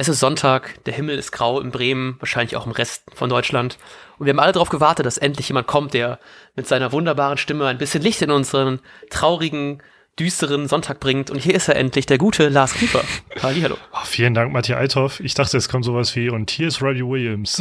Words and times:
Es 0.00 0.06
ist 0.08 0.20
Sonntag, 0.20 0.84
der 0.84 0.94
Himmel 0.94 1.18
ist 1.18 1.32
grau 1.32 1.60
in 1.60 1.72
Bremen, 1.72 2.14
wahrscheinlich 2.20 2.54
auch 2.54 2.66
im 2.66 2.70
Rest 2.70 3.02
von 3.16 3.28
Deutschland. 3.28 3.78
Und 4.18 4.26
wir 4.26 4.32
haben 4.32 4.38
alle 4.38 4.52
darauf 4.52 4.68
gewartet, 4.68 5.04
dass 5.04 5.18
endlich 5.18 5.48
jemand 5.48 5.66
kommt, 5.66 5.92
der 5.92 6.20
mit 6.54 6.68
seiner 6.68 6.92
wunderbaren 6.92 7.36
Stimme 7.36 7.66
ein 7.66 7.78
bisschen 7.78 8.00
Licht 8.00 8.22
in 8.22 8.30
unseren 8.30 8.78
traurigen, 9.10 9.82
düsteren 10.16 10.68
Sonntag 10.68 11.00
bringt. 11.00 11.32
Und 11.32 11.40
hier 11.40 11.56
ist 11.56 11.66
er 11.66 11.74
endlich, 11.74 12.06
der 12.06 12.16
gute 12.16 12.48
Lars 12.48 12.74
Kiefer. 12.74 13.02
Hallo. 13.42 13.76
Oh, 13.92 14.04
vielen 14.04 14.34
Dank, 14.34 14.52
Matthias 14.52 14.78
Althoff. 14.78 15.18
Ich 15.18 15.34
dachte, 15.34 15.56
es 15.56 15.68
kommt 15.68 15.84
sowas 15.84 16.14
wie, 16.14 16.30
und 16.30 16.48
hier 16.52 16.68
ist 16.68 16.80
Robbie 16.80 17.04
Williams. 17.04 17.60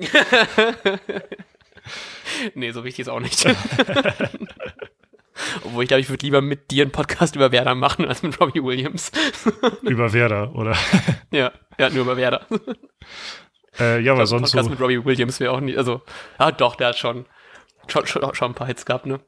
nee, 2.54 2.70
so 2.70 2.82
wichtig 2.84 3.00
ist 3.00 3.08
auch 3.08 3.20
nicht. 3.20 3.44
Obwohl 5.64 5.84
ich 5.84 5.88
glaube, 5.88 6.00
ich 6.00 6.08
würde 6.08 6.24
lieber 6.24 6.40
mit 6.40 6.70
dir 6.70 6.82
einen 6.82 6.92
Podcast 6.92 7.36
über 7.36 7.52
Werder 7.52 7.74
machen 7.74 8.04
als 8.04 8.22
mit 8.22 8.40
Robbie 8.40 8.62
Williams. 8.62 9.12
über 9.82 10.12
Werder, 10.12 10.54
oder? 10.54 10.76
ja, 11.30 11.52
ja, 11.78 11.90
nur 11.90 12.02
über 12.02 12.16
Werder. 12.16 12.46
Äh, 13.78 14.00
ja, 14.00 14.12
aber 14.12 14.26
sonst 14.26 14.52
Podcast 14.52 14.64
so. 14.64 14.70
mit 14.70 14.80
Robbie 14.80 15.04
Williams 15.04 15.40
wäre 15.40 15.52
auch 15.52 15.60
nicht, 15.60 15.78
also, 15.78 16.02
ja, 16.38 16.52
doch, 16.52 16.76
der 16.76 16.88
hat 16.88 16.98
schon, 16.98 17.26
schon, 17.86 18.06
schon, 18.06 18.34
schon 18.34 18.52
ein 18.52 18.54
paar 18.54 18.66
Hits 18.66 18.86
gehabt, 18.86 19.06
ne? 19.06 19.20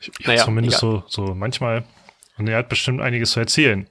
Ja, 0.00 0.10
naja, 0.26 0.44
zumindest 0.44 0.78
so, 0.78 1.04
so 1.06 1.34
manchmal. 1.34 1.84
Und 2.38 2.48
er 2.48 2.58
hat 2.58 2.68
bestimmt 2.68 3.00
einiges 3.00 3.32
zu 3.32 3.40
erzählen. 3.40 3.88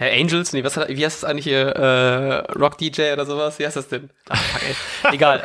Herr 0.00 0.18
Angels, 0.18 0.54
nee, 0.54 0.64
was 0.64 0.78
hat, 0.78 0.88
wie 0.88 1.04
heißt 1.04 1.22
das 1.22 1.28
eigentlich 1.28 1.44
hier? 1.44 1.76
Äh, 1.76 2.52
Rock 2.52 2.78
DJ 2.78 3.12
oder 3.12 3.26
sowas? 3.26 3.58
Wie 3.58 3.66
heißt 3.66 3.76
das 3.76 3.88
denn? 3.88 4.08
Ach, 4.30 4.42
fuck, 4.42 4.62
ey. 4.62 5.14
Egal. 5.14 5.40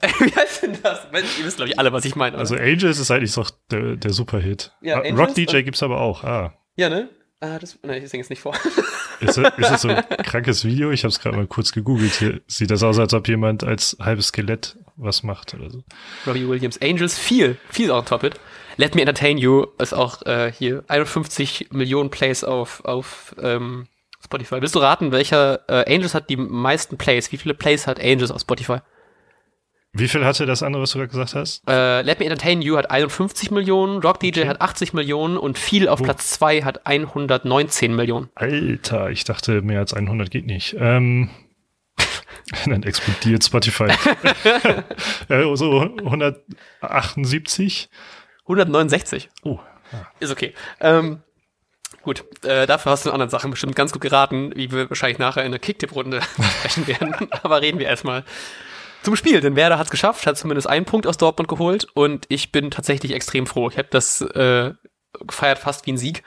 äh, 0.00 0.08
wie 0.24 0.34
heißt 0.34 0.62
denn 0.62 0.78
das? 0.82 1.06
Ihr 1.38 1.44
wisst, 1.44 1.58
glaube 1.58 1.70
ich, 1.70 1.78
alle, 1.78 1.92
was 1.92 2.06
ich 2.06 2.16
meine. 2.16 2.38
Also 2.38 2.54
Angels 2.56 2.98
ist 2.98 3.10
eigentlich 3.10 3.34
doch 3.34 3.50
der, 3.70 3.96
der 3.96 4.10
Superhit. 4.14 4.72
Ja, 4.80 5.00
Angels 5.00 5.18
Rock 5.18 5.34
DJ 5.34 5.60
gibt's 5.60 5.82
aber 5.82 6.00
auch. 6.00 6.24
Ah. 6.24 6.54
Ja, 6.76 6.88
ne? 6.88 7.10
Ah, 7.40 7.58
das, 7.58 7.78
nein, 7.82 8.02
ich 8.02 8.08
singe 8.08 8.22
jetzt 8.22 8.30
nicht 8.30 8.40
vor. 8.40 8.54
Ist, 9.20 9.38
ist 9.38 9.52
das 9.58 9.82
so 9.82 9.88
ein 9.88 10.02
krankes 10.24 10.64
Video? 10.64 10.90
Ich 10.90 11.04
habe 11.04 11.10
es 11.10 11.20
gerade 11.20 11.36
mal 11.36 11.46
kurz 11.46 11.72
gegoogelt. 11.72 12.14
Hier 12.14 12.40
sieht 12.46 12.70
das 12.70 12.82
aus, 12.82 12.98
als 12.98 13.14
ob 13.14 13.28
jemand 13.28 13.64
als 13.64 13.96
halbes 14.00 14.28
Skelett 14.28 14.76
was 14.96 15.22
macht 15.22 15.54
oder 15.54 15.70
so. 15.70 15.82
Robbie 16.26 16.48
Williams, 16.48 16.80
Angels, 16.80 17.18
viel, 17.18 17.56
viel 17.70 17.90
auch 17.90 18.04
Top 18.04 18.22
It. 18.24 18.34
Let 18.76 18.94
Me 18.94 19.02
Entertain 19.02 19.38
You 19.38 19.66
ist 19.78 19.92
auch 19.92 20.22
äh, 20.26 20.52
hier 20.52 20.84
51 20.88 21.68
Millionen 21.72 22.10
Plays 22.10 22.44
auf, 22.44 22.84
auf 22.84 23.34
ähm, 23.40 23.86
Spotify. 24.22 24.60
Willst 24.60 24.74
du 24.74 24.80
raten, 24.80 25.12
welcher 25.12 25.60
äh, 25.68 25.94
Angels 25.94 26.14
hat 26.14 26.30
die 26.30 26.36
meisten 26.36 26.96
Plays? 26.96 27.30
Wie 27.30 27.36
viele 27.36 27.54
Plays 27.54 27.86
hat 27.86 28.00
Angels 28.00 28.30
auf 28.30 28.40
Spotify? 28.40 28.78
Wie 29.96 30.08
viel 30.08 30.24
hatte 30.24 30.44
das 30.44 30.64
andere, 30.64 30.82
was 30.82 30.90
du 30.90 30.98
gerade 30.98 31.10
gesagt 31.10 31.34
hast? 31.36 31.62
Äh, 31.68 32.02
Let 32.02 32.18
Me 32.18 32.26
Entertain 32.26 32.60
You 32.62 32.76
hat 32.76 32.90
51 32.90 33.52
Millionen, 33.52 34.02
Rock 34.02 34.18
DJ 34.18 34.40
okay. 34.40 34.48
hat 34.48 34.60
80 34.60 34.92
Millionen 34.92 35.36
und 35.36 35.56
viel 35.56 35.88
auf 35.88 36.00
oh. 36.00 36.02
Platz 36.02 36.30
2 36.30 36.62
hat 36.62 36.84
119 36.84 37.94
Millionen. 37.94 38.28
Alter, 38.34 39.10
ich 39.10 39.22
dachte, 39.22 39.62
mehr 39.62 39.78
als 39.78 39.94
100 39.94 40.32
geht 40.32 40.46
nicht. 40.46 40.74
Ähm, 40.80 41.30
dann 42.66 42.82
explodiert 42.82 43.44
Spotify. 43.44 43.88
so 45.54 45.80
178. 45.80 47.88
169. 48.42 49.30
Oh. 49.42 49.58
Ja. 49.92 50.06
Ist 50.20 50.30
okay. 50.30 50.54
Ähm, 50.80 51.22
gut, 52.02 52.24
äh, 52.44 52.66
dafür 52.66 52.92
hast 52.92 53.04
du 53.04 53.10
in 53.10 53.14
anderen 53.14 53.30
Sachen 53.30 53.50
bestimmt 53.50 53.76
ganz 53.76 53.92
gut 53.92 54.02
geraten, 54.02 54.52
wie 54.54 54.70
wir 54.70 54.90
wahrscheinlich 54.90 55.18
nachher 55.18 55.44
in 55.44 55.52
der 55.52 55.60
Kicktipp-Runde 55.60 56.20
sprechen 56.22 56.86
werden. 56.86 57.14
Aber 57.42 57.60
reden 57.60 57.78
wir 57.78 57.86
erstmal 57.86 58.24
zum 59.02 59.16
Spiel, 59.16 59.40
denn 59.40 59.56
Werder 59.56 59.78
hat 59.78 59.86
es 59.86 59.90
geschafft, 59.90 60.26
hat 60.26 60.38
zumindest 60.38 60.68
einen 60.68 60.86
Punkt 60.86 61.06
aus 61.06 61.18
Dortmund 61.18 61.48
geholt 61.48 61.86
und 61.94 62.24
ich 62.28 62.52
bin 62.52 62.70
tatsächlich 62.70 63.12
extrem 63.12 63.46
froh. 63.46 63.68
Ich 63.68 63.76
habe 63.76 63.88
das 63.90 64.22
äh, 64.22 64.72
gefeiert 65.20 65.58
fast 65.58 65.86
wie 65.86 65.92
ein 65.92 65.98
Sieg, 65.98 66.22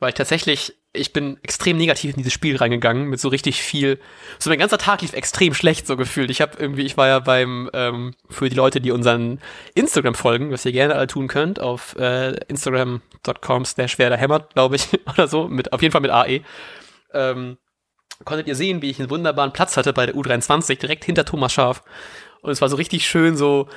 weil 0.00 0.10
ich 0.10 0.16
tatsächlich, 0.16 0.74
ich 0.98 1.12
bin 1.12 1.38
extrem 1.42 1.76
negativ 1.76 2.10
in 2.10 2.18
dieses 2.18 2.32
Spiel 2.32 2.56
reingegangen 2.56 3.08
mit 3.08 3.20
so 3.20 3.28
richtig 3.28 3.62
viel. 3.62 3.98
So 4.38 4.50
mein 4.50 4.58
ganzer 4.58 4.78
Tag 4.78 5.02
lief 5.02 5.12
extrem 5.12 5.54
schlecht 5.54 5.86
so 5.86 5.96
gefühlt. 5.96 6.30
Ich 6.30 6.40
habe 6.40 6.58
irgendwie, 6.58 6.82
ich 6.82 6.96
war 6.96 7.08
ja 7.08 7.18
beim 7.18 7.70
ähm, 7.72 8.14
für 8.28 8.48
die 8.48 8.56
Leute, 8.56 8.80
die 8.80 8.90
unseren 8.90 9.40
Instagram 9.74 10.14
folgen, 10.14 10.50
was 10.50 10.64
ihr 10.64 10.72
gerne 10.72 10.94
alle 10.94 11.06
tun 11.06 11.28
könnt, 11.28 11.60
auf 11.60 11.96
äh, 11.96 12.32
Instagram.com/slash 12.48 13.98
Werder 13.98 14.18
glaube 14.54 14.76
ich 14.76 14.88
oder 15.12 15.28
so, 15.28 15.48
mit 15.48 15.72
auf 15.72 15.82
jeden 15.82 15.92
Fall 15.92 16.00
mit 16.02 16.10
AE. 16.10 16.42
Ähm, 17.14 17.58
konntet 18.24 18.48
ihr 18.48 18.54
sehen, 18.54 18.82
wie 18.82 18.90
ich 18.90 18.98
einen 18.98 19.10
wunderbaren 19.10 19.52
Platz 19.52 19.76
hatte 19.76 19.92
bei 19.92 20.06
der 20.06 20.14
U23, 20.14 20.78
direkt 20.78 21.04
hinter 21.04 21.24
Thomas 21.24 21.52
Schaf. 21.52 21.82
Und 22.42 22.50
es 22.50 22.60
war 22.60 22.68
so 22.68 22.76
richtig 22.76 23.06
schön, 23.06 23.36
so, 23.36 23.68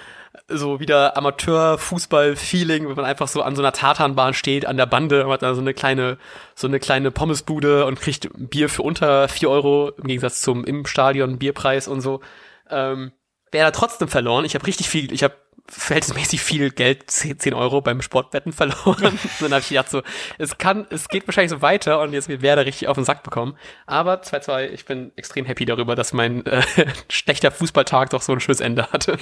so 0.48 0.80
wieder 0.80 1.18
Amateur-Fußball-Feeling, 1.18 2.88
wenn 2.88 2.96
man 2.96 3.06
einfach 3.06 3.28
so 3.28 3.42
an 3.42 3.56
so 3.56 3.62
einer 3.62 3.74
Tatanbahn 3.74 4.34
steht, 4.34 4.66
an 4.66 4.78
der 4.78 4.86
Bande, 4.86 5.28
hat 5.28 5.42
da 5.42 5.54
so 5.56 5.62
eine 5.62 5.74
kleine, 5.74 6.18
so 6.56 6.68
eine 6.68 6.80
kleine 6.80 7.12
Pommesbude 7.12 7.86
und 7.86 8.00
kriegt 8.00 8.30
Bier 8.36 8.70
für 8.70 8.84
unter 8.84 9.28
vier 9.28 9.50
Euro, 9.50 9.92
im 9.98 10.06
Gegensatz 10.06 10.42
zum 10.42 10.64
im 10.64 10.86
Stadion 10.86 11.38
Bierpreis 11.40 11.88
und 11.88 12.02
so. 12.02 12.22
Ähm, 12.70 13.12
Wer 13.52 13.66
da 13.66 13.72
trotzdem 13.72 14.08
verloren. 14.08 14.46
Ich 14.46 14.56
habe 14.56 14.66
richtig 14.66 14.90
viel, 14.90 15.12
ich 15.12 15.24
habe 15.24 15.36
verhältnismäßig 15.68 16.42
viel 16.42 16.72
Geld, 16.72 17.10
10 17.10 17.54
Euro 17.54 17.82
beim 17.82 18.02
Sportwetten 18.02 18.52
verloren. 18.52 19.20
dann 19.40 19.52
habe 19.52 19.62
ich 19.62 19.70
gedacht 19.70 19.90
so, 19.90 20.02
es 20.38 20.58
kann, 20.58 20.86
es 20.90 21.08
geht 21.08 21.28
wahrscheinlich 21.28 21.52
so 21.52 21.62
weiter 21.62 22.02
und 22.02 22.14
jetzt 22.14 22.30
wird 22.30 22.42
Werder 22.42 22.66
richtig 22.66 22.88
auf 22.88 22.96
den 22.96 23.06
Sack 23.06 23.24
bekommen. 23.24 23.58
Aber 23.86 24.22
2-2, 24.22 24.70
ich 24.70 24.86
bin 24.86 25.12
extrem 25.16 25.46
happy 25.46 25.66
darüber, 25.66 25.96
dass 25.96 26.14
mein 26.14 26.46
äh, 26.46 26.62
schlechter 27.10 27.52
Fußballtag 27.52 28.10
doch 28.10 28.22
so 28.22 28.34
ein 28.34 28.40
schönes 28.40 28.60
Ende 28.60 28.92
hatte. 28.92 29.18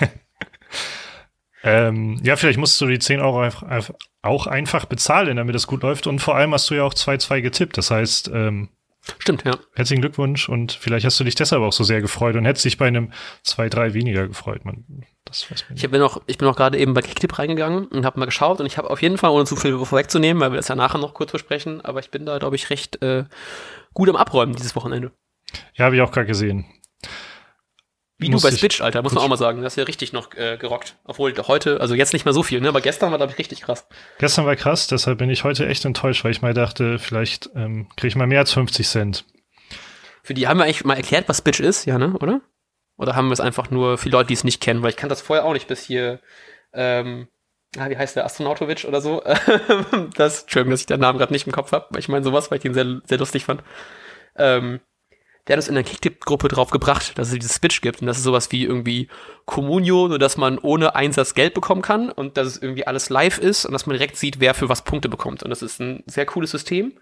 ähm, 1.62 2.20
ja, 2.22 2.36
vielleicht 2.36 2.58
musst 2.58 2.80
du 2.80 2.86
die 2.86 2.98
10 2.98 3.20
Euro 3.20 3.48
auch 4.22 4.46
einfach 4.46 4.84
bezahlen, 4.84 5.36
damit 5.36 5.54
es 5.54 5.66
gut 5.66 5.82
läuft. 5.82 6.06
Und 6.06 6.20
vor 6.20 6.36
allem 6.36 6.52
hast 6.52 6.68
du 6.70 6.74
ja 6.74 6.84
auch 6.84 6.94
2-2 6.94 7.40
getippt. 7.40 7.78
Das 7.78 7.90
heißt, 7.90 8.30
ähm, 8.32 8.68
Stimmt, 9.18 9.44
ja. 9.44 9.52
Herzlichen 9.74 10.02
Glückwunsch 10.02 10.48
und 10.48 10.72
vielleicht 10.72 11.06
hast 11.06 11.18
du 11.18 11.24
dich 11.24 11.34
deshalb 11.34 11.62
auch 11.62 11.72
so 11.72 11.84
sehr 11.84 12.02
gefreut 12.02 12.36
und 12.36 12.44
hättest 12.44 12.64
dich 12.64 12.76
bei 12.76 12.86
einem 12.86 13.12
2-3 13.44 13.94
weniger 13.94 14.28
gefreut. 14.28 14.64
Man, 14.64 14.84
das 15.28 15.50
weiß 15.50 15.64
man 15.64 15.74
nicht. 15.74 15.84
Ich 15.84 15.90
bin 15.90 16.00
noch, 16.00 16.22
ich 16.26 16.38
bin 16.38 16.48
noch 16.48 16.56
gerade 16.56 16.78
eben 16.78 16.94
bei 16.94 17.02
Kicktip 17.02 17.38
reingegangen 17.38 17.86
und 17.86 18.04
habe 18.04 18.18
mal 18.18 18.26
geschaut 18.26 18.60
und 18.60 18.66
ich 18.66 18.78
habe 18.78 18.90
auf 18.90 19.02
jeden 19.02 19.18
Fall, 19.18 19.30
ohne 19.30 19.44
zu 19.44 19.56
viel 19.56 19.78
vorwegzunehmen, 19.78 20.40
weil 20.40 20.52
wir 20.52 20.56
das 20.56 20.68
ja 20.68 20.74
nachher 20.74 20.98
noch 20.98 21.14
kurz 21.14 21.32
besprechen, 21.32 21.80
aber 21.80 22.00
ich 22.00 22.10
bin 22.10 22.26
da, 22.26 22.38
glaube 22.38 22.56
ich, 22.56 22.70
recht 22.70 23.02
äh, 23.02 23.24
gut 23.94 24.08
am 24.08 24.16
Abräumen 24.16 24.54
dieses 24.54 24.74
Wochenende. 24.76 25.12
Ja, 25.74 25.86
habe 25.86 25.96
ich 25.96 26.02
auch 26.02 26.10
gerade 26.10 26.26
gesehen. 26.26 26.66
Wie 28.20 28.30
du 28.30 28.40
bei 28.40 28.50
Switch, 28.50 28.80
Alter, 28.80 29.02
muss 29.02 29.14
man 29.14 29.22
auch 29.22 29.28
mal 29.28 29.36
sagen. 29.36 29.62
Das 29.62 29.74
ist 29.74 29.76
ja 29.76 29.84
richtig 29.84 30.12
noch 30.12 30.34
äh, 30.34 30.56
gerockt. 30.58 30.96
Obwohl 31.04 31.32
heute, 31.46 31.80
also 31.80 31.94
jetzt 31.94 32.12
nicht 32.12 32.24
mehr 32.24 32.34
so 32.34 32.42
viel, 32.42 32.60
ne? 32.60 32.68
Aber 32.68 32.80
gestern 32.80 33.12
war, 33.12 33.18
glaube 33.18 33.32
ich, 33.32 33.38
richtig 33.38 33.60
krass. 33.60 33.86
Gestern 34.18 34.44
war 34.44 34.56
krass, 34.56 34.88
deshalb 34.88 35.18
bin 35.18 35.30
ich 35.30 35.44
heute 35.44 35.68
echt 35.68 35.84
enttäuscht, 35.84 36.24
weil 36.24 36.32
ich 36.32 36.42
mal 36.42 36.52
dachte, 36.52 36.98
vielleicht 36.98 37.50
ähm, 37.54 37.88
kriege 37.96 38.08
ich 38.08 38.16
mal 38.16 38.26
mehr 38.26 38.40
als 38.40 38.52
50 38.52 38.88
Cent. 38.88 39.24
Für 40.24 40.34
die 40.34 40.48
haben 40.48 40.58
wir 40.58 40.64
eigentlich 40.64 40.84
mal 40.84 40.96
erklärt, 40.96 41.28
was 41.28 41.38
Switch 41.38 41.60
ist, 41.60 41.84
ja, 41.84 41.96
ne? 41.96 42.14
Oder? 42.14 42.40
Oder 42.98 43.14
haben 43.14 43.28
wir 43.28 43.32
es 43.32 43.40
einfach 43.40 43.70
nur 43.70 43.96
für 43.96 44.10
Leute, 44.10 44.28
die 44.28 44.34
es 44.34 44.44
nicht 44.44 44.60
kennen? 44.60 44.82
Weil 44.82 44.90
ich 44.90 44.96
kann 44.96 45.08
das 45.08 45.22
vorher 45.22 45.46
auch 45.46 45.52
nicht 45.54 45.68
bis 45.68 45.82
hier, 45.82 46.20
ähm, 46.72 47.28
ah, 47.78 47.88
wie 47.88 47.96
heißt 47.96 48.16
der, 48.16 48.26
Astronautovic 48.26 48.84
oder 48.84 49.00
so? 49.00 49.22
das, 50.16 50.42
Entschuldigung, 50.42 50.72
dass 50.72 50.80
ich 50.80 50.86
den 50.86 51.00
Namen 51.00 51.18
gerade 51.18 51.32
nicht 51.32 51.46
im 51.46 51.52
Kopf 51.52 51.72
habe, 51.72 51.86
weil 51.90 52.00
ich 52.00 52.08
meine 52.08 52.24
sowas, 52.24 52.50
weil 52.50 52.58
ich 52.58 52.62
den 52.62 52.74
sehr, 52.74 53.00
sehr 53.04 53.18
lustig 53.18 53.44
fand. 53.44 53.62
Ähm, 54.36 54.80
der 55.46 55.54
hat 55.54 55.60
uns 55.60 55.68
in 55.68 55.76
der 55.76 55.84
Kicktip-Gruppe 55.84 56.48
drauf 56.48 56.70
gebracht, 56.70 57.16
dass 57.16 57.28
es 57.28 57.34
dieses 57.38 57.54
Switch 57.54 57.80
gibt. 57.80 58.02
Und 58.02 58.06
das 58.06 58.18
ist 58.18 58.24
sowas 58.24 58.52
wie 58.52 58.64
irgendwie 58.64 59.08
Communio, 59.46 60.08
nur 60.08 60.18
dass 60.18 60.36
man 60.36 60.58
ohne 60.58 60.94
Einsatz 60.94 61.34
Geld 61.34 61.54
bekommen 61.54 61.80
kann 61.80 62.10
und 62.10 62.36
dass 62.36 62.48
es 62.48 62.58
irgendwie 62.60 62.86
alles 62.86 63.08
live 63.08 63.38
ist 63.38 63.64
und 63.64 63.72
dass 63.72 63.86
man 63.86 63.96
direkt 63.96 64.16
sieht, 64.16 64.40
wer 64.40 64.52
für 64.52 64.68
was 64.68 64.84
Punkte 64.84 65.08
bekommt. 65.08 65.42
Und 65.42 65.50
das 65.50 65.62
ist 65.62 65.80
ein 65.80 66.02
sehr 66.06 66.26
cooles 66.26 66.50
System. 66.50 66.92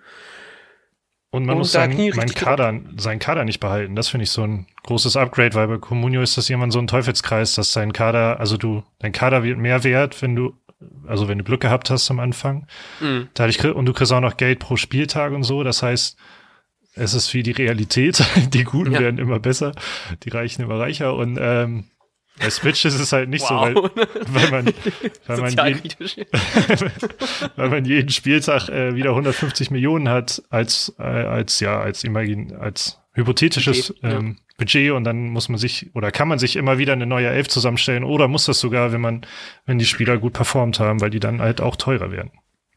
Und 1.31 1.45
man 1.45 1.57
und 1.57 1.59
muss 1.59 1.73
sein, 1.73 1.97
mein 2.15 2.29
Kader, 2.29 2.81
seinen 2.97 3.19
Kader 3.19 3.45
nicht 3.45 3.61
behalten. 3.61 3.97
Das 3.97 4.09
finde 4.09 4.25
ich 4.25 4.31
so 4.31 4.43
ein 4.43 4.67
großes 4.85 5.17
Upgrade, 5.17 5.55
weil 5.55 5.69
bei 5.69 5.79
Communio 5.79 6.23
ist 6.23 6.37
das 6.37 6.49
jemand 6.49 6.73
so 6.73 6.79
ein 6.79 6.87
Teufelskreis, 6.87 7.55
dass 7.55 7.73
dein 7.73 7.93
Kader, 7.93 8.41
also 8.41 8.57
du, 8.57 8.85
dein 9.01 9.13
Kader 9.13 9.43
wird 9.43 9.59
mehr 9.59 9.85
wert, 9.85 10.23
wenn 10.23 10.37
du, 10.37 10.55
also 11.07 11.29
wenn 11.29 11.39
du 11.39 11.45
Glück 11.45 11.61
gehabt 11.61 11.91
hast 11.91 12.11
am 12.11 12.21
Anfang. 12.21 12.67
Mhm. 13.01 13.29
Dadurch, 13.35 13.63
und 13.65 13.87
du 13.87 13.93
kriegst 13.93 14.13
auch 14.13 14.21
noch 14.21 14.37
Geld 14.37 14.61
pro 14.61 14.77
Spieltag 14.77 15.33
und 15.33 15.43
so. 15.43 15.63
Das 15.63 15.83
heißt, 15.83 16.17
es 16.95 17.15
ist 17.15 17.35
wie 17.35 17.43
die 17.43 17.53
Realität. 17.53 18.25
Die 18.55 18.65
Guten 18.65 18.93
ja. 18.93 19.01
werden 19.01 19.19
immer 19.19 19.39
besser, 19.39 19.73
die 20.23 20.31
Reichen 20.31 20.63
immer 20.63 20.79
reicher 20.79 21.15
und 21.15 21.39
ähm, 21.41 21.85
bei 22.39 22.51
Switch 22.51 22.85
ist 22.85 22.99
es 22.99 23.13
halt 23.13 23.29
nicht 23.29 23.43
wow. 23.49 23.73
so, 23.75 23.83
weil, 23.83 23.93
weil 24.29 24.51
man, 24.51 24.75
weil 25.27 25.41
man, 25.41 25.51
jeden, 25.51 26.27
weil 27.57 27.69
man 27.71 27.85
jeden 27.85 28.11
Spieltag 28.11 28.69
äh, 28.69 28.95
wieder 28.95 29.11
150 29.11 29.71
Millionen 29.71 30.09
hat 30.09 30.43
als, 30.51 30.95
äh, 30.99 31.03
als, 31.03 31.61
ja, 31.61 31.81
als 31.81 32.05
imagin, 32.05 32.55
als 32.57 33.01
hypothetisches 33.15 33.89
Budget, 33.89 34.05
ähm, 34.05 34.37
ja. 34.39 34.55
Budget 34.59 34.93
und 34.93 35.05
dann 35.05 35.29
muss 35.29 35.49
man 35.49 35.59
sich 35.59 35.95
oder 35.95 36.11
kann 36.11 36.29
man 36.29 36.39
sich 36.39 36.57
immer 36.57 36.79
wieder 36.79 36.93
eine 36.93 37.07
neue 37.07 37.29
Elf 37.29 37.49
zusammenstellen 37.49 38.05
oder 38.05 38.29
muss 38.29 38.45
das 38.45 38.61
sogar, 38.61 38.93
wenn 38.93 39.01
man, 39.01 39.23
wenn 39.65 39.79
die 39.79 39.87
Spieler 39.87 40.19
gut 40.19 40.35
performt 40.35 40.81
haben, 40.81 41.01
weil 41.01 41.11
die 41.11 41.21
dann 41.21 41.41
halt 41.41 41.61
auch 41.61 41.77
teurer 41.77 42.11
werden. 42.11 42.31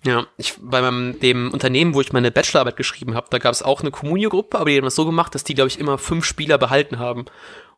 Ja, 0.06 0.28
ich 0.38 0.54
bei 0.62 0.82
meinem, 0.82 1.20
dem 1.20 1.52
Unternehmen, 1.52 1.94
wo 1.94 2.00
ich 2.00 2.14
meine 2.14 2.32
Bachelorarbeit 2.32 2.78
geschrieben 2.78 3.16
habe, 3.16 3.28
da 3.30 3.38
gab 3.38 3.52
es 3.52 3.62
auch 3.62 3.82
eine 3.82 3.92
Communio-Gruppe, 3.92 4.58
aber 4.58 4.70
die 4.70 4.78
haben 4.78 4.86
das 4.86 4.96
so 4.96 5.06
gemacht, 5.06 5.36
dass 5.36 5.44
die, 5.44 5.56
glaube 5.56 5.68
ich, 5.68 5.78
immer 5.78 5.98
fünf 5.98 6.24
Spieler 6.24 6.58
behalten 6.58 7.00
haben. 7.00 7.26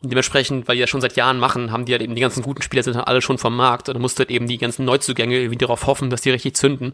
Und 0.02 0.12
dementsprechend, 0.12 0.68
weil 0.68 0.76
die 0.76 0.82
das 0.82 0.90
schon 0.90 1.02
seit 1.02 1.16
Jahren 1.16 1.40
machen, 1.40 1.72
haben 1.72 1.86
die 1.86 1.94
halt 1.94 2.04
eben 2.04 2.14
die 2.14 2.22
ganzen 2.22 2.44
guten 2.44 2.62
Spieler 2.62 2.84
sind 2.84 2.96
halt 2.96 3.08
alle 3.08 3.22
schon 3.22 3.40
vom 3.40 3.56
Markt. 3.56 3.90
Und 3.90 3.96
dann 3.96 4.02
musst 4.02 4.20
du 4.20 4.22
halt 4.22 4.30
eben 4.30 4.48
die 4.48 4.60
ganzen 4.60 4.86
Neuzugänge 4.86 5.36
irgendwie 5.36 5.58
darauf 5.58 5.88
hoffen, 5.88 6.12
dass 6.12 6.22
die 6.22 6.30
richtig 6.30 6.56
zünden. 6.56 6.94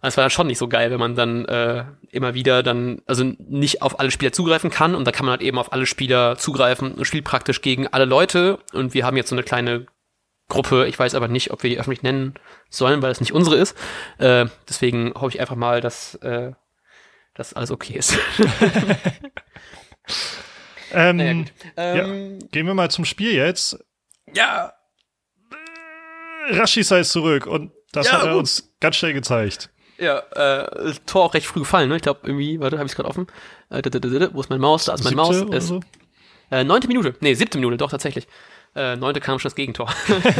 Es 0.00 0.16
war 0.16 0.24
dann 0.24 0.30
schon 0.30 0.46
nicht 0.46 0.58
so 0.58 0.68
geil, 0.68 0.90
wenn 0.90 1.00
man 1.00 1.14
dann 1.14 1.44
äh, 1.46 1.84
immer 2.10 2.32
wieder 2.32 2.62
dann, 2.62 3.02
also 3.06 3.24
nicht 3.24 3.82
auf 3.82 3.98
alle 3.98 4.10
Spieler 4.10 4.32
zugreifen 4.32 4.70
kann 4.70 4.94
und 4.94 5.04
da 5.04 5.10
kann 5.10 5.26
man 5.26 5.32
halt 5.32 5.42
eben 5.42 5.58
auf 5.58 5.72
alle 5.72 5.86
Spieler 5.86 6.36
zugreifen 6.38 6.92
und 6.92 7.04
spielt 7.04 7.24
praktisch 7.24 7.62
gegen 7.62 7.88
alle 7.88 8.04
Leute 8.04 8.60
und 8.72 8.94
wir 8.94 9.04
haben 9.04 9.16
jetzt 9.16 9.30
so 9.30 9.34
eine 9.34 9.42
kleine 9.42 9.86
Gruppe, 10.48 10.86
ich 10.86 10.98
weiß 10.98 11.14
aber 11.14 11.28
nicht, 11.28 11.50
ob 11.50 11.62
wir 11.62 11.70
die 11.70 11.78
öffentlich 11.78 12.02
nennen 12.02 12.34
sollen, 12.70 13.02
weil 13.02 13.10
es 13.10 13.20
nicht 13.20 13.32
unsere 13.32 13.56
ist. 13.56 13.76
Äh, 14.18 14.46
deswegen 14.68 15.12
hoffe 15.14 15.34
ich 15.34 15.40
einfach 15.40 15.56
mal, 15.56 15.80
dass 15.80 16.14
äh, 16.16 16.52
das 17.34 17.52
alles 17.52 17.70
okay 17.70 17.94
ist. 17.94 18.16
ähm, 20.92 21.16
naja, 21.16 21.44
ähm, 21.76 22.38
ja, 22.40 22.46
gehen 22.50 22.66
wir 22.66 22.74
mal 22.74 22.90
zum 22.90 23.04
Spiel 23.04 23.32
jetzt. 23.32 23.78
Ja. 24.34 24.72
Rashisa 26.48 26.98
ist 26.98 27.12
zurück 27.12 27.46
und 27.46 27.72
das 27.92 28.06
ja, 28.06 28.14
hat 28.14 28.24
er 28.24 28.30
gut. 28.30 28.40
uns 28.40 28.74
ganz 28.80 28.96
schnell 28.96 29.12
gezeigt. 29.12 29.70
Ja, 29.98 30.18
äh, 30.18 30.94
Tor 31.06 31.24
auch 31.24 31.34
recht 31.34 31.46
früh 31.46 31.60
gefallen, 31.60 31.88
ne? 31.88 31.96
Ich 31.96 32.02
glaube 32.02 32.20
irgendwie, 32.22 32.60
warte, 32.60 32.78
habe 32.78 32.88
ich 32.88 32.94
gerade 32.94 33.08
offen. 33.08 33.26
Äh, 33.68 33.82
wo 34.32 34.40
ist 34.40 34.48
mein 34.48 34.60
Maus? 34.60 34.84
Da 34.84 34.94
ist 34.94 35.04
mein 35.04 35.14
Maus. 35.14 35.36
Ist, 35.36 35.68
so? 35.68 35.80
äh, 36.50 36.64
neunte 36.64 36.88
Minute. 36.88 37.16
Nee, 37.20 37.34
siebte 37.34 37.58
Minute, 37.58 37.76
doch 37.76 37.90
tatsächlich. 37.90 38.28
Äh, 38.78 38.96
neunte 38.96 39.20
kam 39.20 39.38
schon 39.38 39.48
das 39.48 39.56
Gegentor. 39.56 39.92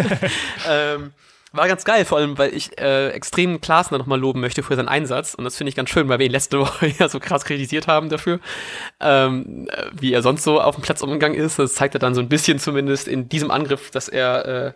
ähm, 0.68 1.12
war 1.52 1.66
ganz 1.66 1.84
geil, 1.84 2.04
vor 2.04 2.18
allem, 2.18 2.36
weil 2.36 2.54
ich 2.54 2.78
äh, 2.78 3.08
extrem 3.10 3.60
Klaassen 3.60 3.96
nochmal 3.96 4.20
loben 4.20 4.40
möchte 4.40 4.62
für 4.62 4.76
seinen 4.76 4.88
Einsatz. 4.88 5.34
Und 5.34 5.44
das 5.44 5.56
finde 5.56 5.70
ich 5.70 5.76
ganz 5.76 5.90
schön, 5.90 6.08
weil 6.08 6.18
wir 6.18 6.26
ihn 6.26 6.32
letzte 6.32 6.58
Woche 6.60 6.86
ja 6.98 7.08
so 7.08 7.20
krass 7.20 7.44
kritisiert 7.44 7.88
haben 7.88 8.10
dafür, 8.10 8.38
ähm, 9.00 9.66
äh, 9.70 9.86
wie 9.92 10.12
er 10.12 10.22
sonst 10.22 10.44
so 10.44 10.60
auf 10.60 10.76
dem 10.76 10.82
Platz 10.82 11.02
umgegangen 11.02 11.38
ist. 11.38 11.58
Das 11.58 11.74
zeigt 11.74 11.94
er 11.94 12.00
dann 12.00 12.14
so 12.14 12.20
ein 12.20 12.28
bisschen 12.28 12.58
zumindest 12.58 13.08
in 13.08 13.28
diesem 13.28 13.50
Angriff, 13.50 13.90
dass 13.90 14.08
er 14.08 14.44
äh, 14.44 14.72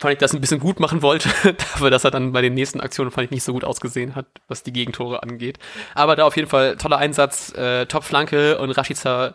fand 0.00 0.14
ich 0.14 0.18
das 0.18 0.34
ein 0.34 0.40
bisschen 0.40 0.60
gut 0.60 0.80
machen 0.80 1.00
wollte, 1.02 1.28
dafür, 1.44 1.90
dass 1.90 2.04
er 2.04 2.10
dann 2.10 2.32
bei 2.32 2.42
den 2.42 2.54
nächsten 2.54 2.80
Aktionen 2.80 3.10
fand 3.10 3.26
ich 3.26 3.30
nicht 3.30 3.44
so 3.44 3.52
gut 3.52 3.64
ausgesehen 3.64 4.16
hat, 4.16 4.26
was 4.48 4.64
die 4.64 4.72
Gegentore 4.72 5.22
angeht. 5.22 5.58
Aber 5.94 6.16
da 6.16 6.24
auf 6.24 6.36
jeden 6.36 6.48
Fall 6.48 6.76
toller 6.76 6.98
Einsatz, 6.98 7.52
äh, 7.54 7.86
Top-Flanke 7.86 8.58
und 8.58 8.72
Rashica 8.72 9.34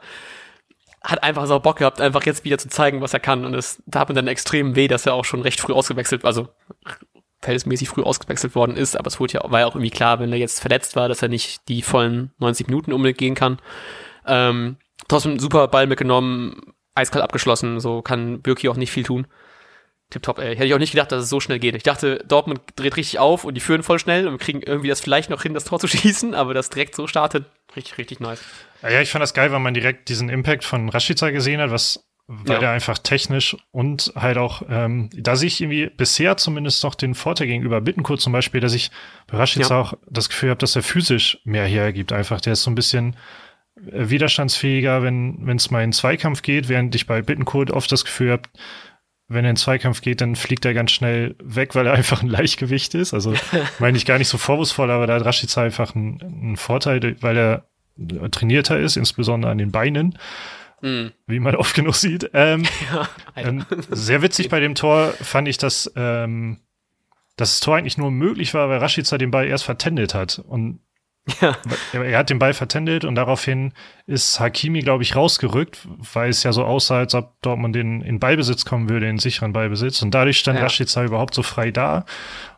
hat 1.02 1.24
einfach 1.24 1.46
so 1.48 1.60
Bock 1.60 1.78
gehabt, 1.78 2.02
einfach 2.02 2.26
jetzt 2.26 2.44
wieder 2.44 2.58
zu 2.58 2.70
zeigen, 2.70 3.02
was 3.02 3.14
er 3.14 3.20
kann. 3.20 3.46
Und 3.46 3.54
es 3.54 3.82
tat 3.90 4.10
mir 4.10 4.16
dann 4.16 4.28
extrem 4.28 4.76
weh, 4.76 4.88
dass 4.88 5.06
er 5.06 5.14
auch 5.14 5.26
schon 5.26 5.42
recht 5.42 5.60
früh 5.62 5.74
ausgewechselt, 5.74 6.26
also 6.26 6.50
verhältnismäßig 7.42 7.90
früh 7.90 8.04
ausgewechselt 8.04 8.56
worden 8.56 8.76
ist. 8.76 8.98
Aber 8.98 9.08
es 9.08 9.20
wurde 9.20 9.34
ja, 9.34 9.52
war 9.52 9.62
ja 9.62 9.66
auch 9.66 9.76
irgendwie 9.76 9.92
klar, 9.92 10.20
wenn 10.20 10.32
er 10.32 10.38
jetzt 10.38 10.60
verletzt 10.60 10.96
war, 10.96 11.08
dass 11.08 11.22
er 11.22 11.30
nicht 11.30 11.68
die 11.70 11.82
vollen 11.82 12.32
90 12.40 12.68
Minuten 12.68 12.92
unbedingt 12.92 13.18
gehen 13.18 13.36
kann. 13.36 13.60
Ähm, 14.26 14.78
trotzdem 15.08 15.40
super 15.40 15.68
Ball 15.70 15.88
mitgenommen, 15.88 16.74
eiskalt 16.96 17.24
abgeschlossen, 17.24 17.80
so 17.80 18.02
kann 18.02 18.42
Birki 18.42 18.68
auch 18.68 18.76
nicht 18.76 18.92
viel 18.92 19.04
tun. 19.04 19.28
Tipptopp, 20.10 20.40
ey. 20.40 20.56
Hätte 20.56 20.66
ich 20.66 20.74
auch 20.74 20.80
nicht 20.80 20.92
gedacht, 20.92 21.12
dass 21.12 21.24
es 21.24 21.30
so 21.30 21.40
schnell 21.40 21.60
geht. 21.60 21.76
Ich 21.76 21.84
dachte, 21.84 22.24
Dortmund 22.28 22.62
dreht 22.76 22.98
richtig 22.98 23.20
auf 23.20 23.44
und 23.44 23.54
die 23.54 23.62
führen 23.62 23.84
voll 23.84 24.00
schnell 24.00 24.28
und 24.28 24.40
kriegen 24.40 24.62
irgendwie 24.62 24.88
das 24.88 25.02
vielleicht 25.02 25.30
noch 25.30 25.44
hin, 25.44 25.54
das 25.54 25.66
Tor 25.66 25.80
zu 25.80 25.88
schießen, 25.88 26.34
aber 26.34 26.54
das 26.54 26.70
direkt 26.70 26.96
so 26.96 27.08
startet, 27.08 27.46
richtig, 27.76 27.98
richtig 27.98 28.20
nice. 28.20 28.44
Ja, 28.82 29.02
ich 29.02 29.10
fand 29.10 29.22
das 29.22 29.34
geil, 29.34 29.52
weil 29.52 29.60
man 29.60 29.74
direkt 29.74 30.10
diesen 30.10 30.30
Impact 30.30 30.64
von 30.64 30.90
Rashica 30.90 31.30
gesehen 31.32 31.60
hat, 31.60 31.72
was 31.72 32.10
weil 32.32 32.54
ja. 32.54 32.60
der 32.60 32.70
einfach 32.72 33.00
technisch 33.00 33.58
und 33.72 34.14
halt 34.16 34.38
auch, 34.38 34.62
ähm, 34.70 35.10
da 35.18 35.36
sehe 35.36 35.48
ich 35.48 35.62
irgendwie 35.62 35.88
bisher 35.88 36.38
zumindest 36.38 36.84
noch 36.84 36.94
den 36.94 37.16
Vorteil 37.16 37.48
gegenüber 37.48 37.82
Bittenkurt 37.82 38.22
zum 38.22 38.34
Beispiel, 38.34 38.62
dass 38.62 38.76
ich 38.76 38.92
bei 39.26 39.38
Rashica 39.38 39.68
ja. 39.68 39.82
auch 39.82 39.96
das 40.08 40.30
Gefühl 40.30 40.52
habe, 40.52 40.60
dass 40.60 40.76
er 40.76 40.84
physisch 40.84 41.40
mehr 41.44 41.66
hergibt. 41.66 42.14
Einfach, 42.14 42.40
der 42.40 42.54
ist 42.54 42.62
so 42.62 42.70
ein 42.70 42.76
bisschen 42.76 43.16
äh, 43.78 44.10
widerstandsfähiger, 44.10 45.02
wenn 45.02 45.50
es 45.56 45.72
mal 45.72 45.84
in 45.84 45.92
Zweikampf 45.92 46.44
geht, 46.44 46.70
während 46.70 46.94
ich 46.94 47.08
bei 47.08 47.24
Bittenkurt 47.24 47.72
oft 47.72 47.92
das 47.92 48.06
Gefühl 48.06 48.34
habe, 48.34 48.44
wenn 49.28 49.44
er 49.44 49.52
in 49.52 49.58
Zweikampf 49.58 50.02
geht, 50.02 50.22
dann 50.22 50.36
fliegt 50.36 50.66
er 50.66 50.76
ganz 50.76 50.92
schnell 50.92 51.36
weg, 51.42 51.74
weil 51.74 51.88
er 51.88 51.94
einfach 51.96 52.22
ein 52.22 52.30
Leichtgewicht 52.30 52.94
ist. 52.94 53.16
Also 53.16 53.34
meine 53.80 53.98
ich 53.98 54.06
gar 54.06 54.20
nicht 54.20 54.28
so 54.28 54.38
vorwurfsvoll, 54.38 54.92
aber 54.92 55.08
da 55.08 55.16
hat 55.16 55.26
Rashica 55.26 55.64
einfach 55.64 55.96
einen, 55.96 56.22
einen 56.22 56.58
Vorteil, 56.58 57.16
weil 57.22 57.38
er 57.38 57.69
trainierter 58.32 58.80
ist, 58.80 58.98
insbesondere 58.98 59.52
an 59.52 59.58
den 59.58 59.72
Beinen. 59.72 60.18
Mm. 60.82 61.08
Wie 61.28 61.40
man 61.40 61.56
oft 61.56 61.76
genug 61.76 61.96
sieht. 61.96 62.30
Ähm, 62.34 62.64
ja, 62.94 63.10
ähm, 63.36 63.66
sehr 63.90 64.22
witzig 64.22 64.50
bei 64.50 64.60
dem 64.60 64.76
Tor 64.76 65.14
fand 65.22 65.48
ich, 65.48 65.58
dass, 65.58 65.92
ähm, 65.96 66.60
dass 67.36 67.52
das 67.52 67.60
Tor 67.60 67.76
eigentlich 67.76 67.98
nur 67.98 68.12
möglich 68.12 68.54
war, 68.54 68.70
weil 68.70 68.78
Rashica 68.78 69.18
den 69.18 69.32
Ball 69.32 69.48
erst 69.48 69.66
vertändelt 69.66 70.14
hat. 70.14 70.40
Und 70.40 70.80
ja. 71.42 71.56
Er 71.94 72.18
hat 72.18 72.30
den 72.30 72.40
Ball 72.40 72.54
vertändelt 72.54 73.06
und 73.06 73.16
daraufhin 73.16 73.74
ist 74.08 74.40
Hakimi, 74.40 74.80
glaube 74.80 75.04
ich, 75.04 75.16
rausgerückt, 75.16 75.88
weil 76.14 76.30
es 76.30 76.44
ja 76.44 76.52
so 76.52 76.64
aussah, 76.64 76.98
als 77.00 77.14
ob 77.14 77.40
Dortmund 77.42 77.76
in, 77.76 78.02
in 78.02 78.20
Ballbesitz 78.20 78.66
kommen 78.66 78.90
würde, 78.90 79.08
in 79.08 79.20
sicheren 79.20 79.54
Ballbesitz. 79.54 80.02
Und 80.02 80.12
dadurch 80.12 80.40
stand 80.40 80.58
ja. 80.58 80.64
Rashica 80.64 81.04
überhaupt 81.04 81.34
so 81.34 81.44
frei 81.44 81.72
da. 81.72 82.06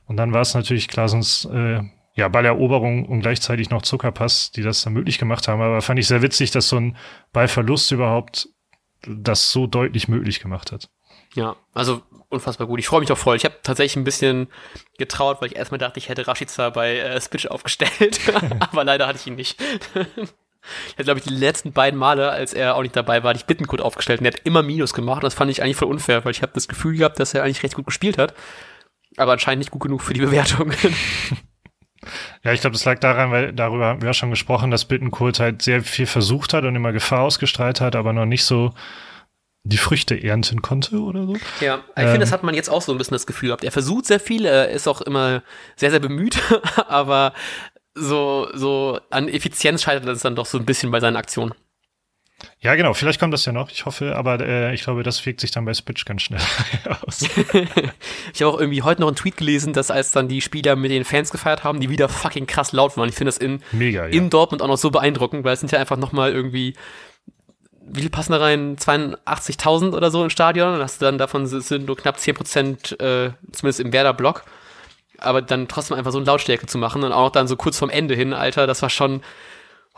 Und 0.05 0.17
dann 0.17 0.33
war 0.33 0.41
es 0.41 0.53
natürlich 0.53 0.87
klar, 0.87 1.09
sonst 1.09 1.45
äh, 1.45 1.81
ja, 2.21 2.27
Balleroberung 2.27 3.06
und 3.07 3.21
gleichzeitig 3.21 3.71
noch 3.71 3.81
Zuckerpass, 3.81 4.51
die 4.51 4.62
das 4.62 4.83
dann 4.83 4.94
möglich 4.94 5.18
gemacht 5.18 5.47
haben. 5.47 5.59
Aber 5.59 5.81
fand 5.81 6.00
ich 6.00 6.07
sehr 6.07 6.21
witzig, 6.21 6.51
dass 6.51 6.69
so 6.69 6.77
ein 6.77 6.95
Ballverlust 7.33 7.91
überhaupt 7.91 8.47
das 9.07 9.51
so 9.51 9.65
deutlich 9.65 10.07
möglich 10.07 10.39
gemacht 10.39 10.71
hat. 10.71 10.89
Ja, 11.33 11.56
also 11.73 12.03
unfassbar 12.29 12.68
gut. 12.68 12.79
Ich 12.79 12.88
freue 12.88 13.00
mich 13.00 13.12
auch 13.12 13.18
voll. 13.18 13.35
Ich 13.35 13.44
habe 13.44 13.56
tatsächlich 13.63 13.95
ein 13.95 14.03
bisschen 14.03 14.50
getraut, 15.00 15.41
weil 15.41 15.50
ich 15.50 15.56
erstmal 15.56 15.79
dachte, 15.79 15.97
ich 15.97 16.09
hätte 16.09 16.27
Rashica 16.27 16.69
bei 16.69 17.00
äh, 17.00 17.19
Spitch 17.19 17.47
aufgestellt, 17.47 18.19
aber 18.59 18.83
leider 18.83 19.07
hatte 19.07 19.18
ich 19.19 19.25
ihn 19.25 19.35
nicht. 19.35 19.59
ich 19.59 20.94
hatte, 20.94 21.03
glaube 21.03 21.19
ich, 21.19 21.25
die 21.25 21.33
letzten 21.33 21.73
beiden 21.73 22.00
Male, 22.00 22.29
als 22.29 22.53
er 22.53 22.75
auch 22.75 22.83
nicht 22.83 22.95
dabei 22.95 23.23
war, 23.23 23.31
hatte 23.31 23.39
ich 23.39 23.47
Bittencode 23.47 23.81
aufgestellt 23.81 24.19
und 24.19 24.27
er 24.27 24.33
hat 24.33 24.41
immer 24.44 24.62
Minus 24.62 24.94
gemacht. 24.94 25.23
Und 25.23 25.23
das 25.23 25.33
fand 25.33 25.50
ich 25.50 25.63
eigentlich 25.63 25.77
voll 25.77 25.89
unfair, 25.89 26.23
weil 26.23 26.31
ich 26.31 26.44
habe 26.44 26.53
das 26.53 26.68
Gefühl 26.68 26.95
gehabt, 26.97 27.19
dass 27.19 27.33
er 27.33 27.44
eigentlich 27.44 27.63
recht 27.63 27.73
gut 27.73 27.88
gespielt 27.88 28.19
hat, 28.19 28.35
aber 29.18 29.31
anscheinend 29.31 29.59
nicht 29.62 29.71
gut 29.71 29.81
genug 29.81 30.03
für 30.03 30.13
die 30.13 30.21
Bewertung. 30.21 30.71
Ja, 32.44 32.51
ich 32.53 32.62
glaube, 32.62 32.74
das 32.74 32.86
lag 32.86 33.00
daran, 33.00 33.31
weil 33.31 33.53
darüber 33.53 33.86
haben 33.86 34.01
wir 34.01 34.07
ja 34.07 34.13
schon 34.13 34.30
gesprochen, 34.30 34.71
dass 34.71 34.86
Bittencourt 34.86 35.39
halt 35.39 35.62
sehr 35.62 35.83
viel 35.83 36.07
versucht 36.07 36.53
hat 36.53 36.63
und 36.63 36.75
immer 36.75 36.92
Gefahr 36.92 37.21
ausgestrahlt 37.21 37.81
hat, 37.81 37.95
aber 37.95 38.13
noch 38.13 38.25
nicht 38.25 38.44
so 38.44 38.74
die 39.63 39.77
Früchte 39.77 40.21
ernten 40.21 40.62
konnte 40.62 41.00
oder 41.00 41.25
so. 41.25 41.36
Ja, 41.59 41.83
ich 41.95 42.03
ähm, 42.03 42.07
finde, 42.07 42.19
das 42.21 42.31
hat 42.31 42.44
man 42.44 42.56
jetzt 42.56 42.69
auch 42.69 42.81
so 42.81 42.92
ein 42.92 42.98
bisschen 42.98 43.13
das 43.13 43.27
Gefühl 43.27 43.50
gehabt. 43.50 43.63
Er 43.63 43.71
versucht 43.71 44.06
sehr 44.06 44.19
viel, 44.19 44.45
er 44.45 44.69
ist 44.69 44.88
auch 44.88 45.01
immer 45.01 45.44
sehr, 45.75 45.92
sehr 45.92 46.00
bemüht, 46.00 46.39
aber 46.88 47.33
so, 47.94 48.47
so 48.54 49.00
an 49.09 49.27
Effizienz 49.27 49.83
scheitert 49.83 50.07
es 50.07 50.21
dann 50.21 50.36
doch 50.36 50.45
so 50.45 50.57
ein 50.57 50.65
bisschen 50.65 50.92
bei 50.92 51.00
seinen 51.00 51.18
Aktionen. 51.18 51.54
Ja, 52.59 52.75
genau, 52.75 52.93
vielleicht 52.93 53.19
kommt 53.19 53.33
das 53.33 53.43
ja 53.45 53.51
noch, 53.51 53.71
ich 53.71 53.85
hoffe, 53.85 54.15
aber 54.15 54.39
äh, 54.39 54.73
ich 54.73 54.83
glaube, 54.83 55.01
das 55.01 55.25
wirkt 55.25 55.41
sich 55.41 55.51
dann 55.51 55.65
bei 55.65 55.73
Spitch 55.73 56.05
ganz 56.05 56.21
schnell 56.21 56.41
aus. 57.07 57.21
ich 58.33 58.41
habe 58.41 58.53
auch 58.53 58.59
irgendwie 58.59 58.83
heute 58.83 59.01
noch 59.01 59.07
einen 59.07 59.15
Tweet 59.15 59.38
gelesen, 59.38 59.73
dass 59.73 59.89
als 59.89 60.11
dann 60.11 60.27
die 60.27 60.41
Spieler 60.41 60.75
mit 60.75 60.91
den 60.91 61.03
Fans 61.03 61.31
gefeiert 61.31 61.63
haben, 61.63 61.79
die 61.79 61.89
wieder 61.89 62.07
fucking 62.07 62.45
krass 62.45 62.71
laut 62.71 62.97
waren. 62.97 63.09
Ich 63.09 63.15
finde 63.15 63.29
das 63.29 63.38
in, 63.38 63.61
Mega, 63.71 64.05
ja. 64.05 64.09
in 64.09 64.30
Dortmund 64.30 64.61
auch 64.61 64.68
noch 64.68 64.77
so 64.77 64.92
beeindruckend, 64.92 65.44
weil 65.44 65.54
es 65.54 65.59
sind 65.59 65.71
ja 65.71 65.80
einfach 65.80 65.97
nochmal 65.97 66.31
irgendwie, 66.31 66.75
wie 67.81 68.01
viel 68.01 68.09
passen 68.09 68.31
da 68.31 68.37
rein? 68.37 68.77
82.000 68.77 69.95
oder 69.95 70.11
so 70.11 70.23
im 70.23 70.30
Stadion. 70.30 70.75
Und 70.75 70.81
hast 70.81 71.01
du 71.01 71.06
dann 71.06 71.18
davon 71.18 71.47
sind 71.47 71.87
nur 71.87 71.97
knapp 71.97 72.19
10 72.19 72.35
Prozent, 72.35 72.99
äh, 72.99 73.31
zumindest 73.51 73.80
im 73.80 73.92
Werder-Block. 73.92 74.44
Aber 75.18 75.42
dann 75.42 75.68
trotzdem 75.68 75.97
einfach 75.97 76.11
so 76.11 76.18
eine 76.18 76.25
Lautstärke 76.25 76.68
zu 76.68 76.77
machen 76.77 77.04
und 77.04 77.11
auch 77.11 77.31
dann 77.31 77.47
so 77.47 77.56
kurz 77.56 77.77
vorm 77.77 77.92
Ende 77.92 78.16
hin, 78.16 78.33
Alter, 78.33 78.66
das 78.66 78.81
war 78.81 78.89
schon, 78.89 79.21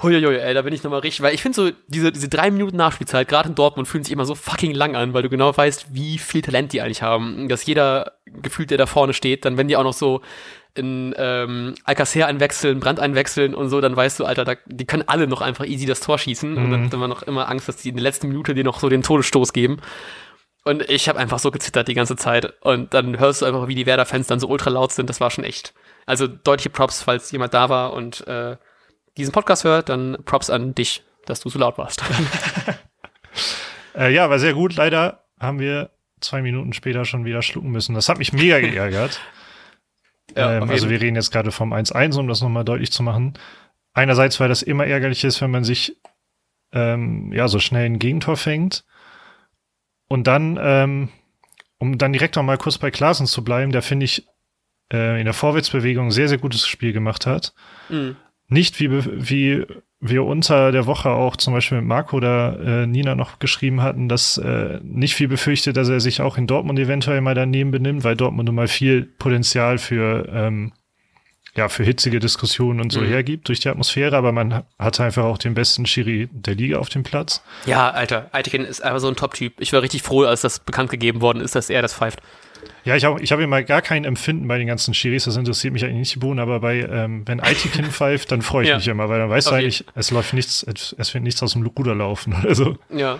Huiuiui, 0.01 0.37
ey, 0.37 0.53
da 0.53 0.63
bin 0.63 0.73
ich 0.73 0.83
nochmal 0.83 1.01
richtig, 1.01 1.21
weil 1.21 1.35
ich 1.35 1.41
finde 1.41 1.55
so, 1.55 1.71
diese, 1.87 2.11
diese 2.11 2.27
drei 2.27 2.49
Minuten 2.49 2.77
Nachspielzeit, 2.77 3.27
gerade 3.27 3.49
in 3.49 3.55
Dortmund, 3.55 3.87
fühlen 3.87 4.03
sich 4.03 4.11
immer 4.11 4.25
so 4.25 4.33
fucking 4.33 4.73
lang 4.73 4.95
an, 4.95 5.13
weil 5.13 5.21
du 5.21 5.29
genau 5.29 5.55
weißt, 5.55 5.93
wie 5.93 6.17
viel 6.17 6.41
Talent 6.41 6.73
die 6.73 6.81
eigentlich 6.81 7.03
haben. 7.03 7.47
Dass 7.47 7.65
jeder 7.65 8.13
gefühlt, 8.25 8.71
der 8.71 8.79
da 8.79 8.87
vorne 8.87 9.13
steht, 9.13 9.45
dann 9.45 9.57
wenn 9.57 9.67
die 9.67 9.77
auch 9.77 9.83
noch 9.83 9.93
so 9.93 10.21
in 10.75 11.13
ähm, 11.17 11.75
Alcacer 11.83 12.25
einwechseln, 12.25 12.79
Brand 12.79 12.99
einwechseln 12.99 13.53
und 13.53 13.69
so, 13.69 13.79
dann 13.79 13.95
weißt 13.95 14.19
du, 14.19 14.25
Alter, 14.25 14.43
da, 14.43 14.55
die 14.65 14.85
können 14.85 15.03
alle 15.05 15.27
noch 15.27 15.41
einfach 15.41 15.65
easy 15.65 15.85
das 15.85 15.99
Tor 15.99 16.17
schießen. 16.17 16.51
Mhm. 16.51 16.57
Und 16.57 16.71
dann 16.71 16.85
hat 16.85 16.93
man 16.93 17.09
noch 17.09 17.23
immer 17.23 17.49
Angst, 17.49 17.67
dass 17.67 17.77
die 17.77 17.89
in 17.89 17.95
der 17.95 18.03
letzten 18.03 18.29
Minute 18.29 18.55
dir 18.55 18.63
noch 18.63 18.79
so 18.79 18.89
den 18.89 19.03
Todesstoß 19.03 19.53
geben. 19.53 19.77
Und 20.63 20.89
ich 20.89 21.09
habe 21.09 21.19
einfach 21.19 21.39
so 21.39 21.51
gezittert 21.51 21.87
die 21.87 21.93
ganze 21.93 22.15
Zeit. 22.15 22.53
Und 22.61 22.93
dann 22.93 23.19
hörst 23.19 23.41
du 23.41 23.45
einfach, 23.45 23.67
wie 23.67 23.75
die 23.75 23.85
Werder-Fans 23.85 24.27
dann 24.27 24.39
so 24.39 24.47
ultra 24.47 24.71
laut 24.71 24.91
sind. 24.91 25.09
Das 25.09 25.19
war 25.19 25.29
schon 25.29 25.43
echt. 25.43 25.73
Also 26.05 26.25
deutliche 26.27 26.69
Props, 26.69 27.03
falls 27.03 27.31
jemand 27.31 27.53
da 27.53 27.69
war 27.69 27.93
und 27.93 28.25
äh, 28.27 28.55
diesen 29.17 29.31
Podcast 29.31 29.63
hört, 29.63 29.89
dann 29.89 30.17
Props 30.25 30.49
an 30.49 30.75
dich, 30.75 31.03
dass 31.25 31.39
du 31.39 31.49
so 31.49 31.59
laut 31.59 31.77
warst. 31.77 32.03
äh, 33.95 34.13
ja, 34.13 34.29
war 34.29 34.39
sehr 34.39 34.53
gut. 34.53 34.75
Leider 34.75 35.23
haben 35.39 35.59
wir 35.59 35.91
zwei 36.19 36.41
Minuten 36.41 36.73
später 36.73 37.05
schon 37.05 37.25
wieder 37.25 37.41
schlucken 37.41 37.71
müssen. 37.71 37.95
Das 37.95 38.09
hat 38.09 38.17
mich 38.17 38.33
mega 38.33 38.59
geärgert. 38.61 39.19
ja, 40.35 40.57
ähm, 40.57 40.69
also 40.69 40.89
wir 40.89 41.01
reden 41.01 41.15
jetzt 41.15 41.31
gerade 41.31 41.51
vom 41.51 41.73
1-1, 41.73 42.17
um 42.17 42.27
das 42.27 42.41
nochmal 42.41 42.65
deutlich 42.65 42.91
zu 42.91 43.03
machen. 43.03 43.33
Einerseits, 43.93 44.39
weil 44.39 44.49
das 44.49 44.63
immer 44.63 44.87
ärgerlich 44.87 45.23
ist, 45.23 45.41
wenn 45.41 45.51
man 45.51 45.63
sich 45.63 45.97
ähm, 46.71 47.31
ja 47.31 47.47
so 47.47 47.59
schnell 47.59 47.85
ein 47.85 47.99
Gegentor 47.99 48.37
fängt. 48.37 48.85
Und 50.07 50.25
dann, 50.25 50.59
ähm, 50.61 51.09
um 51.77 51.97
dann 51.97 52.13
direkt 52.13 52.35
noch 52.35 52.43
mal 52.43 52.57
kurz 52.57 52.77
bei 52.77 52.91
Klaasen 52.91 53.27
zu 53.27 53.43
bleiben, 53.43 53.71
der 53.71 53.81
finde 53.81 54.05
ich 54.05 54.27
äh, 54.91 55.19
in 55.19 55.25
der 55.25 55.33
Vorwärtsbewegung 55.33 56.11
sehr, 56.11 56.27
sehr 56.27 56.37
gutes 56.39 56.67
Spiel 56.67 56.93
gemacht 56.93 57.25
hat. 57.25 57.53
Mhm 57.89 58.15
nicht 58.47 58.79
wie, 58.79 58.89
wie 59.05 59.65
wir 59.99 60.25
unter 60.25 60.71
der 60.71 60.85
Woche 60.85 61.09
auch 61.09 61.37
zum 61.37 61.53
Beispiel 61.53 61.79
mit 61.79 61.87
Marco 61.87 62.17
oder 62.17 62.59
äh, 62.59 62.87
Nina 62.87 63.15
noch 63.15 63.39
geschrieben 63.39 63.81
hatten, 63.81 64.09
dass 64.09 64.37
äh, 64.37 64.79
nicht 64.83 65.15
viel 65.15 65.29
befürchtet, 65.29 65.77
dass 65.77 65.89
er 65.89 66.01
sich 66.01 66.21
auch 66.21 66.37
in 66.37 66.45
Dortmund 66.45 66.77
eventuell 66.77 67.21
mal 67.21 67.35
daneben 67.35 67.71
benimmt, 67.71 68.03
weil 68.03 68.15
Dortmund 68.15 68.47
nun 68.47 68.55
mal 68.55 68.67
viel 68.67 69.03
Potenzial 69.03 69.77
für 69.77 70.27
ähm, 70.29 70.73
ja, 71.55 71.69
für 71.69 71.83
hitzige 71.83 72.19
Diskussionen 72.19 72.81
und 72.81 72.91
so 72.91 73.01
mhm. 73.01 73.07
hergibt 73.07 73.47
durch 73.47 73.59
die 73.59 73.69
Atmosphäre, 73.69 74.17
aber 74.17 74.31
man 74.31 74.63
hatte 74.79 75.03
einfach 75.03 75.23
auch 75.23 75.37
den 75.37 75.53
besten 75.53 75.85
Schiri 75.85 76.27
der 76.31 76.55
Liga 76.55 76.79
auf 76.79 76.89
dem 76.89 77.03
Platz. 77.03 77.43
Ja, 77.65 77.91
Alter, 77.91 78.29
Eitikin 78.31 78.65
ist 78.65 78.83
einfach 78.83 78.99
so 78.99 79.07
ein 79.07 79.15
Top-Typ. 79.15 79.53
Ich 79.59 79.71
war 79.71 79.83
richtig 79.83 80.01
froh, 80.01 80.23
als 80.23 80.41
das 80.41 80.59
bekannt 80.59 80.89
gegeben 80.89 81.21
worden 81.21 81.41
ist, 81.41 81.55
dass 81.55 81.69
er 81.69 81.83
das 81.83 81.93
pfeift. 81.93 82.21
Ja, 82.83 82.95
ich 82.95 83.05
habe 83.05 83.21
ich 83.21 83.31
hab 83.31 83.39
immer 83.39 83.63
gar 83.63 83.81
kein 83.81 84.05
Empfinden 84.05 84.47
bei 84.47 84.57
den 84.57 84.67
ganzen 84.67 84.93
Schiris, 84.93 85.25
das 85.25 85.37
interessiert 85.37 85.73
mich 85.73 85.83
eigentlich 85.83 85.97
nicht 85.97 86.19
Bohnen, 86.19 86.39
aber 86.39 86.59
bei, 86.59 86.79
ähm, 86.79 87.23
wenn 87.25 87.39
Aitikin 87.39 87.85
pfeift, 87.91 88.31
dann 88.31 88.41
freue 88.41 88.63
ich 88.63 88.69
ja. 88.69 88.77
mich 88.77 88.87
immer, 88.87 89.09
weil 89.09 89.19
dann 89.19 89.29
weißt 89.29 89.47
du 89.47 89.55
eigentlich, 89.55 89.85
es 89.95 90.11
läuft 90.11 90.33
nichts, 90.33 90.63
es 90.63 91.13
wird 91.13 91.23
nichts 91.23 91.41
aus 91.43 91.53
dem 91.53 91.65
Ruder 91.65 91.95
laufen. 91.95 92.35
Also. 92.43 92.77
Ja. 92.89 93.19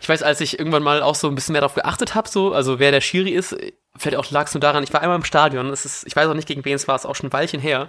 Ich 0.00 0.08
weiß, 0.08 0.22
als 0.22 0.40
ich 0.40 0.58
irgendwann 0.58 0.82
mal 0.82 1.02
auch 1.02 1.16
so 1.16 1.28
ein 1.28 1.34
bisschen 1.34 1.52
mehr 1.52 1.60
darauf 1.60 1.74
geachtet 1.74 2.14
habe, 2.14 2.28
so, 2.28 2.52
also 2.52 2.78
wer 2.78 2.92
der 2.92 3.00
Schiri 3.00 3.30
ist, 3.30 3.56
vielleicht 3.96 4.16
auch 4.16 4.30
lag 4.30 4.46
es 4.46 4.54
nur 4.54 4.60
daran, 4.60 4.84
ich 4.84 4.92
war 4.92 5.02
einmal 5.02 5.16
im 5.16 5.24
Stadion, 5.24 5.70
es 5.70 5.84
ist, 5.84 6.06
ich 6.06 6.14
weiß 6.14 6.28
auch 6.28 6.34
nicht, 6.34 6.48
gegen 6.48 6.64
wen 6.64 6.74
es 6.74 6.88
war, 6.88 6.96
es 6.96 7.02
ist 7.02 7.06
auch 7.06 7.16
schon 7.16 7.28
ein 7.28 7.32
Weilchen 7.32 7.60
her. 7.60 7.88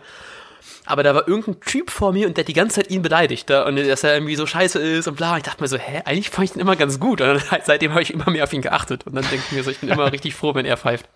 Aber 0.85 1.03
da 1.03 1.15
war 1.15 1.27
irgendein 1.27 1.59
Typ 1.61 1.89
vor 1.89 2.11
mir 2.13 2.27
und 2.27 2.37
der 2.37 2.43
hat 2.43 2.47
die 2.47 2.53
ganze 2.53 2.75
Zeit 2.75 2.89
ihn 2.89 3.01
beleidigt. 3.01 3.49
Da, 3.49 3.65
und 3.65 3.75
dass 3.75 4.03
er 4.03 4.15
irgendwie 4.15 4.35
so 4.35 4.45
scheiße 4.45 4.79
ist 4.79 5.07
und 5.07 5.15
bla. 5.15 5.37
Ich 5.37 5.43
dachte 5.43 5.61
mir 5.61 5.67
so, 5.67 5.77
hä, 5.77 6.01
eigentlich 6.05 6.29
fand 6.29 6.49
ich 6.49 6.55
ihn 6.55 6.61
immer 6.61 6.75
ganz 6.75 6.99
gut. 6.99 7.21
Und 7.21 7.27
dann, 7.27 7.51
halt, 7.51 7.65
seitdem 7.65 7.91
habe 7.91 8.01
ich 8.01 8.13
immer 8.13 8.29
mehr 8.29 8.43
auf 8.43 8.53
ihn 8.53 8.61
geachtet. 8.61 9.05
Und 9.05 9.15
dann 9.15 9.23
denke 9.29 9.43
ich 9.47 9.51
mir 9.51 9.63
so, 9.63 9.71
ich 9.71 9.79
bin 9.79 9.89
immer 9.89 10.11
richtig 10.11 10.35
froh, 10.35 10.53
wenn 10.55 10.65
er 10.65 10.77
pfeift. 10.77 11.07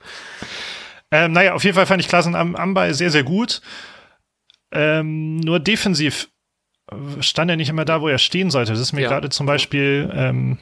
Ähm, 1.12 1.31
naja, 1.31 1.53
auf 1.53 1.63
jeden 1.63 1.75
Fall 1.75 1.86
fand 1.86 2.01
ich 2.01 2.07
Klassen 2.07 2.36
am 2.36 2.55
Ambay 2.55 2.93
sehr, 2.93 3.12
sehr 3.12 3.24
gut. 3.24 3.62
Ähm, 4.71 5.38
nur 5.38 5.59
defensiv 5.59 6.29
stand 7.19 7.51
er 7.51 7.57
nicht 7.57 7.69
immer 7.69 7.86
da, 7.86 8.01
wo 8.01 8.07
er 8.07 8.17
stehen 8.17 8.50
sollte. 8.50 8.71
Das 8.71 8.79
ist 8.79 8.93
mir 8.93 9.01
ja. 9.01 9.09
gerade 9.09 9.29
zum 9.29 9.45
Beispiel 9.45 10.09
ähm, 10.13 10.57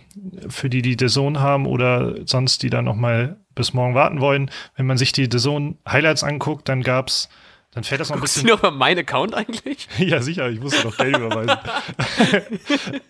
für 0.49 0.69
die, 0.69 0.81
die 0.81 0.97
Zone 0.97 1.39
haben 1.39 1.67
oder 1.67 2.15
sonst, 2.25 2.63
die 2.63 2.69
da 2.69 2.81
noch 2.81 2.95
mal 2.95 3.37
bis 3.53 3.73
morgen 3.73 3.93
warten 3.93 4.21
wollen, 4.21 4.49
wenn 4.75 4.87
man 4.87 4.97
sich 4.97 5.11
die 5.11 5.29
The 5.31 5.37
Zone 5.37 5.75
Highlights 5.87 6.23
anguckt, 6.23 6.67
dann 6.67 6.81
gab's 6.81 7.29
dann 7.75 7.83
fällt 7.83 7.99
das 7.99 8.09
noch 8.09 8.15
ein 8.15 8.19
Guckst 8.21 8.35
bisschen. 8.35 8.47
du 8.47 8.55
noch 8.55 8.61
mal 8.63 8.71
mein 8.71 8.97
Account 8.97 9.35
eigentlich? 9.35 9.89
ja, 9.97 10.21
sicher, 10.21 10.49
ich 10.49 10.61
muss 10.61 10.81
noch 10.81 10.95
Geld 10.95 11.17
überweisen. 11.17 11.57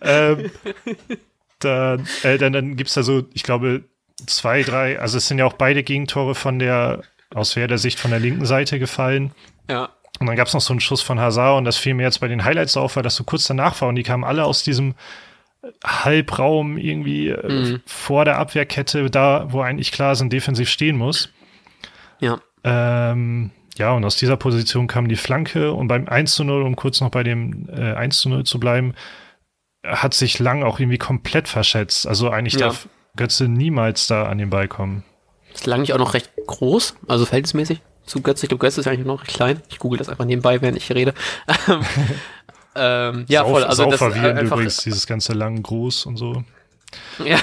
ähm, 0.02 0.50
dann, 1.60 2.08
äh, 2.24 2.36
dann, 2.36 2.52
dann 2.52 2.76
gibt 2.76 2.88
es 2.88 2.94
da 2.94 3.04
so, 3.04 3.22
ich 3.32 3.44
glaube, 3.44 3.84
zwei, 4.26 4.62
drei, 4.64 4.98
also 4.98 5.18
es 5.18 5.28
sind 5.28 5.38
ja 5.38 5.44
auch 5.44 5.52
beide 5.52 5.84
Gegentore 5.84 6.34
von 6.34 6.58
der, 6.58 7.02
aus 7.32 7.54
der 7.54 7.78
Sicht 7.78 8.00
von 8.00 8.10
der 8.10 8.18
linken 8.18 8.44
Seite 8.44 8.80
gefallen. 8.80 9.30
Ja. 9.70 9.90
Und 10.18 10.26
dann 10.26 10.34
gab 10.34 10.48
es 10.48 10.54
noch 10.54 10.60
so 10.60 10.72
einen 10.72 10.80
Schuss 10.80 11.00
von 11.00 11.20
Hazard 11.20 11.58
und 11.58 11.64
das 11.64 11.76
fiel 11.76 11.94
mir 11.94 12.02
jetzt 12.02 12.18
bei 12.18 12.26
den 12.26 12.44
Highlights 12.44 12.76
auf, 12.76 12.96
weil 12.96 13.04
das 13.04 13.14
so 13.14 13.22
kurz 13.22 13.46
danach 13.46 13.80
war 13.80 13.88
und 13.88 13.94
die 13.94 14.02
kamen 14.02 14.24
alle 14.24 14.44
aus 14.44 14.64
diesem 14.64 14.96
Halbraum 15.84 16.76
irgendwie 16.76 17.28
äh, 17.28 17.48
mhm. 17.48 17.82
vor 17.86 18.24
der 18.24 18.38
Abwehrkette, 18.38 19.10
da 19.10 19.46
wo 19.52 19.60
eigentlich 19.60 19.92
klar 19.92 20.16
sind, 20.16 20.32
defensiv 20.32 20.68
stehen 20.68 20.96
muss. 20.96 21.28
Ja. 22.18 22.40
Ähm, 22.64 23.52
ja, 23.76 23.92
und 23.92 24.04
aus 24.04 24.16
dieser 24.16 24.36
Position 24.36 24.86
kam 24.86 25.08
die 25.08 25.16
Flanke 25.16 25.72
und 25.72 25.88
beim 25.88 26.08
1 26.08 26.34
zu 26.34 26.44
0, 26.44 26.62
um 26.62 26.76
kurz 26.76 27.00
noch 27.00 27.10
bei 27.10 27.22
dem 27.22 27.68
äh, 27.68 27.94
1 27.94 28.18
zu 28.18 28.28
0 28.28 28.44
zu 28.44 28.58
bleiben, 28.58 28.94
hat 29.84 30.14
sich 30.14 30.38
Lang 30.38 30.62
auch 30.62 30.80
irgendwie 30.80 30.98
komplett 30.98 31.48
verschätzt. 31.48 32.06
Also 32.06 32.30
eigentlich 32.30 32.54
ja. 32.54 32.66
darf 32.66 32.88
Götze 33.16 33.48
niemals 33.48 34.06
da 34.06 34.24
an 34.26 34.38
den 34.38 34.50
Ball 34.50 34.68
kommen. 34.68 35.04
Ist 35.54 35.66
Lang 35.66 35.80
nicht 35.80 35.92
auch 35.92 35.98
noch 35.98 36.14
recht 36.14 36.30
groß, 36.46 36.96
also 37.06 37.24
verhältnismäßig 37.24 37.80
zu 38.04 38.20
Götze? 38.20 38.46
Ich 38.46 38.48
glaube, 38.48 38.60
Götze 38.60 38.80
ist 38.80 38.86
eigentlich 38.86 39.06
noch 39.06 39.22
recht 39.22 39.34
klein. 39.34 39.62
Ich 39.68 39.78
google 39.78 39.98
das 39.98 40.08
einfach 40.08 40.24
nebenbei, 40.24 40.60
während 40.60 40.76
ich 40.76 40.90
rede. 40.92 41.14
ähm, 42.74 43.24
ja, 43.28 43.40
Sau, 43.42 43.50
voll. 43.50 43.64
Also 43.64 43.90
das 43.90 43.98
verwirrend 43.98 44.38
einfach, 44.38 44.56
übrigens, 44.56 44.78
dieses 44.78 45.06
ganze 45.06 45.32
Lang 45.32 45.62
groß 45.62 46.06
und 46.06 46.16
so. 46.16 46.44
Ja, 47.24 47.40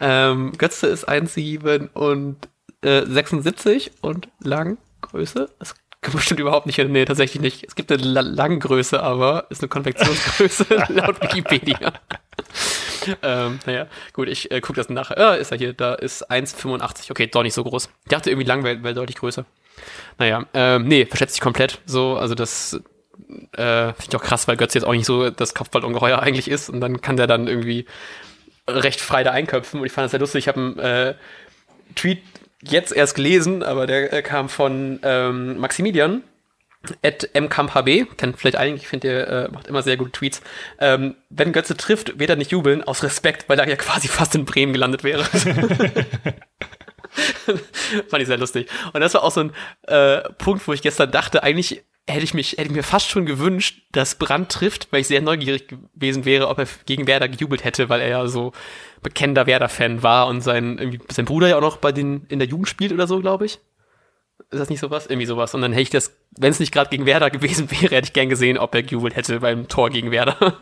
ähm, 0.00 0.52
Götze 0.58 0.88
ist 0.88 1.08
1,7 1.08 1.88
und 1.92 2.36
äh, 2.82 3.06
76 3.06 3.92
und 4.02 4.28
Lang 4.40 4.78
Größe? 5.00 5.50
Das 5.58 5.74
bestimmt 6.12 6.40
überhaupt 6.40 6.66
nicht 6.66 6.76
hin. 6.76 6.92
Nee, 6.92 7.04
tatsächlich 7.04 7.42
nicht. 7.42 7.64
Es 7.64 7.74
gibt 7.74 7.90
eine 7.90 8.02
Langgröße, 8.02 9.02
aber 9.02 9.46
ist 9.50 9.62
eine 9.62 9.68
Konvektionsgröße 9.68 10.66
laut 10.88 11.20
Wikipedia. 11.20 11.92
ähm, 13.22 13.58
naja, 13.66 13.86
gut, 14.12 14.28
ich 14.28 14.50
äh, 14.50 14.60
gucke 14.60 14.76
das 14.76 14.88
nachher. 14.88 15.18
Ja, 15.18 15.34
ist 15.34 15.50
er 15.50 15.58
hier, 15.58 15.72
da 15.72 15.94
ist 15.94 16.30
1,85. 16.30 17.10
Okay, 17.10 17.26
doch 17.26 17.42
nicht 17.42 17.54
so 17.54 17.64
groß. 17.64 17.88
Ich 18.04 18.10
dachte 18.10 18.30
irgendwie 18.30 18.46
lang 18.46 18.64
wäre 18.64 18.82
wär 18.82 18.94
deutlich 18.94 19.16
größer. 19.16 19.44
Naja, 20.18 20.46
ähm, 20.54 20.86
nee, 20.86 21.06
verschätzt 21.06 21.34
sich 21.34 21.40
komplett 21.40 21.80
so. 21.84 22.16
Also 22.16 22.34
das 22.34 22.80
äh, 23.52 23.92
finde 23.92 24.06
ich 24.08 24.16
auch 24.16 24.22
krass, 24.22 24.48
weil 24.48 24.56
Götz 24.56 24.74
jetzt 24.74 24.84
auch 24.84 24.92
nicht 24.92 25.06
so 25.06 25.30
das 25.30 25.54
Kopfballungeheuer 25.54 26.20
eigentlich 26.20 26.48
ist 26.48 26.70
und 26.70 26.80
dann 26.80 27.00
kann 27.00 27.16
der 27.16 27.26
dann 27.26 27.48
irgendwie 27.48 27.86
recht 28.68 29.00
frei 29.00 29.24
da 29.24 29.32
einköpfen 29.32 29.80
und 29.80 29.86
ich 29.86 29.92
fand 29.92 30.04
das 30.04 30.10
sehr 30.12 30.20
lustig. 30.20 30.44
Ich 30.44 30.48
habe 30.48 30.60
einen 30.60 30.78
äh, 30.78 31.14
Tweet 31.94 32.22
jetzt 32.62 32.92
erst 32.92 33.14
gelesen, 33.14 33.62
aber 33.62 33.86
der 33.86 34.12
äh, 34.12 34.22
kam 34.22 34.48
von 34.48 35.00
ähm, 35.02 35.58
Maximilian 35.58 36.22
at 37.02 37.28
mkamphb, 37.34 38.16
kennt 38.16 38.38
vielleicht 38.38 38.56
einige, 38.56 38.76
ich 38.76 38.88
finde, 38.88 39.08
der 39.08 39.28
äh, 39.28 39.48
macht 39.50 39.66
immer 39.66 39.82
sehr 39.82 39.96
gute 39.96 40.12
Tweets. 40.12 40.40
Ähm, 40.78 41.16
wenn 41.28 41.52
Götze 41.52 41.76
trifft, 41.76 42.18
wird 42.18 42.30
er 42.30 42.36
nicht 42.36 42.52
jubeln, 42.52 42.84
aus 42.84 43.02
Respekt, 43.02 43.48
weil 43.48 43.58
er 43.58 43.68
ja 43.68 43.76
quasi 43.76 44.08
fast 44.08 44.34
in 44.34 44.44
Bremen 44.44 44.72
gelandet 44.72 45.02
wäre. 45.04 45.24
Fand 48.08 48.22
ich 48.22 48.28
sehr 48.28 48.38
lustig. 48.38 48.68
Und 48.92 49.00
das 49.00 49.14
war 49.14 49.22
auch 49.22 49.30
so 49.30 49.40
ein 49.40 49.52
äh, 49.82 50.28
Punkt, 50.34 50.66
wo 50.66 50.72
ich 50.72 50.82
gestern 50.82 51.10
dachte, 51.10 51.42
eigentlich 51.42 51.84
hätte 52.08 52.24
ich 52.24 52.34
mich, 52.34 52.52
hätte 52.52 52.64
ich 52.64 52.70
mir 52.70 52.82
fast 52.82 53.08
schon 53.08 53.26
gewünscht, 53.26 53.82
dass 53.92 54.14
Brand 54.14 54.50
trifft, 54.50 54.90
weil 54.90 55.00
ich 55.00 55.08
sehr 55.08 55.20
neugierig 55.20 55.68
gewesen 55.68 56.24
wäre, 56.24 56.48
ob 56.48 56.58
er 56.58 56.66
gegen 56.86 57.06
Werder 57.06 57.28
gejubelt 57.28 57.64
hätte, 57.64 57.88
weil 57.88 58.00
er 58.00 58.08
ja 58.08 58.26
so 58.26 58.52
bekennender 59.02 59.46
Werder-Fan 59.46 60.02
war 60.02 60.26
und 60.26 60.40
sein, 60.40 61.00
sein 61.10 61.24
Bruder 61.26 61.48
ja 61.48 61.56
auch 61.56 61.62
noch 61.62 61.76
bei 61.76 61.92
den, 61.92 62.24
in 62.28 62.38
der 62.38 62.48
Jugend 62.48 62.68
spielt 62.68 62.92
oder 62.92 63.06
so, 63.06 63.20
glaube 63.20 63.46
ich. 63.46 63.60
Ist 64.50 64.60
das 64.60 64.70
nicht 64.70 64.80
sowas? 64.80 65.06
Irgendwie 65.06 65.26
sowas. 65.26 65.54
Und 65.54 65.60
dann 65.60 65.72
hätte 65.72 65.82
ich 65.82 65.90
das, 65.90 66.16
wenn 66.38 66.50
es 66.50 66.60
nicht 66.60 66.72
gerade 66.72 66.90
gegen 66.90 67.06
Werder 67.06 67.30
gewesen 67.30 67.70
wäre, 67.70 67.96
hätte 67.96 68.08
ich 68.08 68.12
gern 68.12 68.28
gesehen, 68.28 68.58
ob 68.58 68.74
er 68.74 68.82
gejubelt 68.82 69.14
hätte 69.14 69.40
beim 69.40 69.68
Tor 69.68 69.90
gegen 69.90 70.10
Werder. 70.10 70.58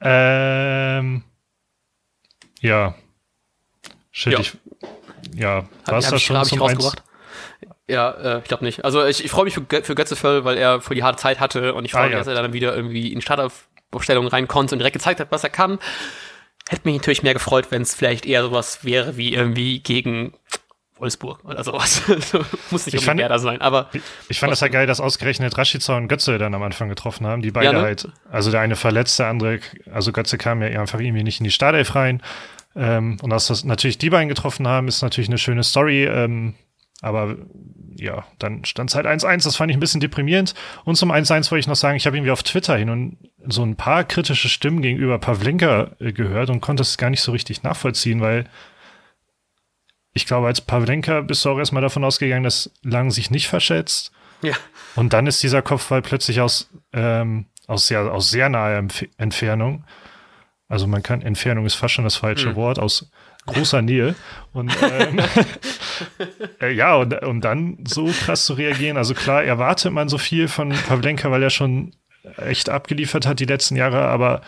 ähm, 0.00 1.22
ja. 2.60 2.94
Shit, 4.12 4.34
ja. 4.34 4.40
ich, 4.40 4.52
ja, 5.34 5.64
war 5.86 5.98
es 5.98 6.10
das 6.10 6.22
schon 6.22 6.36
hab 6.36 6.46
ich? 6.46 6.92
Ja, 7.88 8.10
äh, 8.10 8.38
ich 8.38 8.44
glaube 8.44 8.64
nicht. 8.64 8.84
Also 8.84 9.04
ich, 9.04 9.24
ich 9.24 9.30
freue 9.30 9.44
mich 9.44 9.54
für, 9.54 9.64
für 9.82 9.94
Götze 9.94 10.16
voll, 10.16 10.44
weil 10.44 10.56
er 10.56 10.80
für 10.80 10.94
die 10.94 11.02
harte 11.02 11.18
Zeit 11.18 11.40
hatte 11.40 11.74
und 11.74 11.84
ich 11.84 11.92
freue 11.92 12.02
ah, 12.02 12.04
mich, 12.04 12.12
ja. 12.12 12.18
dass 12.18 12.26
er 12.26 12.34
dann 12.34 12.52
wieder 12.52 12.76
irgendwie 12.76 13.12
in 13.12 13.20
Startaufstellung 13.20 14.28
rein 14.28 14.48
konnte 14.48 14.74
und 14.74 14.78
direkt 14.78 14.94
gezeigt 14.94 15.18
hat, 15.18 15.30
was 15.30 15.44
er 15.44 15.50
kann. 15.50 15.78
Hätte 16.68 16.82
mich 16.84 16.96
natürlich 16.96 17.22
mehr 17.22 17.34
gefreut, 17.34 17.66
wenn 17.70 17.82
es 17.82 17.94
vielleicht 17.94 18.24
eher 18.24 18.42
sowas 18.42 18.84
wäre 18.84 19.16
wie 19.16 19.34
irgendwie 19.34 19.80
gegen 19.80 20.34
Wolfsburg 20.96 21.44
oder 21.44 21.64
sowas. 21.64 22.02
Muss 22.70 22.86
nicht 22.86 22.98
unbedingt 22.98 23.30
da 23.30 23.38
sein, 23.38 23.60
aber. 23.60 23.88
Ich, 23.92 24.02
ich 24.28 24.38
fand 24.38 24.52
das 24.52 24.60
ja 24.60 24.68
geil, 24.68 24.86
dass 24.86 25.00
ausgerechnet 25.00 25.58
Rashica 25.58 25.96
und 25.96 26.06
Götze 26.06 26.38
dann 26.38 26.54
am 26.54 26.62
Anfang 26.62 26.88
getroffen 26.88 27.26
haben, 27.26 27.42
die 27.42 27.50
beide 27.50 27.66
ja, 27.66 27.72
ne? 27.72 27.80
halt, 27.80 28.08
also 28.30 28.50
der 28.52 28.60
eine 28.60 28.76
verletzt, 28.76 29.18
der 29.18 29.26
andere, 29.26 29.58
also 29.92 30.12
Götze 30.12 30.38
kam 30.38 30.62
ja 30.62 30.80
einfach 30.80 31.00
irgendwie 31.00 31.24
nicht 31.24 31.40
in 31.40 31.44
die 31.44 31.50
Startelf 31.50 31.94
rein. 31.96 32.22
Ähm, 32.74 33.16
und 33.22 33.30
dass 33.30 33.48
das 33.48 33.64
natürlich 33.64 33.98
die 33.98 34.10
beiden 34.10 34.28
getroffen 34.28 34.66
haben, 34.66 34.88
ist 34.88 35.02
natürlich 35.02 35.28
eine 35.28 35.38
schöne 35.38 35.62
Story. 35.62 36.04
Ähm, 36.04 36.54
aber 37.02 37.36
ja, 37.96 38.24
dann 38.38 38.64
stand 38.64 38.90
es 38.90 38.96
halt 38.96 39.06
1-1, 39.06 39.44
das 39.44 39.56
fand 39.56 39.70
ich 39.70 39.76
ein 39.76 39.80
bisschen 39.80 40.00
deprimierend. 40.00 40.54
Und 40.84 40.96
zum 40.96 41.10
1-1 41.10 41.50
wollte 41.50 41.60
ich 41.60 41.66
noch 41.66 41.76
sagen, 41.76 41.96
ich 41.96 42.06
habe 42.06 42.16
irgendwie 42.16 42.30
auf 42.30 42.42
Twitter 42.42 42.76
hin 42.76 42.90
und 42.90 43.18
so 43.48 43.62
ein 43.64 43.76
paar 43.76 44.04
kritische 44.04 44.48
Stimmen 44.48 44.82
gegenüber 44.82 45.18
Pavlenka 45.18 45.90
äh, 45.98 46.12
gehört 46.12 46.48
und 46.48 46.60
konnte 46.60 46.82
es 46.82 46.98
gar 46.98 47.10
nicht 47.10 47.20
so 47.20 47.32
richtig 47.32 47.62
nachvollziehen, 47.64 48.20
weil 48.20 48.44
ich 50.14 50.26
glaube, 50.26 50.46
als 50.46 50.60
Pavlenka 50.60 51.22
bist 51.22 51.44
du 51.44 51.50
auch 51.50 51.58
erstmal 51.58 51.82
davon 51.82 52.04
ausgegangen, 52.04 52.44
dass 52.44 52.70
Lang 52.82 53.10
sich 53.10 53.30
nicht 53.30 53.48
verschätzt. 53.48 54.12
Ja. 54.42 54.54
Und 54.94 55.12
dann 55.12 55.26
ist 55.26 55.42
dieser 55.42 55.62
Kopfball 55.62 56.02
plötzlich 56.02 56.40
aus, 56.40 56.70
ähm, 56.92 57.46
aus, 57.66 57.86
sehr, 57.86 58.12
aus 58.12 58.30
sehr 58.30 58.48
naher 58.48 58.86
Entfernung. 59.16 59.84
Also 60.72 60.86
man 60.86 61.02
kann, 61.02 61.20
Entfernung 61.20 61.66
ist 61.66 61.74
fast 61.74 61.92
schon 61.92 62.04
das 62.04 62.16
falsche 62.16 62.48
mhm. 62.48 62.56
Wort, 62.56 62.78
aus 62.78 63.10
großer 63.44 63.82
Nähe. 63.82 64.14
Und 64.54 64.74
ähm, 64.82 65.20
äh, 66.62 66.72
ja, 66.72 66.96
und, 66.96 67.12
und 67.22 67.42
dann 67.42 67.76
so 67.86 68.06
krass 68.06 68.46
zu 68.46 68.54
reagieren. 68.54 68.96
Also 68.96 69.12
klar, 69.12 69.44
erwartet 69.44 69.92
man 69.92 70.08
so 70.08 70.16
viel 70.16 70.48
von 70.48 70.70
Pavlenka, 70.70 71.30
weil 71.30 71.42
er 71.42 71.50
schon 71.50 71.92
echt 72.38 72.70
abgeliefert 72.70 73.26
hat 73.26 73.38
die 73.38 73.44
letzten 73.44 73.76
Jahre, 73.76 74.04
aber 74.04 74.40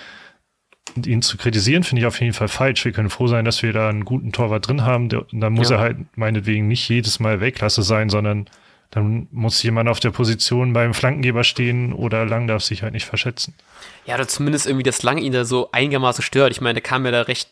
ihn 0.96 1.20
zu 1.20 1.36
kritisieren, 1.36 1.82
finde 1.82 2.00
ich 2.00 2.06
auf 2.06 2.18
jeden 2.18 2.32
Fall 2.32 2.48
falsch. 2.48 2.86
Wir 2.86 2.92
können 2.92 3.10
froh 3.10 3.26
sein, 3.26 3.44
dass 3.44 3.62
wir 3.62 3.74
da 3.74 3.90
einen 3.90 4.06
guten 4.06 4.32
Torwart 4.32 4.66
drin 4.66 4.82
haben. 4.82 5.12
Und 5.12 5.40
dann 5.40 5.52
muss 5.52 5.68
ja. 5.68 5.76
er 5.76 5.82
halt 5.82 5.98
meinetwegen 6.16 6.68
nicht 6.68 6.88
jedes 6.88 7.20
Mal 7.20 7.42
Weltklasse 7.42 7.82
sein, 7.82 8.08
sondern 8.08 8.46
dann 8.94 9.26
muss 9.32 9.62
jemand 9.62 9.88
auf 9.88 9.98
der 9.98 10.10
Position 10.10 10.72
beim 10.72 10.94
Flankengeber 10.94 11.42
stehen 11.42 11.92
oder 11.92 12.24
Lang 12.24 12.46
darf 12.46 12.62
sich 12.62 12.82
halt 12.82 12.92
nicht 12.92 13.06
verschätzen. 13.06 13.54
Ja, 14.06 14.14
oder 14.14 14.28
zumindest 14.28 14.66
irgendwie, 14.66 14.84
dass 14.84 15.02
Lang 15.02 15.18
ihn 15.18 15.32
da 15.32 15.44
so 15.44 15.70
einigermaßen 15.72 16.22
stört. 16.22 16.52
Ich 16.52 16.60
meine, 16.60 16.74
der 16.74 16.82
kam 16.82 17.04
ja 17.04 17.10
da 17.10 17.22
recht 17.22 17.50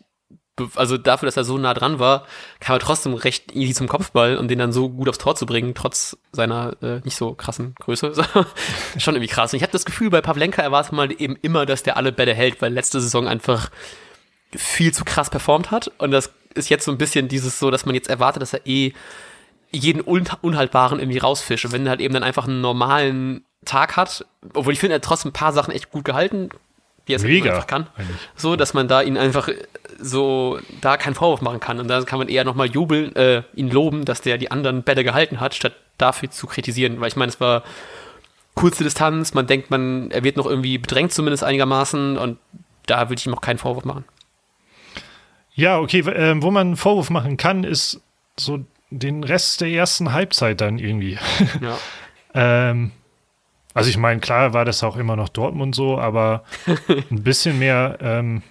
also 0.76 0.98
dafür, 0.98 1.26
dass 1.26 1.38
er 1.38 1.44
so 1.44 1.56
nah 1.56 1.72
dran 1.72 1.98
war, 1.98 2.26
kam 2.60 2.76
er 2.76 2.80
trotzdem 2.80 3.14
recht 3.14 3.52
easy 3.52 3.72
zum 3.72 3.88
Kopfball 3.88 4.36
und 4.36 4.48
den 4.48 4.58
dann 4.58 4.70
so 4.70 4.90
gut 4.90 5.08
aufs 5.08 5.18
Tor 5.18 5.34
zu 5.34 5.46
bringen, 5.46 5.74
trotz 5.74 6.18
seiner 6.30 6.76
äh, 6.82 7.00
nicht 7.04 7.16
so 7.16 7.32
krassen 7.34 7.74
Größe. 7.80 8.12
Schon 8.98 9.14
irgendwie 9.14 9.32
krass. 9.32 9.52
Und 9.52 9.56
ich 9.56 9.62
habe 9.62 9.72
das 9.72 9.86
Gefühl, 9.86 10.10
bei 10.10 10.20
Pavlenka 10.20 10.60
erwartet 10.60 10.92
man 10.92 11.10
eben 11.10 11.36
immer, 11.40 11.64
dass 11.64 11.82
der 11.82 11.96
alle 11.96 12.12
Bälle 12.12 12.34
hält, 12.34 12.60
weil 12.60 12.72
letzte 12.72 13.00
Saison 13.00 13.26
einfach 13.26 13.70
viel 14.54 14.92
zu 14.92 15.04
krass 15.04 15.30
performt 15.30 15.70
hat. 15.70 15.90
Und 15.98 16.10
das 16.10 16.30
ist 16.54 16.68
jetzt 16.68 16.84
so 16.84 16.92
ein 16.92 16.98
bisschen 16.98 17.28
dieses 17.28 17.58
so, 17.58 17.70
dass 17.70 17.86
man 17.86 17.94
jetzt 17.94 18.10
erwartet, 18.10 18.42
dass 18.42 18.52
er 18.52 18.66
eh 18.66 18.92
jeden 19.72 20.06
Un 20.06 20.26
Unhaltbaren 20.40 20.98
irgendwie 21.00 21.18
rausfischt. 21.18 21.64
Und 21.64 21.72
wenn 21.72 21.86
er 21.86 21.90
halt 21.90 22.00
eben 22.00 22.14
dann 22.14 22.22
einfach 22.22 22.46
einen 22.46 22.60
normalen 22.60 23.44
Tag 23.64 23.96
hat, 23.96 24.24
obwohl 24.54 24.72
ich 24.72 24.78
finde, 24.78 24.94
er 24.94 24.96
hat 24.96 25.04
trotzdem 25.04 25.30
ein 25.30 25.34
paar 25.34 25.52
Sachen 25.52 25.72
echt 25.72 25.90
gut 25.90 26.04
gehalten, 26.04 26.50
wie 27.06 27.14
er 27.14 27.16
es 27.16 27.24
einfach 27.24 27.66
kann. 27.66 27.86
Eigentlich. 27.96 28.16
So, 28.36 28.56
dass 28.56 28.74
man 28.74 28.88
da 28.88 29.02
ihn 29.02 29.16
einfach 29.16 29.48
so 29.98 30.58
da 30.80 30.96
keinen 30.96 31.14
Vorwurf 31.14 31.40
machen 31.40 31.60
kann. 31.60 31.80
Und 31.80 31.88
da 31.88 32.02
kann 32.02 32.18
man 32.18 32.28
eher 32.28 32.44
nochmal 32.44 32.68
jubeln, 32.68 33.14
äh, 33.16 33.42
ihn 33.54 33.70
loben, 33.70 34.04
dass 34.04 34.20
der 34.20 34.38
die 34.38 34.50
anderen 34.50 34.82
Bälle 34.82 35.04
gehalten 35.04 35.40
hat, 35.40 35.54
statt 35.54 35.74
dafür 35.98 36.30
zu 36.30 36.46
kritisieren. 36.46 37.00
Weil 37.00 37.08
ich 37.08 37.16
meine, 37.16 37.30
es 37.30 37.40
war 37.40 37.62
kurze 38.54 38.84
Distanz, 38.84 39.34
man 39.34 39.46
denkt, 39.46 39.70
man, 39.70 40.10
er 40.10 40.24
wird 40.24 40.36
noch 40.36 40.46
irgendwie 40.46 40.78
bedrängt, 40.78 41.12
zumindest 41.12 41.44
einigermaßen, 41.44 42.18
und 42.18 42.38
da 42.86 43.08
würde 43.08 43.18
ich 43.18 43.26
ihm 43.26 43.34
auch 43.34 43.40
keinen 43.40 43.58
Vorwurf 43.58 43.84
machen. 43.84 44.04
Ja, 45.54 45.78
okay, 45.78 46.00
äh, 46.00 46.42
wo 46.42 46.50
man 46.50 46.68
einen 46.68 46.76
Vorwurf 46.76 47.10
machen 47.10 47.36
kann, 47.36 47.64
ist 47.64 48.00
so 48.36 48.64
den 48.98 49.24
Rest 49.24 49.60
der 49.60 49.68
ersten 49.68 50.12
Halbzeit 50.12 50.60
dann 50.60 50.78
irgendwie. 50.78 51.18
Ja. 51.60 51.78
ähm, 52.70 52.92
also 53.74 53.88
ich 53.88 53.96
meine, 53.96 54.20
klar 54.20 54.52
war 54.52 54.64
das 54.64 54.82
auch 54.82 54.96
immer 54.96 55.16
noch 55.16 55.28
Dortmund 55.28 55.74
so, 55.74 55.98
aber 55.98 56.44
ein 56.88 57.22
bisschen 57.22 57.58
mehr 57.58 57.98
ähm, 58.00 58.42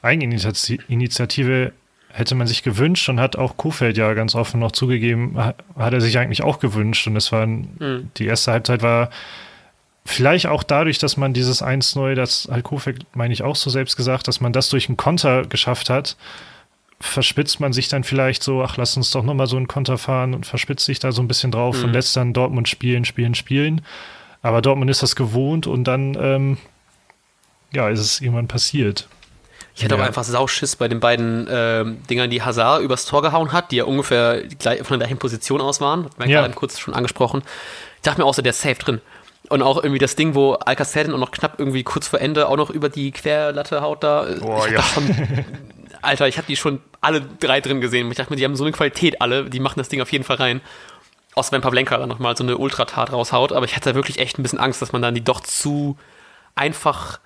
Eigeninitiative 0.00 1.72
hätte 2.10 2.34
man 2.34 2.46
sich 2.46 2.62
gewünscht 2.62 3.08
und 3.08 3.20
hat 3.20 3.36
auch 3.36 3.56
Kofeld 3.56 3.96
ja 3.96 4.12
ganz 4.14 4.34
offen 4.34 4.60
noch 4.60 4.72
zugegeben, 4.72 5.36
hat 5.38 5.92
er 5.92 6.00
sich 6.00 6.18
eigentlich 6.18 6.42
auch 6.42 6.58
gewünscht. 6.58 7.06
Und 7.06 7.16
es 7.16 7.30
war 7.30 7.46
mhm. 7.46 8.10
die 8.16 8.26
erste 8.26 8.52
Halbzeit 8.52 8.82
war 8.82 9.10
vielleicht 10.06 10.46
auch 10.46 10.62
dadurch, 10.62 10.98
dass 10.98 11.16
man 11.16 11.34
dieses 11.34 11.62
1-0, 11.62 12.14
das 12.14 12.48
hat 12.50 12.62
Kofeld, 12.62 13.04
meine 13.14 13.32
ich, 13.34 13.42
auch 13.42 13.56
so 13.56 13.68
selbst 13.68 13.96
gesagt, 13.96 14.26
dass 14.26 14.40
man 14.40 14.52
das 14.52 14.70
durch 14.70 14.88
einen 14.88 14.96
Konter 14.96 15.42
geschafft 15.42 15.90
hat, 15.90 16.16
verspitzt 17.00 17.60
man 17.60 17.72
sich 17.72 17.88
dann 17.88 18.02
vielleicht 18.04 18.42
so, 18.42 18.62
ach, 18.62 18.76
lass 18.76 18.96
uns 18.96 19.10
doch 19.10 19.22
nochmal 19.22 19.46
so 19.46 19.56
einen 19.56 19.68
Konter 19.68 19.98
fahren 19.98 20.34
und 20.34 20.46
verspitzt 20.46 20.84
sich 20.84 20.98
da 20.98 21.12
so 21.12 21.22
ein 21.22 21.28
bisschen 21.28 21.50
drauf 21.50 21.78
mhm. 21.78 21.84
und 21.84 21.92
lässt 21.92 22.16
dann 22.16 22.32
Dortmund 22.32 22.68
spielen, 22.68 23.04
spielen, 23.04 23.34
spielen. 23.34 23.82
Aber 24.42 24.62
Dortmund 24.62 24.90
ist 24.90 25.02
das 25.02 25.16
gewohnt 25.16 25.66
und 25.66 25.84
dann, 25.84 26.16
ähm, 26.20 26.58
ja, 27.72 27.88
ist 27.88 28.00
es 28.00 28.20
irgendwann 28.20 28.48
passiert. 28.48 29.08
Ich 29.74 29.84
hatte 29.84 29.94
ja. 29.94 30.02
auch 30.02 30.06
einfach 30.06 30.24
Sauschiss 30.24 30.74
bei 30.74 30.88
den 30.88 30.98
beiden 30.98 31.46
äh, 31.46 31.84
Dingern, 32.10 32.30
die 32.30 32.42
Hazard 32.42 32.82
übers 32.82 33.06
Tor 33.06 33.22
gehauen 33.22 33.52
hat, 33.52 33.70
die 33.70 33.76
ja 33.76 33.84
ungefähr 33.84 34.42
gleich, 34.58 34.78
von 34.78 34.98
der 34.98 35.06
gleichen 35.06 35.18
Position 35.18 35.60
aus 35.60 35.80
waren. 35.80 36.06
Hat 36.06 36.18
man 36.18 36.28
ja. 36.28 36.40
gerade 36.40 36.54
kurz 36.54 36.80
schon 36.80 36.94
angesprochen. 36.94 37.42
Ich 37.96 38.02
dachte 38.02 38.20
mir 38.20 38.26
auch 38.26 38.34
so, 38.34 38.42
der 38.42 38.50
ist 38.50 38.60
safe 38.60 38.74
drin. 38.74 39.00
Und 39.50 39.62
auch 39.62 39.76
irgendwie 39.76 40.00
das 40.00 40.16
Ding, 40.16 40.34
wo 40.34 40.54
Alcacer 40.54 41.02
auch 41.14 41.18
noch 41.18 41.30
knapp 41.30 41.60
irgendwie 41.60 41.84
kurz 41.84 42.08
vor 42.08 42.20
Ende 42.20 42.48
auch 42.48 42.56
noch 42.56 42.70
über 42.70 42.88
die 42.88 43.12
Querlatte 43.12 43.80
haut 43.80 44.02
da. 44.02 44.26
Boah, 44.40 44.66
ich 44.66 44.72
ja. 44.72 44.82
Schon, 44.82 45.14
Alter, 46.02 46.26
ich 46.26 46.38
habe 46.38 46.48
die 46.48 46.56
schon 46.56 46.80
alle 47.00 47.20
drei 47.20 47.60
drin 47.60 47.80
gesehen. 47.80 48.10
Ich 48.10 48.16
dachte 48.16 48.32
mir, 48.32 48.36
die 48.36 48.44
haben 48.44 48.56
so 48.56 48.64
eine 48.64 48.72
Qualität 48.72 49.20
alle, 49.20 49.48
die 49.48 49.60
machen 49.60 49.78
das 49.78 49.88
Ding 49.88 50.00
auf 50.00 50.12
jeden 50.12 50.24
Fall 50.24 50.36
rein. 50.36 50.60
Außer 51.34 51.52
wenn 51.52 51.60
Pavlenka 51.60 51.96
dann 51.96 52.08
nochmal 52.08 52.36
so 52.36 52.42
eine 52.42 52.58
Ultratat 52.58 53.12
raushaut. 53.12 53.52
Aber 53.52 53.64
ich 53.64 53.76
hatte 53.76 53.90
da 53.90 53.94
wirklich 53.94 54.18
echt 54.18 54.38
ein 54.38 54.42
bisschen 54.42 54.58
Angst, 54.58 54.82
dass 54.82 54.92
man 54.92 55.02
dann 55.02 55.14
die 55.14 55.22
doch 55.22 55.40
zu 55.40 55.96
einfach 56.54 57.20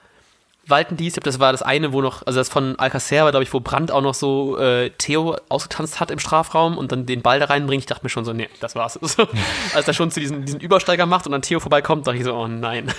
walten 0.66 0.96
ließ. 0.96 1.14
Das 1.14 1.40
war 1.40 1.52
das 1.52 1.62
eine, 1.62 1.92
wo 1.92 2.02
noch, 2.02 2.26
also 2.26 2.38
das 2.38 2.48
von 2.48 2.78
Alcacer 2.78 3.24
war, 3.24 3.30
glaube 3.30 3.44
ich, 3.44 3.52
wo 3.52 3.60
Brandt 3.60 3.90
auch 3.90 4.02
noch 4.02 4.14
so 4.14 4.58
äh, 4.58 4.90
Theo 4.90 5.36
ausgetanzt 5.48 6.00
hat 6.00 6.10
im 6.10 6.18
Strafraum 6.18 6.78
und 6.78 6.92
dann 6.92 7.06
den 7.06 7.22
Ball 7.22 7.40
da 7.40 7.46
reinbringt. 7.46 7.82
Ich 7.82 7.86
dachte 7.86 8.04
mir 8.04 8.10
schon 8.10 8.24
so, 8.24 8.32
nee, 8.32 8.48
das 8.60 8.74
war's. 8.74 8.98
So, 9.12 9.26
als 9.74 9.86
er 9.86 9.94
schon 9.94 10.10
zu 10.10 10.20
diesem, 10.20 10.44
diesen 10.46 10.60
Übersteiger 10.60 11.04
macht 11.04 11.26
und 11.26 11.32
dann 11.32 11.42
Theo 11.42 11.60
vorbeikommt, 11.60 12.06
dachte 12.06 12.18
ich 12.18 12.24
so, 12.24 12.34
oh 12.34 12.46
nein. 12.46 12.92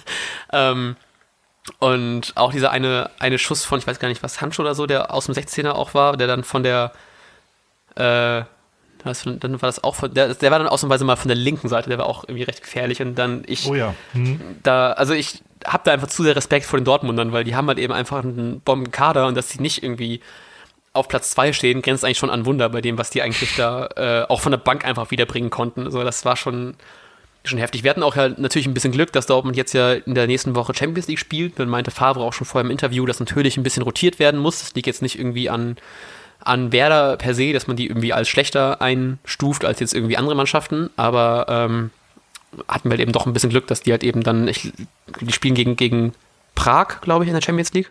ähm, 0.52 0.96
und 1.78 2.32
auch 2.36 2.52
dieser 2.52 2.70
eine, 2.70 3.10
eine 3.18 3.38
Schuss 3.38 3.64
von, 3.64 3.78
ich 3.78 3.86
weiß 3.86 3.98
gar 3.98 4.08
nicht, 4.08 4.22
was, 4.22 4.40
Handschuh 4.40 4.62
oder 4.62 4.74
so, 4.74 4.86
der 4.86 5.12
aus 5.12 5.26
dem 5.26 5.34
16er 5.34 5.70
auch 5.70 5.94
war, 5.94 6.16
der 6.16 6.26
dann 6.26 6.44
von 6.44 6.62
der, 6.62 6.92
äh, 7.94 8.42
das, 9.04 9.22
dann 9.24 9.52
war 9.52 9.68
das 9.68 9.82
auch 9.84 9.94
von, 9.94 10.12
der, 10.12 10.34
der 10.34 10.50
war 10.50 10.58
dann 10.58 10.68
ausnahmsweise 10.68 11.04
mal 11.04 11.16
von 11.16 11.28
der 11.28 11.36
linken 11.36 11.68
Seite, 11.68 11.88
der 11.88 11.98
war 11.98 12.06
auch 12.06 12.24
irgendwie 12.24 12.42
recht 12.42 12.62
gefährlich 12.62 13.00
und 13.00 13.14
dann 13.14 13.42
ich, 13.46 13.66
oh 13.66 13.74
ja. 13.74 13.94
Mhm. 14.12 14.40
da, 14.62 14.92
also 14.92 15.14
ich 15.14 15.42
habe 15.64 15.82
da 15.84 15.92
einfach 15.92 16.08
zu 16.08 16.22
sehr 16.22 16.36
Respekt 16.36 16.66
vor 16.66 16.78
den 16.78 16.84
Dortmundern, 16.84 17.32
weil 17.32 17.44
die 17.44 17.54
haben 17.54 17.68
halt 17.68 17.78
eben 17.78 17.92
einfach 17.92 18.22
einen 18.22 18.60
Bombenkader 18.60 19.26
und 19.26 19.36
dass 19.36 19.50
sie 19.50 19.60
nicht 19.60 19.82
irgendwie 19.82 20.20
auf 20.92 21.08
Platz 21.08 21.30
2 21.30 21.52
stehen, 21.52 21.82
grenzt 21.82 22.04
eigentlich 22.04 22.18
schon 22.18 22.30
an 22.30 22.46
Wunder 22.46 22.68
bei 22.68 22.80
dem, 22.80 22.98
was 22.98 23.10
die 23.10 23.22
eigentlich 23.22 23.56
da 23.56 23.86
äh, 23.96 24.26
auch 24.28 24.40
von 24.40 24.52
der 24.52 24.58
Bank 24.58 24.84
einfach 24.84 25.10
wiederbringen 25.10 25.50
konnten. 25.50 25.84
Also 25.84 26.02
das 26.02 26.24
war 26.24 26.36
schon, 26.36 26.74
schon 27.44 27.58
heftig. 27.58 27.82
Wir 27.82 27.90
hatten 27.90 28.02
auch 28.02 28.16
ja 28.16 28.28
natürlich 28.28 28.66
ein 28.66 28.74
bisschen 28.74 28.92
Glück, 28.92 29.12
dass 29.12 29.26
Dortmund 29.26 29.56
jetzt 29.56 29.72
ja 29.72 29.92
in 29.92 30.14
der 30.14 30.26
nächsten 30.26 30.54
Woche 30.54 30.74
Champions 30.74 31.08
League 31.08 31.18
spielt. 31.18 31.58
Dann 31.58 31.68
meinte 31.68 31.90
Favre 31.90 32.20
auch 32.20 32.32
schon 32.32 32.46
vorher 32.46 32.64
im 32.64 32.70
Interview, 32.70 33.06
dass 33.06 33.20
natürlich 33.20 33.56
ein 33.56 33.62
bisschen 33.62 33.82
rotiert 33.82 34.18
werden 34.18 34.40
muss. 34.40 34.60
Das 34.60 34.74
liegt 34.74 34.86
jetzt 34.86 35.02
nicht 35.02 35.18
irgendwie 35.18 35.48
an, 35.48 35.76
an 36.40 36.72
Werder 36.72 37.16
per 37.16 37.34
se, 37.34 37.52
dass 37.52 37.66
man 37.66 37.76
die 37.76 37.86
irgendwie 37.86 38.12
als 38.12 38.28
schlechter 38.28 38.82
einstuft 38.82 39.64
als 39.64 39.80
jetzt 39.80 39.94
irgendwie 39.94 40.16
andere 40.16 40.34
Mannschaften. 40.34 40.90
Aber 40.96 41.46
ähm, 41.48 41.90
hatten 42.66 42.88
wir 42.88 42.92
halt 42.92 43.00
eben 43.00 43.12
doch 43.12 43.26
ein 43.26 43.32
bisschen 43.32 43.50
Glück, 43.50 43.66
dass 43.66 43.82
die 43.82 43.92
halt 43.92 44.04
eben 44.04 44.22
dann, 44.22 44.48
ich, 44.48 44.72
die 45.20 45.32
spielen 45.32 45.54
gegen, 45.54 45.76
gegen 45.76 46.12
Prag, 46.54 47.00
glaube 47.00 47.24
ich, 47.24 47.28
in 47.28 47.34
der 47.34 47.42
Champions 47.42 47.72
League. 47.72 47.90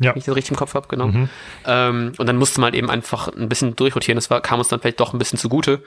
Ja. 0.00 0.12
Wenn 0.12 0.18
ich 0.18 0.24
das 0.26 0.36
richtig 0.36 0.52
im 0.52 0.56
Kopf 0.56 0.74
habe, 0.74 0.86
genau. 0.88 1.08
Mhm. 1.08 1.28
Ähm, 1.66 2.12
und 2.18 2.26
dann 2.26 2.36
musste 2.36 2.60
man 2.60 2.66
halt 2.66 2.76
eben 2.76 2.90
einfach 2.90 3.28
ein 3.28 3.48
bisschen 3.48 3.74
durchrotieren. 3.74 4.16
Das 4.16 4.30
war, 4.30 4.40
kam 4.40 4.60
uns 4.60 4.68
dann 4.68 4.80
vielleicht 4.80 5.00
doch 5.00 5.12
ein 5.12 5.18
bisschen 5.18 5.38
zugute. 5.38 5.82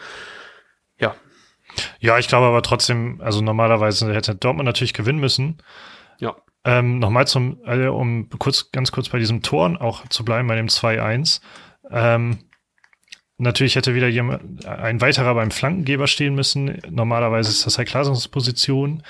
Ja. 1.00 1.16
Ja, 2.00 2.18
ich 2.18 2.28
glaube 2.28 2.48
aber 2.48 2.62
trotzdem, 2.62 3.22
also 3.22 3.42
normalerweise 3.42 4.14
hätte 4.14 4.36
Dortmund 4.36 4.66
natürlich 4.66 4.94
gewinnen 4.94 5.20
müssen. 5.20 5.58
Ja. 6.20 6.36
Ähm, 6.64 7.00
Nochmal 7.00 7.28
zum, 7.28 7.60
also 7.66 7.96
um 7.96 8.30
kurz, 8.38 8.72
ganz 8.72 8.92
kurz 8.92 9.10
bei 9.10 9.20
diesem 9.20 9.42
Tor 9.42 9.82
auch 9.82 10.08
zu 10.10 10.24
bleiben, 10.24 10.48
bei 10.48 10.56
dem 10.56 10.68
2-1. 10.68 11.42
Ähm, 11.90 12.40
Natürlich 13.42 13.76
hätte 13.76 13.96
wieder 13.96 14.08
jemand, 14.08 14.68
ein 14.68 15.02
weiterer 15.02 15.34
beim 15.34 15.50
Flankengeber 15.50 16.06
stehen 16.06 16.36
müssen. 16.36 16.80
Normalerweise 16.92 17.50
ist 17.50 17.66
das 17.66 17.80
halt 17.80 17.88
Klasungsposition. 17.88 19.02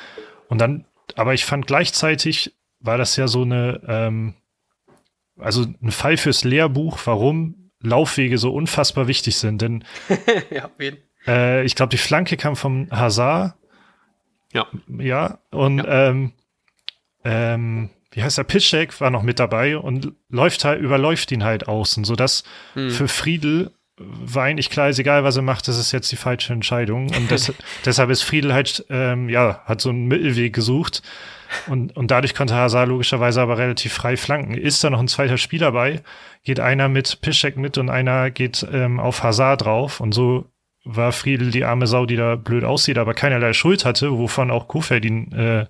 Und 0.48 0.62
dann, 0.62 0.86
aber 1.18 1.34
ich 1.34 1.44
fand 1.44 1.68
gleichzeitig 1.68 2.56
war 2.80 2.98
das 2.98 3.18
ja 3.18 3.28
so 3.28 3.42
eine, 3.42 3.82
ähm, 3.86 4.36
also 5.38 5.66
ein 5.82 5.92
Fall 5.92 6.16
fürs 6.16 6.46
Lehrbuch, 6.46 6.98
warum 7.04 7.72
Laufwege 7.82 8.38
so 8.38 8.54
unfassbar 8.54 9.10
wichtig 9.10 9.36
sind. 9.36 9.62
Denn 9.62 9.84
ja, 10.50 10.70
äh, 11.28 11.64
ich 11.64 11.76
glaube, 11.76 11.90
die 11.90 11.98
Flanke 11.98 12.38
kam 12.38 12.56
vom 12.56 12.88
Hazard. 12.92 13.56
Ja. 14.54 14.68
Ja. 14.88 15.40
Und 15.52 15.80
ja. 15.80 16.10
Ähm, 16.10 16.34
ähm, 17.24 17.90
wie 18.12 18.24
heißt 18.24 18.38
der, 18.38 18.44
Piszczek 18.44 19.00
war 19.00 19.10
noch 19.10 19.24
mit 19.24 19.40
dabei 19.40 19.78
und 19.78 20.14
läuft 20.30 20.66
halt, 20.66 20.82
überläuft 20.82 21.32
ihn 21.32 21.44
halt 21.44 21.68
außen, 21.68 22.04
sodass 22.04 22.44
hm. 22.74 22.92
für 22.92 23.08
Friedel 23.08 23.72
war 23.98 24.46
eigentlich 24.46 24.70
klar, 24.70 24.90
ist 24.90 25.00
egal, 25.00 25.24
was 25.24 25.36
er 25.36 25.44
macht, 25.44 25.68
das 25.68 25.78
ist 25.78 25.92
jetzt 25.92 26.12
die 26.12 26.18
falsche 26.18 26.54
Entscheidung. 26.54 27.10
Und 27.16 27.30
das, 27.30 27.54
deshalb 27.86 28.10
ist 28.10 28.24
Friedel 28.24 28.54
halt, 28.54 28.86
ähm, 28.90 29.30
ja, 29.30 29.62
hat 29.66 29.82
so 29.82 29.90
einen 29.90 30.08
Mittelweg 30.08 30.54
gesucht. 30.54 31.02
Und, 31.68 31.96
und 31.98 32.12
dadurch 32.12 32.34
konnte 32.34 32.56
Hazard 32.56 32.88
logischerweise 32.88 33.42
aber 33.42 33.58
relativ 33.58 33.94
frei 33.94 34.18
flanken. 34.18 34.56
Ist 34.56 34.84
da 34.84 34.90
noch 34.90 35.00
ein 35.00 35.10
zweiter 35.10 35.38
Spieler 35.38 35.74
bei, 35.74 36.02
geht 36.44 36.60
einer 36.60 36.88
mit 36.88 37.22
Piszek 37.22 37.58
mit 37.58 37.78
und 37.78 37.90
einer 37.90 38.32
geht 38.32 38.66
ähm, 38.72 39.00
auf 39.00 39.24
Hazard 39.24 39.66
drauf. 39.66 40.00
Und 40.00 40.14
so 40.14 40.51
war 40.84 41.12
Friedel 41.12 41.52
die 41.52 41.64
arme 41.64 41.88
Sau, 41.88 42.06
die 42.06 42.16
da 42.16 42.36
blöd 42.36 42.64
aussieht, 42.64 42.98
aber 42.98 43.14
keinerlei 43.14 43.54
Schuld 43.54 43.86
hatte, 43.86 44.18
wovon 44.18 44.50
auch 44.52 44.68
Kofeld 44.68 45.06
ihn 45.06 45.32
äh, 45.32 45.66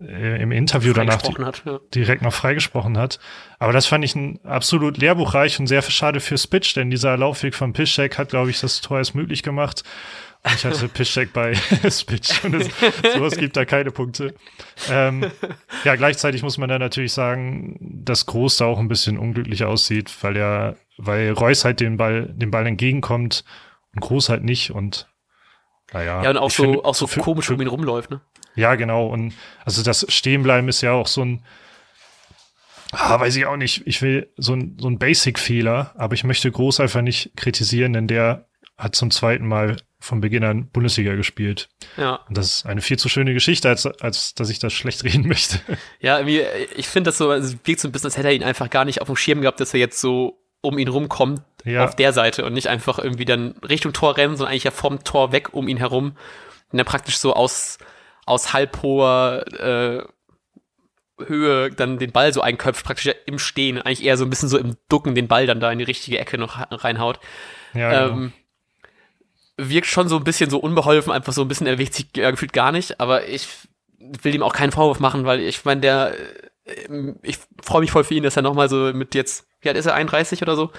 äh, 0.00 0.42
im 0.42 0.52
Interview 0.52 0.92
danach 0.92 1.22
hat, 1.22 1.62
ja. 1.64 1.80
direkt 1.94 2.22
noch 2.22 2.34
freigesprochen 2.34 2.98
hat. 2.98 3.18
Aber 3.58 3.72
das 3.72 3.86
fand 3.86 4.04
ich 4.04 4.14
ein 4.14 4.40
absolut 4.44 4.98
lehrbuchreich 4.98 5.58
und 5.60 5.66
sehr 5.66 5.82
schade 5.82 6.20
für 6.20 6.36
Spitch, 6.36 6.74
denn 6.74 6.90
dieser 6.90 7.16
Laufweg 7.16 7.54
von 7.54 7.72
Piszczek 7.72 8.18
hat, 8.18 8.30
glaube 8.30 8.50
ich, 8.50 8.60
das 8.60 8.80
Tor 8.80 8.98
erst 8.98 9.14
möglich 9.14 9.42
gemacht. 9.42 9.82
Und 10.42 10.54
ich 10.56 10.64
hatte 10.64 10.88
Piszczek 10.92 11.32
bei 11.32 11.54
Spitch 11.90 12.44
und 12.44 12.54
es, 12.54 12.68
sowas 13.14 13.36
gibt 13.36 13.56
da 13.56 13.64
keine 13.64 13.92
Punkte. 13.92 14.34
Ähm, 14.90 15.30
ja, 15.84 15.96
gleichzeitig 15.96 16.42
muss 16.42 16.58
man 16.58 16.68
da 16.68 16.78
natürlich 16.78 17.12
sagen, 17.12 17.78
dass 17.80 18.26
Groß 18.26 18.58
da 18.58 18.66
auch 18.66 18.78
ein 18.78 18.88
bisschen 18.88 19.16
unglücklich 19.16 19.64
aussieht, 19.64 20.12
weil 20.20 20.36
er, 20.36 20.76
weil 20.98 21.30
Reus 21.32 21.64
halt 21.64 21.80
den 21.80 21.96
Ball, 21.96 22.26
dem 22.34 22.50
Ball 22.50 22.66
entgegenkommt 22.66 23.44
und 23.94 24.00
Groß 24.00 24.28
halt 24.28 24.44
nicht 24.44 24.70
und 24.70 25.08
naja. 25.92 26.22
Ja, 26.22 26.30
und 26.30 26.38
auch 26.38 26.50
so, 26.50 26.64
find, 26.64 26.84
auch 26.84 26.94
so 26.94 27.06
komisch 27.06 27.50
um 27.50 27.60
ihn 27.60 27.68
rumläuft, 27.68 28.10
ne? 28.10 28.20
Ja, 28.56 28.74
genau. 28.74 29.06
Und 29.06 29.34
also 29.64 29.82
das 29.82 30.06
Stehenbleiben 30.08 30.68
ist 30.68 30.80
ja 30.80 30.92
auch 30.92 31.06
so 31.06 31.22
ein, 31.22 31.44
ah, 32.92 33.18
weiß 33.20 33.36
ich 33.36 33.46
auch 33.46 33.56
nicht, 33.56 33.86
ich 33.86 34.00
will 34.02 34.32
so 34.36 34.54
ein, 34.54 34.76
so 34.80 34.88
ein 34.88 34.98
Basic-Fehler, 34.98 35.94
aber 35.96 36.14
ich 36.14 36.24
möchte 36.24 36.50
Groß 36.50 36.80
einfach 36.80 37.02
nicht 37.02 37.32
kritisieren, 37.36 37.92
denn 37.92 38.08
der 38.08 38.46
hat 38.76 38.96
zum 38.96 39.10
zweiten 39.10 39.46
Mal 39.46 39.76
von 40.00 40.20
Beginn 40.20 40.44
an 40.44 40.68
Bundesliga 40.68 41.14
gespielt. 41.14 41.68
Ja. 41.96 42.16
Und 42.28 42.36
das 42.36 42.46
ist 42.46 42.66
eine 42.66 42.80
viel 42.80 42.98
zu 42.98 43.08
schöne 43.08 43.32
Geschichte, 43.32 43.68
als, 43.68 43.86
als 43.86 44.34
dass 44.34 44.50
ich 44.50 44.58
das 44.58 44.72
schlecht 44.72 45.04
reden 45.04 45.26
möchte. 45.28 45.60
Ja, 46.00 46.18
irgendwie, 46.18 46.42
ich 46.76 46.88
finde 46.88 47.08
das 47.08 47.18
so, 47.18 47.30
also 47.30 47.54
es 47.54 47.58
wirkt 47.64 47.80
so 47.80 47.88
ein 47.88 47.92
bisschen, 47.92 48.06
als 48.06 48.16
hätte 48.16 48.28
er 48.28 48.34
ihn 48.34 48.42
einfach 48.42 48.70
gar 48.70 48.84
nicht 48.84 49.00
auf 49.00 49.06
dem 49.06 49.16
Schirm 49.16 49.40
gehabt, 49.40 49.60
dass 49.60 49.74
er 49.74 49.80
jetzt 49.80 50.00
so 50.00 50.40
um 50.60 50.78
ihn 50.78 50.88
rumkommt 50.88 51.42
ja. 51.64 51.84
auf 51.84 51.96
der 51.96 52.12
Seite 52.12 52.44
und 52.44 52.52
nicht 52.52 52.68
einfach 52.68 52.98
irgendwie 52.98 53.24
dann 53.24 53.56
Richtung 53.68 53.92
Tor 53.92 54.16
rennen, 54.16 54.36
sondern 54.36 54.52
eigentlich 54.52 54.64
ja 54.64 54.70
vom 54.70 55.04
Tor 55.04 55.32
weg 55.32 55.52
um 55.52 55.68
ihn 55.68 55.76
herum. 55.76 56.16
Und 56.72 56.78
er 56.78 56.84
praktisch 56.84 57.18
so 57.18 57.34
aus, 57.34 57.78
aus 58.26 58.52
halb 58.52 58.82
hoher 58.82 59.44
äh, 59.58 60.02
Höhe 61.24 61.70
dann 61.70 61.98
den 61.98 62.12
Ball 62.12 62.32
so 62.32 62.40
einköpft, 62.40 62.84
praktisch 62.84 63.14
im 63.26 63.38
Stehen, 63.38 63.80
eigentlich 63.80 64.04
eher 64.04 64.16
so 64.16 64.24
ein 64.24 64.30
bisschen 64.30 64.48
so 64.48 64.58
im 64.58 64.76
Ducken 64.88 65.14
den 65.14 65.28
Ball 65.28 65.46
dann 65.46 65.60
da 65.60 65.70
in 65.70 65.78
die 65.78 65.84
richtige 65.84 66.18
Ecke 66.18 66.38
noch 66.38 66.58
reinhaut. 66.70 67.20
Ja, 67.72 68.06
genau. 68.06 68.18
ähm, 68.18 68.32
wirkt 69.56 69.86
schon 69.86 70.08
so 70.08 70.16
ein 70.16 70.24
bisschen 70.24 70.50
so 70.50 70.58
unbeholfen, 70.58 71.12
einfach 71.12 71.32
so 71.32 71.42
ein 71.42 71.48
bisschen, 71.48 71.66
er 71.66 71.76
sich 71.76 72.06
ja, 72.16 72.30
gefühlt 72.30 72.52
gar 72.52 72.72
nicht, 72.72 73.00
aber 73.00 73.28
ich 73.28 73.46
will 73.98 74.34
ihm 74.34 74.42
auch 74.42 74.52
keinen 74.52 74.72
Vorwurf 74.72 75.00
machen, 75.00 75.24
weil 75.24 75.40
ich 75.40 75.64
meine, 75.64 75.80
der, 75.80 76.14
äh, 76.64 77.12
ich 77.22 77.38
freue 77.62 77.80
mich 77.80 77.92
voll 77.92 78.04
für 78.04 78.14
ihn, 78.14 78.24
dass 78.24 78.36
er 78.36 78.42
nochmal 78.42 78.68
so 78.68 78.92
mit 78.92 79.14
jetzt, 79.14 79.46
wie 79.64 79.68
alt 79.68 79.78
ist 79.78 79.86
er, 79.86 79.94
31 79.94 80.42
oder 80.42 80.56
so, 80.56 80.70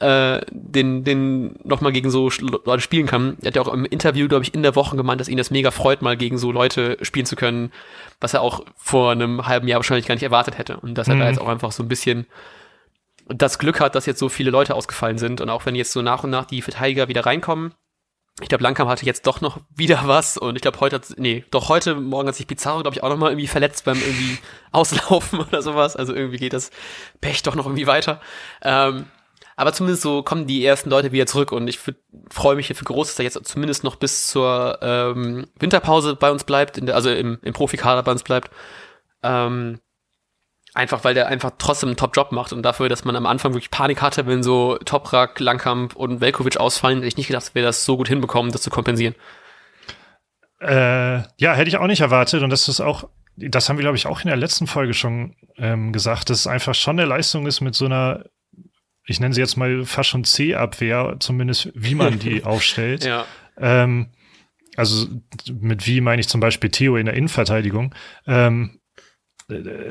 äh, 0.00 0.40
den, 0.50 1.04
den 1.04 1.58
nochmal 1.64 1.92
gegen 1.92 2.10
so 2.10 2.30
Leute 2.64 2.80
spielen 2.80 3.06
kann. 3.06 3.36
Er 3.42 3.48
hat 3.48 3.56
ja 3.56 3.62
auch 3.62 3.72
im 3.72 3.84
Interview, 3.84 4.28
glaube 4.28 4.44
ich, 4.44 4.54
in 4.54 4.62
der 4.62 4.76
Woche 4.76 4.96
gemeint, 4.96 5.20
dass 5.20 5.28
ihn 5.28 5.36
das 5.36 5.50
mega 5.50 5.70
freut, 5.70 6.02
mal 6.02 6.16
gegen 6.16 6.38
so 6.38 6.52
Leute 6.52 6.98
spielen 7.02 7.26
zu 7.26 7.36
können, 7.36 7.72
was 8.20 8.34
er 8.34 8.42
auch 8.42 8.64
vor 8.76 9.12
einem 9.12 9.46
halben 9.46 9.68
Jahr 9.68 9.78
wahrscheinlich 9.78 10.06
gar 10.06 10.14
nicht 10.14 10.24
erwartet 10.24 10.58
hätte. 10.58 10.78
Und 10.78 10.94
dass 10.96 11.08
er 11.08 11.16
mhm. 11.16 11.20
da 11.20 11.28
jetzt 11.28 11.40
auch 11.40 11.48
einfach 11.48 11.72
so 11.72 11.82
ein 11.82 11.88
bisschen 11.88 12.26
das 13.28 13.58
Glück 13.58 13.80
hat, 13.80 13.94
dass 13.94 14.06
jetzt 14.06 14.18
so 14.18 14.28
viele 14.28 14.50
Leute 14.50 14.74
ausgefallen 14.74 15.18
sind 15.18 15.40
und 15.40 15.50
auch 15.50 15.66
wenn 15.66 15.74
jetzt 15.74 15.92
so 15.92 16.02
nach 16.02 16.24
und 16.24 16.30
nach 16.30 16.46
die 16.46 16.62
Verteidiger 16.62 17.08
wieder 17.08 17.26
reinkommen, 17.26 17.74
ich 18.40 18.48
glaube, 18.48 18.64
Langkamp 18.64 18.90
hatte 18.90 19.06
jetzt 19.06 19.26
doch 19.26 19.40
noch 19.40 19.60
wieder 19.74 20.02
was 20.04 20.36
und 20.36 20.56
ich 20.56 20.62
glaube, 20.62 20.80
heute, 20.80 21.00
nee, 21.16 21.44
doch 21.50 21.68
heute 21.68 21.94
Morgen 21.94 22.28
hat 22.28 22.34
sich 22.34 22.46
Pizarro, 22.46 22.82
glaube 22.82 22.96
ich, 22.96 23.02
auch 23.02 23.08
noch 23.08 23.16
mal 23.16 23.30
irgendwie 23.30 23.46
verletzt 23.46 23.84
beim 23.84 23.98
irgendwie 23.98 24.38
Auslaufen 24.72 25.40
oder 25.48 25.62
sowas. 25.62 25.96
Also 25.96 26.14
irgendwie 26.14 26.38
geht 26.38 26.52
das 26.52 26.70
Pech 27.20 27.42
doch 27.42 27.54
noch 27.54 27.66
irgendwie 27.66 27.86
weiter. 27.86 28.20
Ähm, 28.62 29.06
aber 29.56 29.74
zumindest 29.74 30.02
so 30.02 30.22
kommen 30.22 30.46
die 30.46 30.64
ersten 30.64 30.88
Leute 30.88 31.12
wieder 31.12 31.26
zurück 31.26 31.52
und 31.52 31.68
ich 31.68 31.78
freue 32.30 32.56
mich 32.56 32.68
für 32.68 32.84
groß, 32.84 33.08
dass 33.08 33.18
er 33.18 33.26
jetzt 33.26 33.44
zumindest 33.46 33.84
noch 33.84 33.96
bis 33.96 34.28
zur 34.28 34.78
ähm, 34.80 35.48
Winterpause 35.58 36.16
bei 36.16 36.30
uns 36.30 36.44
bleibt, 36.44 36.78
der, 36.82 36.94
also 36.94 37.10
im, 37.10 37.38
im 37.42 37.52
Profikader 37.52 38.02
bei 38.02 38.12
uns 38.12 38.22
bleibt. 38.22 38.50
Ähm, 39.22 39.80
Einfach, 40.72 41.02
weil 41.02 41.14
der 41.14 41.26
einfach 41.26 41.50
trotzdem 41.58 41.88
einen 41.88 41.96
Top-Job 41.96 42.30
macht 42.30 42.52
und 42.52 42.62
dafür, 42.62 42.88
dass 42.88 43.04
man 43.04 43.16
am 43.16 43.26
Anfang 43.26 43.54
wirklich 43.54 43.70
Panik 43.70 44.00
hatte, 44.02 44.26
wenn 44.26 44.44
so 44.44 44.78
Toprak, 44.84 45.40
Langkamp 45.40 45.96
und 45.96 46.20
Velkovic 46.20 46.58
ausfallen, 46.58 46.98
hätte 46.98 47.08
ich 47.08 47.16
nicht 47.16 47.26
gedacht, 47.26 47.42
dass 47.46 47.54
wir 47.56 47.62
das 47.62 47.84
so 47.84 47.96
gut 47.96 48.06
hinbekommen, 48.06 48.52
das 48.52 48.62
zu 48.62 48.70
kompensieren. 48.70 49.16
Äh, 50.60 51.22
ja, 51.38 51.54
hätte 51.54 51.68
ich 51.68 51.76
auch 51.76 51.88
nicht 51.88 52.02
erwartet 52.02 52.42
und 52.42 52.50
das 52.50 52.68
ist 52.68 52.80
auch, 52.80 53.08
das 53.36 53.68
haben 53.68 53.78
wir, 53.78 53.82
glaube 53.82 53.96
ich, 53.96 54.06
auch 54.06 54.20
in 54.20 54.28
der 54.28 54.36
letzten 54.36 54.68
Folge 54.68 54.94
schon 54.94 55.34
ähm, 55.56 55.92
gesagt, 55.92 56.30
dass 56.30 56.40
es 56.40 56.46
einfach 56.46 56.74
schon 56.74 57.00
eine 57.00 57.08
Leistung 57.08 57.46
ist 57.46 57.60
mit 57.60 57.74
so 57.74 57.86
einer, 57.86 58.26
ich 59.06 59.18
nenne 59.18 59.34
sie 59.34 59.40
jetzt 59.40 59.56
mal 59.56 59.84
fast 59.84 60.10
schon 60.10 60.22
C-Abwehr, 60.22 61.16
zumindest 61.18 61.72
wie 61.74 61.96
man 61.96 62.20
die 62.20 62.44
aufstellt. 62.44 63.04
Ja. 63.04 63.24
Ähm, 63.58 64.10
also 64.76 65.06
mit 65.52 65.86
wie 65.86 66.00
meine 66.00 66.20
ich 66.20 66.28
zum 66.28 66.40
Beispiel 66.40 66.70
Theo 66.70 66.96
in 66.96 67.06
der 67.06 67.14
Innenverteidigung. 67.14 67.94
Ähm, 68.26 68.79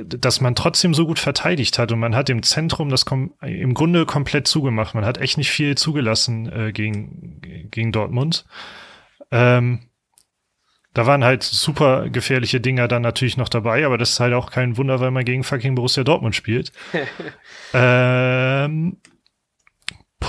dass 0.05 0.41
man 0.41 0.55
trotzdem 0.55 0.93
so 0.93 1.05
gut 1.05 1.19
verteidigt 1.19 1.77
hat 1.79 1.91
und 1.91 1.99
man 1.99 2.15
hat 2.15 2.29
im 2.29 2.43
Zentrum 2.43 2.89
das 2.89 3.05
im 3.41 3.73
Grunde 3.73 4.05
komplett 4.05 4.47
zugemacht. 4.47 4.95
Man 4.95 5.05
hat 5.05 5.17
echt 5.19 5.37
nicht 5.37 5.51
viel 5.51 5.75
zugelassen 5.75 6.51
äh, 6.51 6.71
gegen, 6.71 7.41
gegen 7.69 7.91
Dortmund. 7.91 8.45
Ähm, 9.31 9.89
da 10.93 11.05
waren 11.05 11.23
halt 11.23 11.43
super 11.43 12.09
gefährliche 12.09 12.59
Dinger 12.59 12.87
dann 12.87 13.03
natürlich 13.03 13.37
noch 13.37 13.49
dabei, 13.49 13.85
aber 13.85 13.97
das 13.97 14.11
ist 14.11 14.19
halt 14.19 14.33
auch 14.33 14.51
kein 14.51 14.75
Wunder, 14.77 14.99
weil 14.99 15.11
man 15.11 15.23
gegen 15.23 15.43
fucking 15.43 15.75
Borussia 15.75 16.03
Dortmund 16.03 16.35
spielt. 16.35 16.71
ähm, 17.73 18.97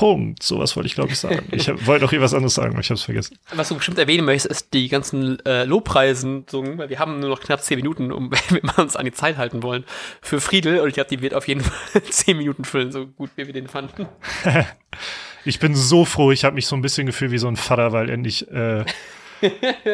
Punkt. 0.01 0.43
Sowas 0.43 0.77
wollte 0.77 0.87
ich, 0.87 0.95
glaube 0.95 1.11
ich, 1.11 1.19
sagen. 1.19 1.47
Ich 1.53 1.69
wollte 1.87 2.07
auch 2.07 2.11
hier 2.11 2.23
was 2.23 2.33
anderes 2.33 2.55
sagen, 2.55 2.71
aber 2.73 2.81
ich 2.81 2.89
habe 2.89 2.95
es 2.95 3.03
vergessen. 3.03 3.37
Was 3.55 3.69
du 3.69 3.75
bestimmt 3.75 3.99
erwähnen 3.99 4.25
möchtest, 4.25 4.51
ist 4.51 4.73
die 4.73 4.89
ganzen 4.89 5.45
äh, 5.45 5.65
Lobpreisen, 5.65 6.47
so, 6.49 6.65
weil 6.79 6.89
wir 6.89 6.99
haben 6.99 7.21
nur 7.21 7.29
noch 7.29 7.41
knapp 7.41 7.63
zehn 7.63 7.77
Minuten, 7.77 8.11
um 8.11 8.31
wenn 8.49 8.63
wir 8.63 8.79
uns 8.79 8.97
an 8.97 9.05
die 9.05 9.13
Zeit 9.13 9.37
halten 9.37 9.63
wollen, 9.63 9.85
für 10.23 10.41
Friedel. 10.41 10.81
Und 10.81 10.89
ich 10.89 10.95
glaube, 10.95 11.11
die 11.11 11.21
wird 11.21 11.35
auf 11.35 11.47
jeden 11.49 11.61
Fall 11.61 12.03
zehn 12.09 12.39
Minuten 12.39 12.65
füllen, 12.65 12.93
so 12.93 13.09
gut 13.09 13.29
wie 13.37 13.45
wir 13.45 13.53
den 13.53 13.69
fanden. 13.69 14.09
ich 15.45 15.59
bin 15.59 15.75
so 15.75 16.07
froh, 16.07 16.33
ich 16.33 16.47
habe 16.47 16.55
mich 16.55 16.67
so 16.67 16.77
ein 16.77 16.81
bisschen 16.81 17.05
gefühlt 17.05 17.31
wie 17.31 17.37
so 17.37 17.49
ein 17.49 17.57
Vater, 17.57 17.93
weil 17.93 18.09
endlich 18.09 18.51
äh, 18.51 18.87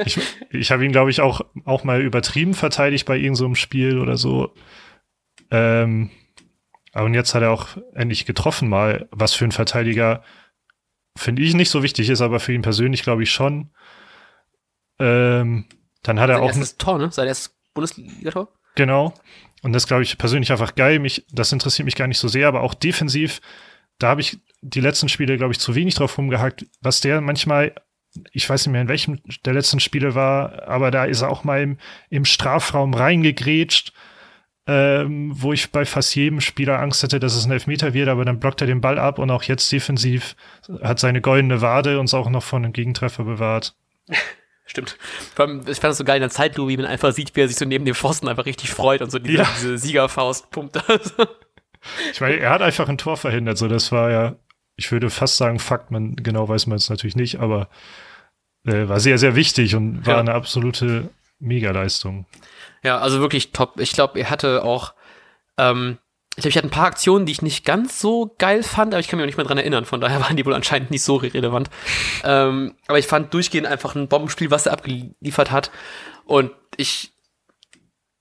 ich, 0.04 0.20
ich 0.50 0.70
habe 0.70 0.84
ihn, 0.84 0.92
glaube 0.92 1.10
ich, 1.10 1.20
auch, 1.20 1.40
auch 1.64 1.82
mal 1.82 2.00
übertrieben 2.00 2.54
verteidigt 2.54 3.06
bei 3.06 3.16
irgendeinem 3.16 3.34
so 3.34 3.54
Spiel 3.56 3.98
oder 3.98 4.16
so. 4.16 4.54
Ähm, 5.50 6.10
und 7.04 7.14
jetzt 7.14 7.34
hat 7.34 7.42
er 7.42 7.50
auch 7.50 7.68
endlich 7.94 8.26
getroffen 8.26 8.68
mal, 8.68 9.08
was 9.10 9.34
für 9.34 9.44
ein 9.44 9.52
Verteidiger 9.52 10.22
finde 11.16 11.42
ich 11.42 11.54
nicht 11.54 11.70
so 11.70 11.82
wichtig 11.82 12.10
ist, 12.10 12.20
aber 12.20 12.40
für 12.40 12.52
ihn 12.52 12.62
persönlich 12.62 13.02
glaube 13.02 13.22
ich 13.22 13.30
schon. 13.30 13.70
Ähm, 14.98 15.66
dann 16.02 16.20
hat 16.20 16.30
er 16.30 16.36
Sein 16.36 16.44
auch. 16.44 16.48
Erstes 16.48 16.76
Tor, 16.76 16.98
ne? 16.98 17.10
Sein 17.10 17.28
erstes 17.28 17.56
Bundesliga-Tor? 17.74 18.48
Genau. 18.74 19.14
Und 19.62 19.72
das 19.72 19.86
glaube 19.86 20.02
ich 20.02 20.18
persönlich 20.18 20.52
einfach 20.52 20.74
geil. 20.74 20.98
Mich, 20.98 21.26
das 21.32 21.52
interessiert 21.52 21.86
mich 21.86 21.96
gar 21.96 22.06
nicht 22.06 22.18
so 22.18 22.28
sehr, 22.28 22.48
aber 22.48 22.60
auch 22.60 22.74
defensiv, 22.74 23.40
da 23.98 24.08
habe 24.08 24.20
ich 24.20 24.38
die 24.60 24.80
letzten 24.80 25.08
Spiele, 25.08 25.36
glaube 25.36 25.52
ich, 25.52 25.60
zu 25.60 25.74
wenig 25.74 25.94
drauf 25.94 26.18
rumgehackt, 26.18 26.66
was 26.80 27.00
der 27.00 27.20
manchmal, 27.20 27.74
ich 28.32 28.48
weiß 28.48 28.66
nicht 28.66 28.72
mehr, 28.72 28.82
in 28.82 28.88
welchem 28.88 29.20
der 29.44 29.54
letzten 29.54 29.80
Spiele 29.80 30.14
war, 30.14 30.68
aber 30.68 30.90
da 30.90 31.04
ist 31.04 31.22
er 31.22 31.30
auch 31.30 31.44
mal 31.44 31.62
im, 31.62 31.78
im 32.10 32.24
Strafraum 32.24 32.94
reingegrätscht 32.94 33.92
ähm, 34.66 35.30
wo 35.34 35.52
ich 35.52 35.70
bei 35.70 35.84
fast 35.84 36.14
jedem 36.16 36.40
Spieler 36.40 36.80
Angst 36.80 37.02
hätte, 37.02 37.20
dass 37.20 37.36
es 37.36 37.44
ein 37.44 37.52
Elfmeter 37.52 37.94
wird, 37.94 38.08
aber 38.08 38.24
dann 38.24 38.40
blockt 38.40 38.60
er 38.60 38.66
den 38.66 38.80
Ball 38.80 38.98
ab 38.98 39.18
und 39.18 39.30
auch 39.30 39.44
jetzt 39.44 39.70
defensiv 39.70 40.34
hat 40.82 40.98
seine 40.98 41.20
goldene 41.20 41.60
Wade 41.60 42.00
uns 42.00 42.14
auch 42.14 42.28
noch 42.28 42.42
von 42.42 42.64
einem 42.64 42.72
Gegentreffer 42.72 43.24
bewahrt. 43.24 43.76
Stimmt. 44.68 44.98
Vor 45.36 45.46
allem, 45.46 45.60
ich 45.60 45.78
fand 45.78 45.92
das 45.92 45.98
so 45.98 46.04
geil 46.04 46.16
in 46.16 46.22
der 46.22 46.30
Zeitlupe, 46.30 46.70
wie 46.70 46.76
man 46.76 46.86
einfach 46.86 47.12
sieht, 47.12 47.36
wie 47.36 47.42
er 47.42 47.48
sich 47.48 47.56
so 47.56 47.64
neben 47.64 47.84
dem 47.84 47.94
Pfosten 47.94 48.26
einfach 48.26 48.46
richtig 48.46 48.70
freut 48.70 49.00
und 49.00 49.10
so 49.10 49.20
diese, 49.20 49.38
ja. 49.38 49.48
diese 49.56 49.78
Siegerfaust 49.78 50.50
pumpt. 50.50 50.76
ich 52.12 52.20
meine, 52.20 52.36
er 52.38 52.50
hat 52.50 52.62
einfach 52.62 52.88
ein 52.88 52.98
Tor 52.98 53.16
verhindert, 53.16 53.58
so 53.58 53.68
das 53.68 53.92
war 53.92 54.10
ja, 54.10 54.34
ich 54.74 54.90
würde 54.90 55.08
fast 55.08 55.36
sagen, 55.36 55.60
Fakt, 55.60 55.92
man 55.92 56.16
genau 56.16 56.48
weiß 56.48 56.66
man 56.66 56.76
es 56.76 56.90
natürlich 56.90 57.14
nicht, 57.14 57.38
aber 57.38 57.68
äh, 58.64 58.88
war 58.88 58.98
sehr, 58.98 59.18
sehr 59.18 59.36
wichtig 59.36 59.76
und 59.76 60.04
war 60.04 60.14
ja. 60.14 60.20
eine 60.20 60.34
absolute 60.34 61.10
Megaleistung. 61.38 62.26
Ja, 62.82 62.98
also 62.98 63.20
wirklich 63.20 63.52
top. 63.52 63.80
Ich 63.80 63.92
glaube, 63.92 64.18
er 64.18 64.30
hatte 64.30 64.64
auch, 64.64 64.94
ähm, 65.58 65.98
ich 66.36 66.42
glaube, 66.42 66.50
ich 66.50 66.56
hatte 66.56 66.66
ein 66.68 66.70
paar 66.70 66.86
Aktionen, 66.86 67.26
die 67.26 67.32
ich 67.32 67.42
nicht 67.42 67.64
ganz 67.64 68.00
so 68.00 68.34
geil 68.38 68.62
fand, 68.62 68.92
aber 68.92 69.00
ich 69.00 69.08
kann 69.08 69.16
mich 69.16 69.24
auch 69.24 69.26
nicht 69.26 69.38
mehr 69.38 69.46
dran 69.46 69.58
erinnern. 69.58 69.84
Von 69.84 70.00
daher 70.00 70.20
waren 70.22 70.36
die 70.36 70.44
wohl 70.44 70.54
anscheinend 70.54 70.90
nicht 70.90 71.02
so 71.02 71.16
relevant. 71.16 71.70
ähm, 72.24 72.74
aber 72.86 72.98
ich 72.98 73.06
fand 73.06 73.32
durchgehend 73.34 73.66
einfach 73.66 73.94
ein 73.94 74.08
Bombenspiel, 74.08 74.50
was 74.50 74.66
er 74.66 74.72
abgeliefert 74.72 75.50
hat. 75.50 75.70
Und 76.24 76.52
ich, 76.76 77.12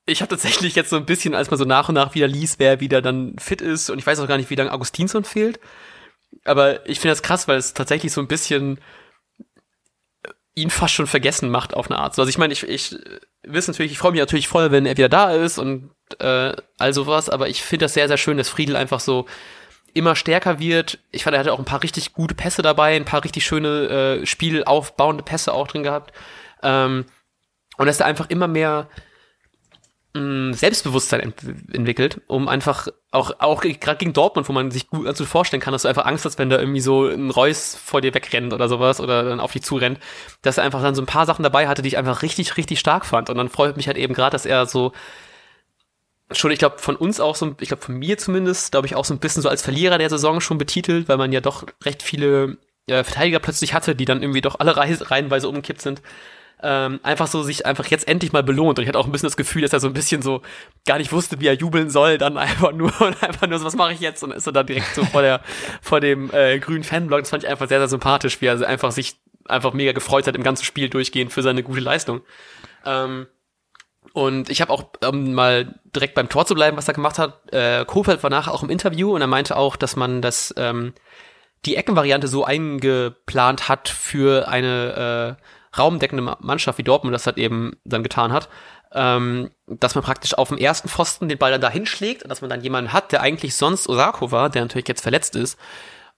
ich 0.06 0.20
habe 0.20 0.30
tatsächlich 0.30 0.74
jetzt 0.74 0.90
so 0.90 0.96
ein 0.96 1.06
bisschen, 1.06 1.34
als 1.34 1.50
man 1.50 1.58
so 1.58 1.64
nach 1.64 1.88
und 1.88 1.94
nach 1.94 2.14
wieder 2.14 2.28
liest, 2.28 2.58
wer 2.58 2.80
wieder 2.80 3.02
dann 3.02 3.36
fit 3.38 3.60
ist. 3.60 3.90
Und 3.90 3.98
ich 3.98 4.06
weiß 4.06 4.20
auch 4.20 4.28
gar 4.28 4.38
nicht, 4.38 4.50
wie 4.50 4.54
lange 4.54 4.72
Augustinsson 4.72 5.24
fehlt. 5.24 5.60
Aber 6.44 6.88
ich 6.88 7.00
finde 7.00 7.12
das 7.12 7.22
krass, 7.22 7.48
weil 7.48 7.58
es 7.58 7.74
tatsächlich 7.74 8.12
so 8.12 8.20
ein 8.20 8.28
bisschen 8.28 8.80
ihn 10.56 10.70
fast 10.70 10.94
schon 10.94 11.06
vergessen 11.06 11.50
macht 11.50 11.74
auf 11.74 11.90
eine 11.90 11.98
Art. 12.00 12.18
Also 12.18 12.28
ich 12.28 12.38
meine, 12.38 12.52
ich, 12.52 12.62
ich 12.62 12.96
wissen 13.46 13.70
natürlich, 13.72 13.92
ich 13.92 13.98
freue 13.98 14.12
mich 14.12 14.20
natürlich 14.20 14.48
voll, 14.48 14.70
wenn 14.70 14.86
er 14.86 14.96
wieder 14.96 15.08
da 15.08 15.32
ist 15.32 15.58
und 15.58 15.90
äh, 16.18 16.52
all 16.78 16.92
sowas, 16.92 17.30
aber 17.30 17.48
ich 17.48 17.62
finde 17.62 17.84
das 17.84 17.94
sehr, 17.94 18.08
sehr 18.08 18.16
schön, 18.16 18.36
dass 18.36 18.48
Friedel 18.48 18.76
einfach 18.76 19.00
so 19.00 19.26
immer 19.94 20.14
stärker 20.14 20.58
wird. 20.58 20.98
Ich 21.10 21.24
fand, 21.24 21.34
er 21.34 21.40
hatte 21.40 21.52
auch 21.52 21.58
ein 21.58 21.64
paar 21.64 21.82
richtig 21.82 22.12
gute 22.12 22.34
Pässe 22.34 22.62
dabei, 22.62 22.96
ein 22.96 23.06
paar 23.06 23.24
richtig 23.24 23.46
schöne 23.46 24.20
äh, 24.20 24.26
spielaufbauende 24.26 25.22
Pässe 25.22 25.54
auch 25.54 25.66
drin 25.66 25.82
gehabt. 25.82 26.12
Ähm, 26.62 27.06
und 27.78 27.86
dass 27.86 28.00
er 28.00 28.06
einfach 28.06 28.28
immer 28.28 28.46
mehr 28.46 28.88
Selbstbewusstsein 30.52 31.20
ent 31.20 31.36
entwickelt, 31.72 32.20
um 32.26 32.48
einfach 32.48 32.88
auch, 33.10 33.32
auch 33.38 33.60
gerade 33.62 33.98
gegen 33.98 34.12
Dortmund, 34.12 34.48
wo 34.48 34.52
man 34.52 34.70
sich 34.70 34.88
gut 34.88 35.06
also 35.06 35.24
vorstellen 35.24 35.60
kann, 35.60 35.72
dass 35.72 35.82
du 35.82 35.88
einfach 35.88 36.06
Angst 36.06 36.24
hast, 36.24 36.38
wenn 36.38 36.50
da 36.50 36.58
irgendwie 36.58 36.80
so 36.80 37.06
ein 37.06 37.30
Reus 37.30 37.74
vor 37.74 38.00
dir 38.00 38.14
wegrennt 38.14 38.52
oder 38.52 38.68
sowas 38.68 39.00
oder 39.00 39.24
dann 39.24 39.40
auf 39.40 39.52
dich 39.52 39.62
zurennt, 39.62 39.98
dass 40.42 40.58
er 40.58 40.64
einfach 40.64 40.82
dann 40.82 40.94
so 40.94 41.02
ein 41.02 41.06
paar 41.06 41.26
Sachen 41.26 41.42
dabei 41.42 41.68
hatte, 41.68 41.82
die 41.82 41.88
ich 41.88 41.98
einfach 41.98 42.22
richtig, 42.22 42.56
richtig 42.56 42.78
stark 42.78 43.06
fand. 43.06 43.30
Und 43.30 43.36
dann 43.36 43.48
freut 43.48 43.76
mich 43.76 43.86
halt 43.86 43.96
eben 43.96 44.14
gerade, 44.14 44.32
dass 44.32 44.46
er 44.46 44.66
so 44.66 44.92
schon, 46.32 46.50
ich 46.50 46.58
glaube, 46.58 46.78
von 46.78 46.96
uns 46.96 47.20
auch 47.20 47.36
so, 47.36 47.54
ich 47.60 47.68
glaube, 47.68 47.82
von 47.82 47.96
mir 47.96 48.18
zumindest, 48.18 48.72
glaube 48.72 48.86
ich, 48.86 48.96
auch 48.96 49.04
so 49.04 49.14
ein 49.14 49.20
bisschen 49.20 49.42
so 49.42 49.48
als 49.48 49.62
Verlierer 49.62 49.98
der 49.98 50.10
Saison 50.10 50.40
schon 50.40 50.58
betitelt, 50.58 51.08
weil 51.08 51.16
man 51.16 51.32
ja 51.32 51.40
doch 51.40 51.64
recht 51.84 52.02
viele 52.02 52.58
äh, 52.86 53.04
Verteidiger 53.04 53.38
plötzlich 53.38 53.74
hatte, 53.74 53.94
die 53.94 54.04
dann 54.04 54.22
irgendwie 54.22 54.40
doch 54.40 54.58
alle 54.58 54.76
reihenweise 54.76 55.48
umgekippt 55.48 55.82
sind 55.82 56.02
ähm, 56.62 57.00
einfach 57.02 57.26
so 57.26 57.42
sich 57.42 57.66
einfach 57.66 57.86
jetzt 57.86 58.08
endlich 58.08 58.32
mal 58.32 58.42
belohnt. 58.42 58.78
Und 58.78 58.82
ich 58.82 58.88
hatte 58.88 58.98
auch 58.98 59.06
ein 59.06 59.12
bisschen 59.12 59.26
das 59.26 59.36
Gefühl, 59.36 59.62
dass 59.62 59.72
er 59.72 59.80
so 59.80 59.88
ein 59.88 59.92
bisschen 59.92 60.22
so 60.22 60.42
gar 60.86 60.98
nicht 60.98 61.12
wusste, 61.12 61.40
wie 61.40 61.46
er 61.46 61.54
jubeln 61.54 61.90
soll, 61.90 62.18
dann 62.18 62.38
einfach 62.38 62.72
nur 62.72 62.92
und 63.00 63.22
einfach 63.22 63.46
nur 63.46 63.58
so, 63.58 63.64
was 63.64 63.76
mache 63.76 63.92
ich 63.92 64.00
jetzt? 64.00 64.22
Und 64.22 64.32
ist 64.32 64.46
er 64.46 64.52
dann 64.52 64.66
direkt 64.66 64.94
so 64.94 65.04
vor 65.04 65.22
der, 65.22 65.42
vor 65.82 66.00
dem 66.00 66.30
äh, 66.32 66.58
grünen 66.58 66.84
Fanblog. 66.84 67.20
Das 67.20 67.30
fand 67.30 67.44
ich 67.44 67.48
einfach 67.48 67.68
sehr, 67.68 67.78
sehr 67.78 67.88
sympathisch, 67.88 68.40
wie 68.40 68.46
er 68.46 68.66
einfach 68.66 68.92
sich 68.92 69.16
einfach 69.48 69.72
mega 69.72 69.92
gefreut 69.92 70.26
hat 70.26 70.34
im 70.34 70.42
ganzen 70.42 70.64
Spiel 70.64 70.88
durchgehend 70.88 71.32
für 71.32 71.42
seine 71.42 71.62
gute 71.62 71.80
Leistung. 71.80 72.22
Ähm, 72.84 73.26
und 74.12 74.48
ich 74.48 74.60
habe 74.62 74.72
auch, 74.72 74.84
um 75.06 75.34
mal 75.34 75.78
direkt 75.94 76.14
beim 76.14 76.28
Tor 76.28 76.46
zu 76.46 76.54
bleiben, 76.54 76.76
was 76.76 76.88
er 76.88 76.94
gemacht 76.94 77.18
hat, 77.18 77.52
äh, 77.52 77.84
Kofeld 77.84 78.22
war 78.22 78.30
nachher 78.30 78.54
auch 78.54 78.62
im 78.62 78.70
Interview 78.70 79.14
und 79.14 79.20
er 79.20 79.26
meinte 79.26 79.56
auch, 79.56 79.76
dass 79.76 79.94
man 79.94 80.22
das 80.22 80.54
ähm, 80.56 80.94
die 81.66 81.76
Eckenvariante 81.76 82.28
so 82.28 82.44
eingeplant 82.44 83.68
hat 83.68 83.88
für 83.88 84.48
eine 84.48 85.36
äh, 85.38 85.42
raumdeckende 85.78 86.36
Mannschaft 86.40 86.78
wie 86.78 86.82
Dortmund 86.82 87.14
das 87.14 87.26
halt 87.26 87.38
eben 87.38 87.76
dann 87.84 88.02
getan 88.02 88.32
hat, 88.32 88.48
ähm, 88.92 89.50
dass 89.66 89.94
man 89.94 90.04
praktisch 90.04 90.34
auf 90.34 90.48
dem 90.48 90.58
ersten 90.58 90.88
Pfosten 90.88 91.28
den 91.28 91.38
Ball 91.38 91.52
dann 91.52 91.60
dahin 91.60 91.86
schlägt 91.86 92.22
und 92.22 92.28
dass 92.28 92.40
man 92.40 92.50
dann 92.50 92.62
jemanden 92.62 92.92
hat, 92.92 93.12
der 93.12 93.22
eigentlich 93.22 93.54
sonst 93.54 93.88
Osako 93.88 94.30
war, 94.30 94.50
der 94.50 94.62
natürlich 94.62 94.88
jetzt 94.88 95.02
verletzt 95.02 95.36
ist, 95.36 95.58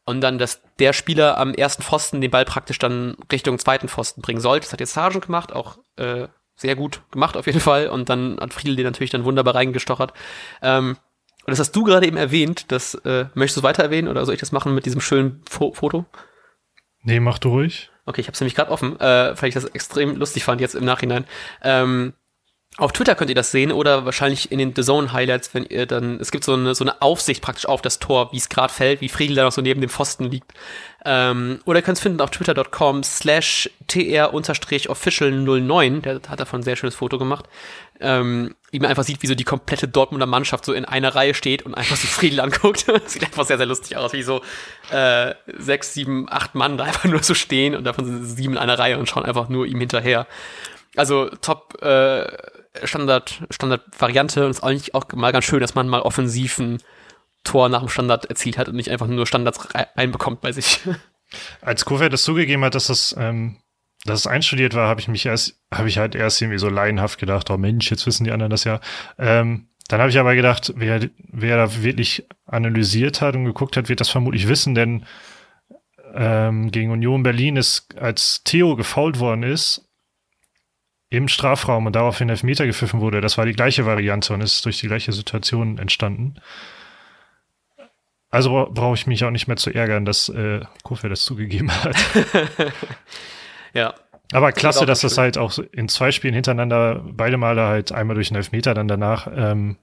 und 0.09 0.23
dann, 0.23 0.39
dass 0.39 0.63
der 0.79 0.95
Spieler 0.95 1.37
am 1.37 1.53
ersten 1.53 1.83
Pfosten 1.83 2.23
den 2.23 2.31
Ball 2.31 2.47
praktisch 2.47 2.79
dann 2.79 3.15
Richtung 3.31 3.59
zweiten 3.59 3.89
Pfosten 3.89 4.23
bringen 4.23 4.41
sollte. 4.41 4.65
Das 4.65 4.73
hat 4.73 4.81
jetzt 4.81 4.95
Sargent 4.95 5.27
gemacht, 5.27 5.53
auch 5.53 5.77
äh, 5.97 6.29
sehr 6.57 6.77
gut 6.77 7.03
gemacht 7.11 7.37
auf 7.37 7.47
jeden 7.47 7.61
Fall. 7.61 7.89
Und 7.89 8.09
dann 8.09 8.39
hat 8.41 8.55
Friedel 8.55 8.77
den 8.77 8.87
natürlich 8.87 9.11
dann 9.11 9.25
wunderbar 9.25 9.55
reingestochert. 9.55 10.15
Ähm, 10.63 10.97
und 11.45 11.51
das 11.51 11.59
hast 11.59 11.73
du 11.73 11.85
gerade 11.85 12.07
eben 12.07 12.17
erwähnt. 12.17 12.73
Das 12.73 12.95
äh, 12.95 13.27
möchtest 13.35 13.59
du 13.59 13.63
weiter 13.63 13.83
erwähnen 13.83 14.09
oder 14.09 14.25
soll 14.25 14.33
ich 14.33 14.41
das 14.41 14.51
machen 14.51 14.75
mit 14.75 14.87
diesem 14.87 15.03
schönen 15.03 15.43
Fo 15.47 15.75
Foto? 15.75 16.07
Nee, 17.03 17.21
mach 17.21 17.39
du 17.39 17.51
ruhig. 17.51 17.91
Okay, 18.09 18.23
ich 18.23 18.27
habe 18.27 18.33
es 18.33 18.41
nämlich 18.41 18.55
gerade 18.55 18.71
offen, 18.71 18.99
äh, 19.01 19.35
weil 19.39 19.51
ich 19.51 19.55
das 19.55 19.67
extrem 19.67 20.17
lustig 20.17 20.43
fand 20.43 20.63
jetzt 20.63 20.75
im 20.75 20.87
Nachhinein. 20.87 21.27
Ähm, 21.63 22.15
auf 22.79 22.93
Twitter 22.93 23.15
könnt 23.17 23.29
ihr 23.29 23.35
das 23.35 23.51
sehen 23.51 23.73
oder 23.73 24.05
wahrscheinlich 24.05 24.53
in 24.53 24.61
den 24.61 24.73
The 24.75 24.83
Zone 24.83 25.13
Highlights, 25.13 25.53
wenn 25.53 25.67
ihr 25.67 25.85
dann, 25.85 26.21
es 26.21 26.31
gibt 26.31 26.45
so 26.45 26.55
eine, 26.55 26.77
so 26.77 26.85
eine 26.85 27.03
Aufsicht 27.03 27.43
praktisch 27.43 27.67
auf 27.67 27.83
das 27.83 27.99
Tor, 27.99 28.31
wie 28.33 28.37
es 28.37 28.49
gerade 28.49 28.73
fällt, 28.73 29.01
wie 29.01 29.09
Friedel 29.09 29.35
da 29.35 29.43
noch 29.43 29.51
so 29.51 29.61
neben 29.61 29.81
dem 29.81 29.91
Pfosten 29.91 30.31
liegt. 30.31 30.53
Ähm, 31.05 31.59
oder 31.65 31.81
ihr 31.81 31.83
könnt 31.83 31.99
es 31.99 32.03
finden 32.03 32.21
auf 32.21 32.31
twitter.com 32.31 33.03
slash 33.03 33.69
tr-official09, 33.89 36.03
der 36.03 36.21
hat 36.29 36.39
davon 36.39 36.61
ein 36.61 36.63
sehr 36.63 36.77
schönes 36.77 36.95
Foto 36.95 37.19
gemacht, 37.19 37.47
ähm, 37.99 38.55
wie 38.71 38.79
man 38.79 38.91
einfach 38.91 39.03
sieht, 39.03 39.25
wie 39.25 39.27
so 39.27 39.35
die 39.35 39.43
komplette 39.43 39.89
Dortmunder 39.89 40.27
Mannschaft 40.27 40.65
so 40.65 40.73
in 40.73 40.85
einer 40.85 41.17
Reihe 41.17 41.35
steht 41.35 41.63
und 41.63 41.75
einfach 41.75 41.97
so 41.97 42.07
Friedel 42.07 42.39
anguckt. 42.45 42.87
sieht 43.07 43.25
einfach 43.25 43.45
sehr, 43.45 43.57
sehr 43.57 43.67
lustig 43.67 43.97
aus, 43.97 44.13
wie 44.13 44.23
so 44.23 44.41
äh, 44.93 45.35
sechs, 45.59 45.95
sieben, 45.95 46.29
acht 46.31 46.55
Mann 46.55 46.79
da 46.79 46.85
einfach 46.85 47.07
nur 47.07 47.25
so 47.25 47.35
stehen 47.35 47.75
und 47.75 47.83
davon 47.83 48.05
sind 48.05 48.25
sieben 48.25 48.53
in 48.53 48.59
einer 48.59 48.79
Reihe 48.79 48.99
und 48.99 49.09
schauen 49.09 49.25
einfach 49.25 49.49
nur 49.49 49.67
ihm 49.67 49.81
hinterher. 49.81 50.29
Also 50.95 51.29
top 51.43 51.83
äh, 51.83 52.25
Standard, 52.85 53.43
Standard-Variante 53.51 54.45
und 54.45 54.51
ist 54.51 54.63
eigentlich 54.63 54.95
auch 54.95 55.05
mal 55.15 55.33
ganz 55.33 55.45
schön, 55.45 55.61
dass 55.61 55.75
man 55.75 55.89
mal 55.89 56.01
offensiv 56.01 56.59
ein 56.59 56.79
Tor 57.45 57.69
nach 57.69 57.81
dem 57.81 57.89
Standard 57.89 58.27
erzielt 58.27 58.59
hat 58.59 58.69
und 58.69 58.77
nicht 58.77 58.91
einfach 58.91 59.07
nur 59.07 59.27
Standards 59.27 59.69
reinbekommt 59.97 60.41
bei 60.41 60.53
sich. 60.53 60.81
Als 61.61 61.85
Kofeld 61.85 62.13
das 62.13 62.23
zugegeben 62.23 62.65
hat, 62.65 62.75
dass 62.75 62.87
das, 62.87 63.15
ähm, 63.19 63.57
dass 64.05 64.21
es 64.21 64.27
einstudiert 64.27 64.75
war, 64.75 64.89
habe 64.89 65.01
ich 65.01 65.09
mich 65.09 65.27
erst, 65.27 65.61
habe 65.73 65.89
ich 65.89 65.99
halt 65.99 66.15
erst 66.15 66.41
irgendwie 66.41 66.59
so 66.59 66.69
laienhaft 66.69 67.19
gedacht, 67.19 67.51
oh 67.51 67.57
Mensch, 67.57 67.91
jetzt 67.91 68.07
wissen 68.07 68.25
die 68.25 68.33
anderen 68.33 68.51
das 68.51 68.65
ja. 68.65 68.81
Ähm, 69.19 69.69
dann 69.89 70.01
habe 70.01 70.11
ich 70.11 70.19
aber 70.19 70.35
gedacht, 70.35 70.73
wer, 70.77 71.09
wer 71.17 71.57
da 71.57 71.83
wirklich 71.83 72.27
analysiert 72.47 73.21
hat 73.21 73.35
und 73.35 73.45
geguckt 73.45 73.77
hat, 73.77 73.89
wird 73.89 74.01
das 74.01 74.11
vermutlich 74.11 74.49
wissen, 74.49 74.75
denn 74.75 75.07
ähm, 76.15 76.71
gegen 76.71 76.91
Union 76.91 77.23
Berlin 77.23 77.57
ist, 77.57 77.97
als 77.99 78.43
Theo 78.45 78.77
gefault 78.77 79.19
worden 79.19 79.43
ist, 79.43 79.88
im 81.11 81.29
Strafraum 81.29 81.87
und 81.87 81.97
daraufhin 81.97 82.29
Elfmeter 82.29 82.67
gepfiffen 82.67 83.01
wurde. 83.01 83.21
Das 83.21 83.39
war 83.39 83.47
die 83.47 83.55
gleiche 83.55 83.87
Variante 83.87 84.35
und 84.35 84.41
ist 84.41 84.65
durch 84.65 84.79
die 84.79 84.89
gleiche 84.89 85.13
Situation 85.13 85.79
entstanden. 85.79 86.35
Also 88.31 88.69
brauche 88.71 88.95
ich 88.95 89.07
mich 89.07 89.25
auch 89.25 89.31
nicht 89.31 89.49
mehr 89.49 89.57
zu 89.57 89.71
ärgern, 89.71 90.05
dass 90.05 90.29
äh, 90.29 90.61
Kofeld 90.83 91.13
das 91.13 91.23
zugegeben 91.23 91.71
hat. 91.73 91.97
ja. 93.75 93.95
Aber 94.33 94.53
klasse, 94.53 94.85
dass 94.85 95.01
das 95.01 95.17
halt 95.17 95.39
auch 95.39 95.59
in 95.73 95.89
zwei 95.89 96.13
Spielen 96.13 96.35
hintereinander 96.35 97.03
beide 97.11 97.39
Male 97.39 97.63
halt 97.63 97.93
einmal 97.93 98.15
durch 98.15 98.31
einen 98.31 98.37
Elfmeter, 98.37 98.75
dann 98.75 98.87
danach, 98.87 99.27
ähm, 99.35 99.79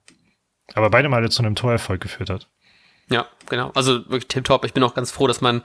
aber 0.75 0.91
beide 0.91 1.09
Male 1.09 1.29
zu 1.29 1.41
einem 1.41 1.55
Torerfolg 1.55 1.99
geführt 2.01 2.29
hat. 2.29 2.47
Ja, 3.09 3.27
genau. 3.49 3.71
Also 3.75 4.05
wirklich 4.09 4.27
tipptopp. 4.27 4.65
Ich 4.65 4.73
bin 4.73 4.83
auch 4.83 4.93
ganz 4.93 5.11
froh, 5.11 5.27
dass 5.27 5.41
man 5.41 5.61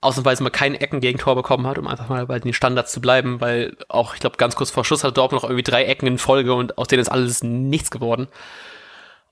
ausnahmsweise 0.00 0.42
mal 0.42 0.50
kein 0.50 0.74
Eckengegentor 0.74 1.36
bekommen 1.36 1.66
hat, 1.66 1.78
um 1.78 1.86
einfach 1.86 2.08
mal 2.08 2.26
bei 2.26 2.38
den 2.38 2.52
Standards 2.52 2.92
zu 2.92 3.00
bleiben, 3.00 3.40
weil 3.40 3.76
auch, 3.88 4.14
ich 4.14 4.20
glaube, 4.20 4.36
ganz 4.36 4.56
kurz 4.56 4.70
vor 4.70 4.84
Schluss 4.84 5.04
hat 5.04 5.16
Dortmund 5.16 5.42
noch 5.42 5.48
irgendwie 5.48 5.62
drei 5.62 5.84
Ecken 5.84 6.06
in 6.06 6.18
Folge 6.18 6.54
und 6.54 6.76
aus 6.76 6.88
denen 6.88 7.00
ist 7.00 7.08
alles 7.08 7.42
nichts 7.42 7.90
geworden. 7.90 8.26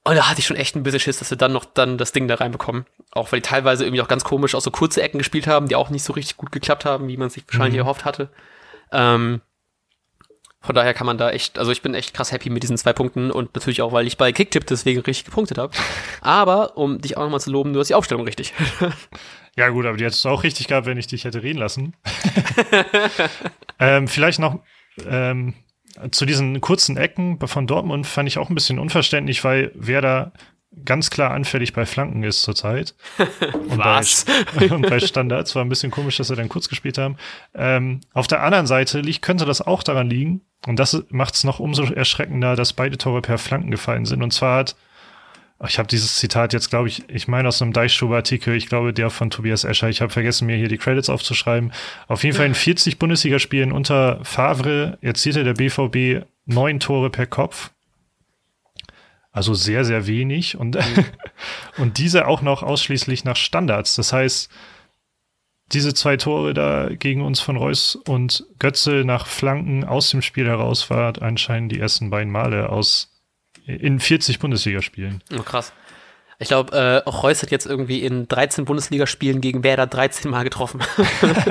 Und 0.02 0.16
da 0.16 0.30
hatte 0.30 0.40
ich 0.40 0.46
schon 0.46 0.56
echt 0.56 0.76
ein 0.76 0.82
bisschen 0.82 1.00
Schiss, 1.00 1.18
dass 1.18 1.30
wir 1.30 1.36
dann 1.36 1.52
noch 1.52 1.64
dann 1.64 1.98
das 1.98 2.12
Ding 2.12 2.26
da 2.26 2.36
reinbekommen. 2.36 2.86
Auch 3.10 3.32
weil 3.32 3.40
die 3.40 3.48
teilweise 3.48 3.84
irgendwie 3.84 4.00
auch 4.00 4.08
ganz 4.08 4.24
komisch 4.24 4.54
auch 4.54 4.62
so 4.62 4.70
kurze 4.70 5.02
Ecken 5.02 5.18
gespielt 5.18 5.46
haben, 5.46 5.68
die 5.68 5.76
auch 5.76 5.90
nicht 5.90 6.04
so 6.04 6.14
richtig 6.14 6.36
gut 6.38 6.52
geklappt 6.52 6.84
haben, 6.84 7.08
wie 7.08 7.16
man 7.16 7.28
sich 7.28 7.44
wahrscheinlich 7.46 7.74
mhm. 7.74 7.80
erhofft 7.80 8.04
hatte. 8.04 8.30
Ähm, 8.92 9.42
von 10.62 10.74
daher 10.74 10.92
kann 10.92 11.06
man 11.06 11.16
da 11.16 11.30
echt, 11.30 11.58
also 11.58 11.72
ich 11.72 11.80
bin 11.80 11.94
echt 11.94 12.12
krass 12.12 12.32
happy 12.32 12.50
mit 12.50 12.62
diesen 12.62 12.76
zwei 12.76 12.92
Punkten 12.92 13.30
und 13.30 13.54
natürlich 13.54 13.80
auch, 13.80 13.92
weil 13.92 14.06
ich 14.06 14.18
bei 14.18 14.32
Kicktip 14.32 14.66
deswegen 14.66 15.00
richtig 15.00 15.24
gepunktet 15.24 15.58
habe. 15.58 15.72
Aber, 16.20 16.76
um 16.76 17.00
dich 17.00 17.16
auch 17.16 17.22
nochmal 17.22 17.40
zu 17.40 17.50
loben, 17.50 17.72
du 17.72 17.80
hast 17.80 17.88
die 17.88 17.94
Aufstellung 17.94 18.24
richtig. 18.24 18.54
Ja, 19.56 19.68
gut, 19.68 19.84
aber 19.84 19.96
die 19.96 20.04
hättest 20.04 20.24
du 20.24 20.28
auch 20.28 20.44
richtig 20.44 20.68
gehabt, 20.68 20.86
wenn 20.86 20.96
ich 20.96 21.08
dich 21.08 21.24
hätte 21.24 21.42
reden 21.42 21.58
lassen. 21.58 21.94
ähm, 23.80 24.06
vielleicht 24.06 24.38
noch 24.38 24.60
ähm, 25.04 25.54
zu 26.12 26.24
diesen 26.24 26.60
kurzen 26.60 26.96
Ecken 26.96 27.38
von 27.46 27.66
Dortmund 27.66 28.06
fand 28.06 28.28
ich 28.28 28.38
auch 28.38 28.48
ein 28.48 28.54
bisschen 28.54 28.78
unverständlich, 28.78 29.42
weil 29.42 29.72
wer 29.74 30.00
da 30.00 30.32
ganz 30.84 31.10
klar 31.10 31.32
anfällig 31.32 31.72
bei 31.72 31.86
Flanken 31.86 32.22
ist 32.22 32.42
zurzeit. 32.42 32.94
Und 33.52 33.78
Was? 33.78 34.26
Bei, 34.58 34.70
und 34.70 34.88
bei 34.88 35.00
Standards 35.00 35.54
war 35.54 35.64
ein 35.64 35.68
bisschen 35.68 35.90
komisch, 35.90 36.16
dass 36.16 36.28
sie 36.28 36.36
dann 36.36 36.48
kurz 36.48 36.68
gespielt 36.68 36.98
haben. 36.98 37.16
Ähm, 37.54 38.00
auf 38.12 38.26
der 38.26 38.42
anderen 38.42 38.66
Seite 38.66 39.00
liegt, 39.00 39.22
könnte 39.22 39.44
das 39.44 39.60
auch 39.60 39.82
daran 39.82 40.08
liegen, 40.08 40.42
und 40.66 40.78
das 40.78 41.04
macht 41.08 41.34
es 41.34 41.44
noch 41.44 41.58
umso 41.58 41.84
erschreckender, 41.84 42.54
dass 42.54 42.74
beide 42.74 42.98
Tore 42.98 43.22
per 43.22 43.38
Flanken 43.38 43.70
gefallen 43.70 44.04
sind. 44.04 44.22
Und 44.22 44.32
zwar 44.32 44.58
hat 44.58 44.76
ich 45.68 45.78
habe 45.78 45.88
dieses 45.88 46.16
Zitat 46.16 46.54
jetzt, 46.54 46.70
glaube 46.70 46.88
ich, 46.88 47.08
ich 47.10 47.28
meine 47.28 47.48
aus 47.48 47.60
einem 47.60 47.74
Deichstube-Artikel, 47.74 48.56
ich 48.56 48.66
glaube 48.66 48.94
der 48.94 49.10
von 49.10 49.28
Tobias 49.28 49.64
Escher, 49.64 49.90
ich 49.90 50.00
habe 50.00 50.10
vergessen, 50.10 50.46
mir 50.46 50.56
hier 50.56 50.68
die 50.68 50.78
Credits 50.78 51.10
aufzuschreiben. 51.10 51.72
Auf 52.08 52.24
jeden 52.24 52.34
Fall 52.34 52.46
in 52.46 52.54
40 52.54 52.98
Bundesligaspielen 52.98 53.70
unter 53.70 54.24
Favre 54.24 54.96
erzielte 55.02 55.44
der 55.44 55.54
BVB 55.54 56.26
neun 56.46 56.80
Tore 56.80 57.10
per 57.10 57.26
Kopf. 57.26 57.72
Also 59.40 59.54
sehr, 59.54 59.86
sehr 59.86 60.06
wenig. 60.06 60.58
Und, 60.58 60.74
mhm. 60.74 61.04
und 61.78 61.96
diese 61.96 62.28
auch 62.28 62.42
noch 62.42 62.62
ausschließlich 62.62 63.24
nach 63.24 63.36
Standards. 63.36 63.96
Das 63.96 64.12
heißt, 64.12 64.50
diese 65.72 65.94
zwei 65.94 66.18
Tore 66.18 66.52
da 66.52 66.90
gegen 66.90 67.22
uns 67.22 67.40
von 67.40 67.56
Reus 67.56 67.96
und 68.06 68.44
Götze 68.58 69.02
nach 69.06 69.26
Flanken 69.26 69.84
aus 69.84 70.10
dem 70.10 70.20
Spiel 70.20 70.46
heraus 70.46 70.90
war 70.90 71.22
anscheinend 71.22 71.72
die 71.72 71.80
ersten 71.80 72.10
beiden 72.10 72.30
Male 72.30 72.68
aus 72.68 73.18
in 73.64 73.98
40 73.98 74.40
Bundesligaspielen. 74.40 75.24
Oh, 75.34 75.42
krass. 75.42 75.72
Ich 76.38 76.48
glaube, 76.48 76.76
äh, 76.76 77.08
auch 77.08 77.22
Reus 77.22 77.42
hat 77.42 77.50
jetzt 77.50 77.64
irgendwie 77.64 78.02
in 78.02 78.28
13 78.28 78.66
Bundesligaspielen 78.66 79.40
gegen 79.40 79.64
Werder 79.64 79.86
13 79.86 80.30
Mal 80.30 80.44
getroffen. 80.44 80.82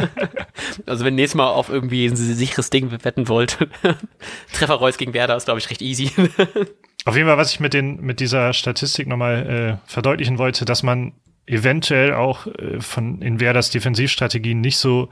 also 0.85 1.05
wenn 1.05 1.15
nächstes 1.15 1.37
Mal 1.37 1.49
auf 1.49 1.69
irgendwie 1.69 2.05
ein 2.05 2.15
sicheres 2.15 2.69
Ding 2.69 2.91
wetten 2.91 3.27
wollt, 3.27 3.57
Treffer 4.53 4.75
Reus 4.75 4.99
gegen 4.99 5.15
Werder 5.15 5.35
ist, 5.35 5.45
glaube 5.45 5.59
ich, 5.59 5.71
recht 5.71 5.81
easy. 5.81 6.11
Auf 7.05 7.15
jeden 7.15 7.27
Fall, 7.27 7.37
was 7.37 7.51
ich 7.51 7.59
mit, 7.59 7.73
den, 7.73 8.01
mit 8.01 8.19
dieser 8.19 8.53
Statistik 8.53 9.07
nochmal 9.07 9.79
äh, 9.85 9.89
verdeutlichen 9.89 10.37
wollte, 10.37 10.65
dass 10.65 10.83
man 10.83 11.13
eventuell 11.45 12.13
auch 12.13 12.47
äh, 12.47 12.79
von 12.79 13.21
in 13.21 13.39
Werders 13.39 13.69
Defensivstrategien 13.71 14.61
nicht 14.61 14.77
so 14.77 15.09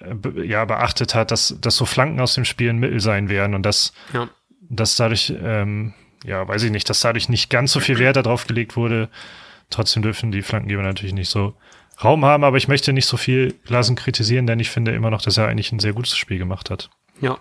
äh, 0.00 0.46
ja, 0.46 0.64
beachtet 0.64 1.14
hat, 1.14 1.30
dass, 1.30 1.56
dass 1.60 1.76
so 1.76 1.84
Flanken 1.84 2.20
aus 2.20 2.34
dem 2.34 2.44
Spiel 2.44 2.70
ein 2.70 2.78
Mittel 2.78 3.00
sein 3.00 3.28
werden 3.28 3.54
und 3.54 3.62
dass, 3.62 3.92
ja. 4.12 4.28
dass 4.68 4.96
dadurch 4.96 5.32
ähm, 5.40 5.94
ja, 6.24 6.48
weiß 6.48 6.62
ich 6.62 6.70
nicht, 6.70 6.88
dass 6.88 7.00
dadurch 7.00 7.28
nicht 7.28 7.50
ganz 7.50 7.72
so 7.72 7.80
viel 7.80 7.98
Wert 7.98 8.16
darauf 8.16 8.46
gelegt 8.46 8.76
wurde. 8.76 9.08
Trotzdem 9.70 10.02
dürfen 10.02 10.32
die 10.32 10.42
Flankengeber 10.42 10.82
natürlich 10.82 11.12
nicht 11.12 11.28
so 11.28 11.54
Raum 12.02 12.24
haben, 12.24 12.42
aber 12.42 12.56
ich 12.56 12.66
möchte 12.66 12.92
nicht 12.92 13.06
so 13.06 13.16
viel 13.16 13.52
Glasen 13.64 13.94
kritisieren, 13.94 14.46
denn 14.46 14.58
ich 14.58 14.70
finde 14.70 14.92
immer 14.92 15.10
noch, 15.10 15.22
dass 15.22 15.36
er 15.36 15.46
eigentlich 15.46 15.70
ein 15.70 15.78
sehr 15.78 15.92
gutes 15.92 16.16
Spiel 16.16 16.38
gemacht 16.38 16.70
hat. 16.70 16.90
Ja. 17.20 17.38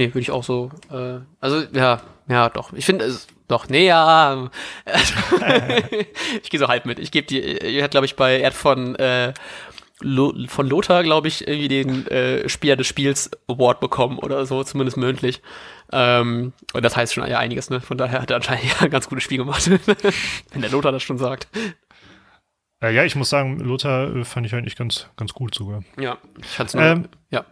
Nee, 0.00 0.08
würde 0.08 0.20
ich 0.20 0.30
auch 0.30 0.44
so, 0.44 0.70
äh, 0.90 1.18
also 1.42 1.62
ja, 1.74 2.00
ja, 2.26 2.48
doch. 2.48 2.72
Ich 2.72 2.86
finde 2.86 3.04
es, 3.04 3.26
doch, 3.48 3.68
nee, 3.68 3.86
ja. 3.86 4.50
ich 6.42 6.48
gehe 6.48 6.58
so 6.58 6.68
halb 6.68 6.86
mit. 6.86 6.98
Ich 6.98 7.10
gebe 7.10 7.26
die, 7.26 7.38
ihr 7.38 7.84
hat, 7.84 7.90
glaube 7.90 8.06
ich, 8.06 8.16
bei, 8.16 8.40
er 8.40 8.46
hat 8.46 8.54
von, 8.54 8.96
äh, 8.96 9.34
von 9.98 10.66
Lothar, 10.66 11.02
glaube 11.02 11.28
ich, 11.28 11.46
irgendwie 11.46 11.68
den 11.68 12.06
äh, 12.06 12.48
Spieler 12.48 12.76
des 12.76 12.86
Spiels 12.86 13.30
Award 13.46 13.80
bekommen 13.80 14.18
oder 14.18 14.46
so, 14.46 14.64
zumindest 14.64 14.96
mündlich. 14.96 15.42
Ähm, 15.92 16.54
und 16.72 16.82
das 16.82 16.96
heißt 16.96 17.12
schon 17.12 17.28
ja 17.28 17.38
einiges, 17.38 17.68
ne? 17.68 17.82
Von 17.82 17.98
daher 17.98 18.22
hat 18.22 18.30
er 18.30 18.36
anscheinend 18.36 18.64
ja 18.64 18.80
ein 18.80 18.90
ganz 18.90 19.06
gutes 19.06 19.24
Spiel 19.24 19.36
gemacht, 19.36 19.68
wenn 20.52 20.62
der 20.62 20.70
Lothar 20.70 20.92
das 20.92 21.02
schon 21.02 21.18
sagt. 21.18 21.46
Äh, 22.82 22.94
ja, 22.94 23.04
ich 23.04 23.16
muss 23.16 23.28
sagen, 23.28 23.58
Lothar 23.58 24.16
äh, 24.16 24.24
fand 24.24 24.46
ich 24.46 24.54
eigentlich 24.54 24.76
ganz, 24.76 25.10
ganz 25.16 25.34
gut 25.34 25.54
sogar. 25.54 25.84
Ja, 26.00 26.16
ich 26.38 26.46
fand's 26.46 26.72
nur, 26.72 26.84
ähm, 26.84 27.08
ja. 27.30 27.44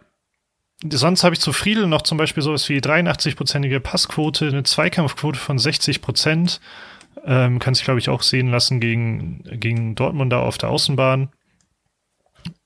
Sonst 0.83 1.23
habe 1.23 1.35
ich 1.35 1.41
zu 1.41 1.51
Friedel 1.51 1.87
noch 1.87 2.03
zum 2.03 2.17
Beispiel 2.17 2.41
sowas 2.41 2.69
wie 2.69 2.79
83-prozentige 2.79 3.79
Passquote, 3.79 4.47
eine 4.47 4.63
Zweikampfquote 4.63 5.39
von 5.39 5.59
60 5.59 6.01
Prozent. 6.01 6.61
Ähm, 7.25 7.59
kann 7.59 7.73
sich, 7.73 7.83
glaube 7.83 7.99
ich, 7.99 8.09
auch 8.09 8.21
sehen 8.21 8.49
lassen 8.49 8.79
gegen, 8.79 9.43
gegen 9.43 9.95
Dortmund 9.95 10.31
da 10.31 10.39
auf 10.39 10.57
der 10.57 10.69
Außenbahn. 10.69 11.29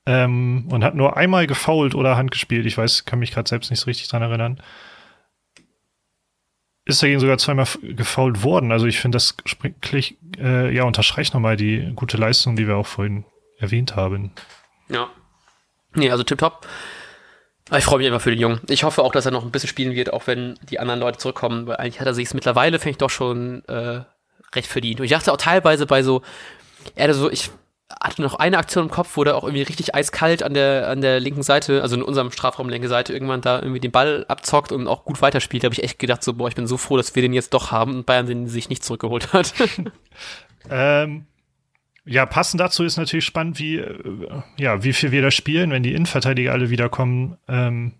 Ähm, 0.06 0.67
und 0.69 0.84
hat 0.84 0.95
nur 0.95 1.17
einmal 1.17 1.47
gefoult 1.47 1.95
oder 1.95 2.15
Hand 2.15 2.30
gespielt. 2.32 2.65
Ich 2.65 2.78
weiß, 2.78 3.06
kann 3.06 3.19
mich 3.19 3.32
gerade 3.32 3.49
selbst 3.49 3.71
nicht 3.71 3.80
so 3.80 3.86
richtig 3.86 4.10
dran 4.10 4.21
erinnern 4.21 4.62
ist 6.86 7.02
dagegen 7.02 7.19
sogar 7.19 7.38
zweimal 7.38 7.67
gefault 7.82 8.43
worden. 8.43 8.71
Also 8.71 8.86
ich 8.88 8.99
finde, 8.99 9.15
das 9.15 9.36
äh, 10.38 10.76
ja, 10.76 10.84
unterstreicht 10.84 11.34
nochmal 11.34 11.56
die 11.56 11.91
gute 11.95 12.17
Leistung, 12.17 12.56
die 12.56 12.67
wir 12.67 12.76
auch 12.76 12.88
vorhin 12.88 13.26
erwähnt 13.58 13.95
haben. 13.95 14.32
Ja. 14.89 15.10
Nee, 15.93 16.10
also 16.10 16.23
tipptopp. 16.23 16.67
Ich 17.71 17.86
freue 17.86 17.99
mich 17.99 18.08
immer 18.08 18.19
für 18.19 18.30
den 18.30 18.39
Jungen. 18.39 18.60
Ich 18.67 18.84
hoffe 18.84 19.02
auch, 19.04 19.12
dass 19.12 19.26
er 19.26 19.32
noch 19.32 19.43
ein 19.43 19.52
bisschen 19.52 19.69
spielen 19.69 19.95
wird, 19.95 20.12
auch 20.12 20.28
wenn 20.28 20.60
die 20.69 20.80
anderen 20.80 20.99
Leute 20.99 21.17
zurückkommen, 21.17 21.65
weil 21.65 21.78
eigentlich 21.78 21.99
hat 21.99 22.08
er 22.08 22.13
sich 22.13 22.28
es 22.28 22.34
mittlerweile, 22.34 22.78
finde 22.78 22.91
ich, 22.91 22.97
doch 22.97 23.10
schon 23.10 23.63
äh, 23.65 24.02
recht 24.54 24.67
verdient. 24.67 24.99
Und 24.99 25.06
ich 25.06 25.12
dachte 25.12 25.32
auch 25.32 25.38
teilweise 25.38 25.86
bei 25.86 26.04
so, 26.04 26.21
er 26.95 27.06
hatte 27.06 27.13
so, 27.13 27.32
ich 27.32 27.52
hatte 28.02 28.21
noch 28.21 28.36
eine 28.36 28.58
Aktion 28.58 28.86
im 28.86 28.91
Kopf, 28.91 29.15
wo 29.15 29.23
der 29.23 29.36
auch 29.36 29.43
irgendwie 29.43 29.63
richtig 29.63 29.95
eiskalt 29.95 30.43
an 30.43 30.54
der, 30.54 30.89
an 30.89 31.02
der 31.02 31.19
linken 31.19 31.43
Seite, 31.43 31.82
also 31.82 31.95
in 31.95 32.04
unserem 32.04 32.32
Strafraum 32.32 32.69
linke 32.69 32.88
Seite, 32.88 33.13
irgendwann 33.13 33.41
da 33.41 33.60
irgendwie 33.60 33.80
den 33.80 33.91
Ball 33.91 34.26
abzockt 34.28 34.71
und 34.71 34.88
auch 34.88 35.06
gut 35.06 35.21
weiterspielt. 35.21 35.63
Da 35.63 35.65
habe 35.65 35.76
ich 35.76 35.84
echt 35.84 35.99
gedacht, 35.99 36.23
so, 36.23 36.34
boah, 36.34 36.47
ich 36.47 36.56
bin 36.56 36.67
so 36.67 36.78
froh, 36.78 36.97
dass 36.97 37.15
wir 37.15 37.21
den 37.21 37.34
jetzt 37.34 37.54
doch 37.54 37.71
haben 37.71 37.95
und 37.95 38.06
Bayern 38.06 38.26
den 38.26 38.47
sich 38.47 38.69
nicht 38.69 38.84
zurückgeholt 38.84 39.32
hat. 39.32 39.54
ähm, 40.69 41.26
ja, 42.06 42.26
passend 42.26 42.60
dazu 42.60 42.84
ist 42.84 42.98
natürlich 42.98 43.26
spannend, 43.26 43.60
wie, 43.60 43.78
äh, 43.78 44.42
ja, 44.58 44.84
wie 44.84 44.94
viel 44.94 45.12
wir 45.12 45.22
da 45.22 45.32
spielen, 45.32 45.72
wenn 45.72 45.84
die 45.84 45.94
Innenverteidiger 45.94 46.52
alle 46.52 46.70
wiederkommen. 46.70 47.38
Ähm, 47.48 47.94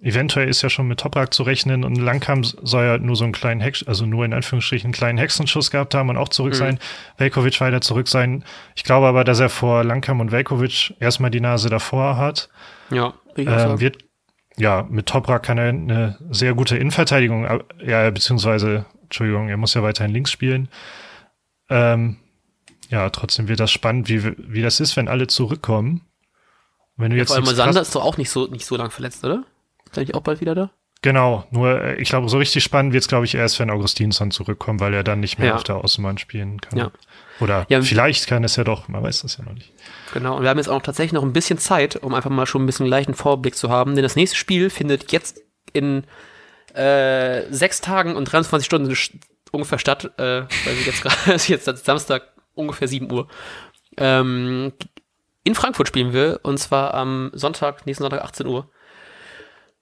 eventuell 0.00 0.48
ist 0.48 0.62
ja 0.62 0.68
schon 0.68 0.88
mit 0.88 1.00
Toprak 1.00 1.32
zu 1.32 1.44
rechnen 1.44 1.84
und 1.84 1.96
Langkamp 1.96 2.46
soll 2.62 2.84
ja 2.84 2.98
nur 2.98 3.16
so 3.16 3.24
einen 3.24 3.32
kleinen 3.32 3.60
Hex, 3.60 3.82
also 3.84 4.06
nur 4.06 4.24
in 4.24 4.34
Anführungsstrichen 4.34 4.88
einen 4.88 4.92
kleinen 4.92 5.18
Hexenschuss 5.18 5.70
gehabt 5.70 5.94
haben 5.94 6.10
und 6.10 6.16
auch 6.16 6.28
zurück 6.28 6.54
mhm. 6.54 6.58
sein. 6.58 6.78
Velkovic 7.16 7.60
weiter 7.60 7.80
zurück 7.80 8.08
sein. 8.08 8.44
Ich 8.74 8.84
glaube 8.84 9.06
aber, 9.06 9.24
dass 9.24 9.40
er 9.40 9.48
vor 9.48 9.84
Langkamp 9.84 10.20
und 10.20 10.32
Velkovic 10.32 10.94
erstmal 10.98 11.30
die 11.30 11.40
Nase 11.40 11.70
davor 11.70 12.16
hat. 12.16 12.48
Ja, 12.90 13.14
ähm, 13.36 13.80
wird, 13.80 13.98
ja, 14.56 14.86
mit 14.88 15.06
Toprak 15.06 15.44
kann 15.44 15.58
er 15.58 15.68
eine 15.68 16.18
sehr 16.30 16.54
gute 16.54 16.76
Innenverteidigung, 16.76 17.44
äh, 17.44 17.60
ja, 17.84 18.10
beziehungsweise, 18.10 18.86
Entschuldigung, 19.04 19.48
er 19.48 19.56
muss 19.56 19.74
ja 19.74 19.82
weiterhin 19.82 20.12
links 20.12 20.32
spielen. 20.32 20.68
Ähm, 21.70 22.18
ja, 22.90 23.10
trotzdem 23.10 23.48
wird 23.48 23.60
das 23.60 23.70
spannend, 23.70 24.08
wie, 24.08 24.34
wie 24.36 24.62
das 24.62 24.80
ist, 24.80 24.96
wenn 24.96 25.08
alle 25.08 25.26
zurückkommen. 25.26 26.02
Wenn 26.96 27.10
du 27.10 27.16
ja, 27.16 27.22
jetzt 27.22 27.34
vor 27.34 27.44
allem 27.44 27.54
Sander 27.54 27.82
ist 27.82 27.94
doch 27.94 28.04
auch 28.04 28.16
nicht 28.16 28.30
so, 28.30 28.46
nicht 28.46 28.66
so 28.66 28.76
lang 28.76 28.90
verletzt, 28.90 29.24
oder? 29.24 29.44
Ist 29.90 29.98
eigentlich 29.98 30.14
auch 30.14 30.22
bald 30.22 30.40
wieder 30.40 30.54
da? 30.54 30.70
Genau, 31.02 31.44
nur 31.50 31.82
äh, 31.82 32.00
ich 32.00 32.08
glaube, 32.08 32.28
so 32.30 32.38
richtig 32.38 32.64
spannend 32.64 32.94
wird 32.94 33.02
es, 33.02 33.08
glaube 33.08 33.26
ich, 33.26 33.34
erst, 33.34 33.58
wenn 33.58 33.68
Augustinsson 33.68 34.30
zurückkommt, 34.30 34.80
weil 34.80 34.94
er 34.94 35.04
dann 35.04 35.20
nicht 35.20 35.38
mehr 35.38 35.48
ja. 35.48 35.54
auf 35.54 35.62
der 35.62 35.76
Außenbahn 35.76 36.16
spielen 36.16 36.62
kann. 36.62 36.78
Ja. 36.78 36.90
Oder 37.40 37.66
ja, 37.68 37.82
vielleicht 37.82 38.26
kann 38.26 38.42
es 38.42 38.56
ja 38.56 38.64
doch, 38.64 38.88
man 38.88 39.02
weiß 39.02 39.22
das 39.22 39.36
ja 39.36 39.44
noch 39.44 39.52
nicht. 39.52 39.70
Genau, 40.14 40.36
und 40.36 40.42
wir 40.42 40.48
haben 40.48 40.56
jetzt 40.56 40.68
auch 40.68 40.80
tatsächlich 40.80 41.12
noch 41.12 41.22
ein 41.22 41.34
bisschen 41.34 41.58
Zeit, 41.58 41.96
um 41.96 42.14
einfach 42.14 42.30
mal 42.30 42.46
schon 42.46 42.62
ein 42.62 42.66
bisschen 42.66 42.86
leichten 42.86 43.12
Vorblick 43.12 43.54
zu 43.54 43.68
haben, 43.68 43.96
denn 43.96 44.02
das 44.02 44.16
nächste 44.16 44.36
Spiel 44.36 44.70
findet 44.70 45.12
jetzt 45.12 45.42
in 45.74 46.04
äh, 46.74 47.42
sechs 47.50 47.82
Tagen 47.82 48.16
und 48.16 48.24
23 48.24 48.64
Stunden 48.64 48.96
ungefähr 49.50 49.78
statt, 49.78 50.06
äh, 50.16 50.22
weil 50.22 50.48
wir 50.64 50.86
jetzt 50.86 51.02
gerade, 51.26 51.38
jetzt 51.46 51.84
Samstag 51.84 52.33
ungefähr 52.54 52.88
7 52.88 53.10
Uhr. 53.10 53.28
Ähm, 53.96 54.72
in 55.44 55.54
Frankfurt 55.54 55.88
spielen 55.88 56.12
wir 56.12 56.40
und 56.42 56.58
zwar 56.58 56.94
am 56.94 57.30
Sonntag, 57.34 57.86
nächsten 57.86 58.02
Sonntag 58.02 58.22
18 58.22 58.46
Uhr. 58.46 58.68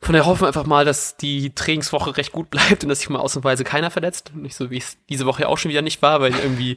Von 0.01 0.15
daher 0.15 0.27
hoffen 0.27 0.41
wir 0.41 0.49
einfach 0.49 0.67
mal, 0.67 0.85
dass 0.85 1.17
die 1.17 1.55
Trainingswoche 1.55 2.17
recht 2.17 2.33
gut 2.33 2.51
bleibt 2.51 2.83
und 2.83 2.89
dass 2.89 2.99
sich 2.99 3.09
mal 3.09 3.21
ausnahmsweise 3.21 3.63
keiner 3.63 3.91
verletzt. 3.91 4.33
Nicht 4.35 4.57
so, 4.57 4.71
wie 4.71 4.79
es 4.79 4.99
diese 5.09 5.27
Woche 5.27 5.43
ja 5.43 5.49
auch 5.49 5.59
schon 5.59 5.71
wieder 5.71 5.83
nicht 5.83 6.03
war, 6.03 6.21
weil 6.21 6.35
irgendwie 6.35 6.77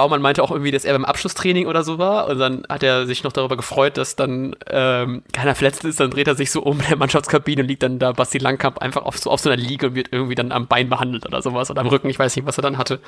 Baumann 0.00 0.22
meinte 0.22 0.42
auch 0.42 0.50
irgendwie, 0.50 0.70
dass 0.70 0.86
er 0.86 0.94
beim 0.94 1.04
Abschlusstraining 1.04 1.66
oder 1.66 1.84
so 1.84 1.98
war 1.98 2.28
und 2.28 2.38
dann 2.38 2.64
hat 2.70 2.82
er 2.82 3.04
sich 3.04 3.22
noch 3.22 3.32
darüber 3.32 3.58
gefreut, 3.58 3.98
dass 3.98 4.16
dann 4.16 4.56
ähm, 4.66 5.22
keiner 5.34 5.54
verletzt 5.54 5.84
ist. 5.84 6.00
Dann 6.00 6.10
dreht 6.10 6.26
er 6.26 6.36
sich 6.36 6.50
so 6.50 6.62
um 6.62 6.80
in 6.80 6.86
der 6.86 6.96
Mannschaftskabine 6.96 7.60
und 7.60 7.68
liegt 7.68 7.82
dann 7.82 7.98
da 7.98 8.12
Basti 8.12 8.38
Langkamp 8.38 8.78
einfach 8.78 9.02
auf 9.02 9.18
so, 9.18 9.30
auf 9.30 9.40
so 9.40 9.50
einer 9.50 9.60
Liege 9.60 9.88
und 9.88 9.94
wird 9.94 10.08
irgendwie 10.10 10.34
dann 10.34 10.52
am 10.52 10.68
Bein 10.68 10.88
behandelt 10.88 11.26
oder 11.26 11.42
sowas 11.42 11.70
oder 11.70 11.82
am 11.82 11.88
Rücken. 11.88 12.08
Ich 12.08 12.18
weiß 12.18 12.34
nicht, 12.34 12.46
was 12.46 12.56
er 12.56 12.62
dann 12.62 12.78
hatte. 12.78 12.98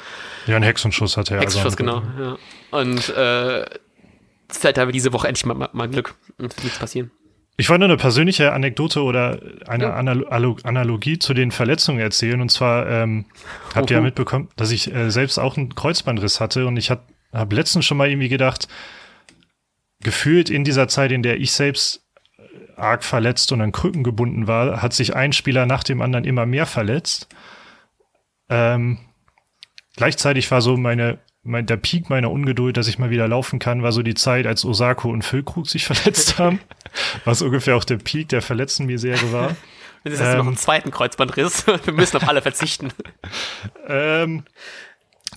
Ja, 0.47 0.57
einen 0.57 0.65
Hexenschuss 0.65 1.17
hatte 1.17 1.35
er. 1.35 1.41
Hexenschuss, 1.41 1.65
also 1.65 1.77
genau. 1.79 2.03
Ja. 2.21 2.37
Und 2.79 3.09
äh, 3.09 3.65
vielleicht 4.51 4.77
haben 4.77 4.89
wir 4.89 4.93
diese 4.93 5.15
Woche 5.15 5.29
endlich 5.29 5.47
mal, 5.47 5.55
mal, 5.55 5.71
mal 5.73 5.89
Glück 5.89 6.15
und 6.37 6.63
nichts 6.63 6.79
passieren. 6.79 7.11
Ich 7.63 7.71
wollte 7.71 7.85
eine 7.85 7.97
persönliche 7.97 8.53
Anekdote 8.53 9.05
oder 9.05 9.39
eine 9.69 9.85
ja. 9.85 9.95
Analogie 9.95 11.21
zu 11.21 11.33
den 11.33 11.53
Verletzungen 11.53 12.01
erzählen. 12.01 12.41
Und 12.41 12.49
zwar 12.49 12.89
ähm, 12.89 13.27
habt 13.73 13.89
ihr 13.89 13.99
ja 13.99 14.03
mitbekommen, 14.03 14.49
dass 14.57 14.73
ich 14.73 14.93
äh, 14.93 15.13
selbst 15.13 15.39
auch 15.39 15.57
einen 15.57 15.73
Kreuzbandriss 15.73 16.41
hatte. 16.41 16.67
Und 16.67 16.77
ich 16.77 16.91
habe 16.91 17.55
letztens 17.55 17.85
schon 17.85 17.99
mal 17.99 18.11
irgendwie 18.11 18.29
gedacht, 18.29 18.67
gefühlt 20.01 20.51
in 20.51 20.65
dieser 20.65 20.89
Zeit, 20.89 21.13
in 21.13 21.23
der 21.23 21.39
ich 21.39 21.53
selbst 21.53 22.05
äh, 22.37 22.43
arg 22.81 23.05
verletzt 23.05 23.53
und 23.53 23.61
an 23.61 23.71
Krücken 23.71 24.03
gebunden 24.03 24.49
war, 24.49 24.83
hat 24.83 24.93
sich 24.93 25.15
ein 25.15 25.33
Spieler 25.33 25.65
nach 25.65 25.85
dem 25.85 26.03
anderen 26.03 26.25
immer 26.25 26.47
mehr 26.47 26.67
verletzt. 26.67 27.29
Ähm, 28.49 28.99
gleichzeitig 29.95 30.51
war 30.51 30.63
so 30.63 30.77
meine 30.77 31.21
mein, 31.45 31.67
der 31.67 31.77
Peak 31.77 32.09
meiner 32.09 32.31
Ungeduld, 32.31 32.77
dass 32.77 32.89
ich 32.89 32.99
mal 32.99 33.11
wieder 33.11 33.27
laufen 33.27 33.59
kann, 33.59 33.83
war 33.83 33.93
so 33.93 34.03
die 34.03 34.15
Zeit, 34.15 34.47
als 34.47 34.65
Osako 34.65 35.11
und 35.11 35.23
Füllkrug 35.23 35.69
sich 35.69 35.85
verletzt 35.87 36.39
haben. 36.39 36.61
Was 37.25 37.43
ungefähr 37.43 37.77
auch 37.77 37.85
der 37.85 37.97
Peak 37.97 38.29
der 38.29 38.43
verletzten 38.43 38.87
Misere 38.87 39.33
war. 39.33 39.57
Jetzt 40.05 40.21
hast 40.21 40.33
ähm, 40.33 40.39
noch 40.39 40.47
einen 40.47 40.57
zweiten 40.57 40.91
Kreuzbandriss. 40.91 41.67
Wir 41.85 41.93
müssen 41.93 42.17
auf 42.17 42.29
alle 42.29 42.43
verzichten. 42.43 42.89
Ähm, 43.87 44.43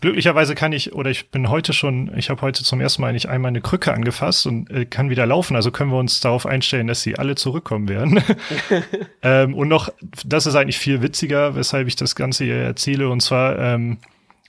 glücklicherweise 0.01 0.55
kann 0.55 0.71
ich, 0.71 0.93
oder 0.93 1.11
ich 1.11 1.29
bin 1.29 1.49
heute 1.49 1.71
schon, 1.71 2.11
ich 2.17 2.31
habe 2.31 2.41
heute 2.41 2.63
zum 2.63 2.81
ersten 2.81 3.03
Mal 3.03 3.13
nicht 3.13 3.29
einmal 3.29 3.49
eine 3.49 3.61
Krücke 3.61 3.93
angefasst 3.93 4.47
und 4.47 4.71
äh, 4.71 4.85
kann 4.85 5.11
wieder 5.11 5.27
laufen. 5.27 5.55
Also 5.55 5.69
können 5.69 5.91
wir 5.91 5.99
uns 5.99 6.19
darauf 6.19 6.47
einstellen, 6.47 6.87
dass 6.87 7.03
sie 7.03 7.19
alle 7.19 7.35
zurückkommen 7.35 7.87
werden. 7.87 8.23
ähm, 9.21 9.53
und 9.53 9.67
noch, 9.67 9.89
das 10.25 10.47
ist 10.47 10.55
eigentlich 10.55 10.79
viel 10.79 11.03
witziger, 11.03 11.55
weshalb 11.55 11.87
ich 11.87 11.95
das 11.95 12.15
Ganze 12.15 12.45
hier 12.45 12.55
erzähle. 12.55 13.09
Und 13.09 13.21
zwar 13.21 13.59
ähm, 13.59 13.99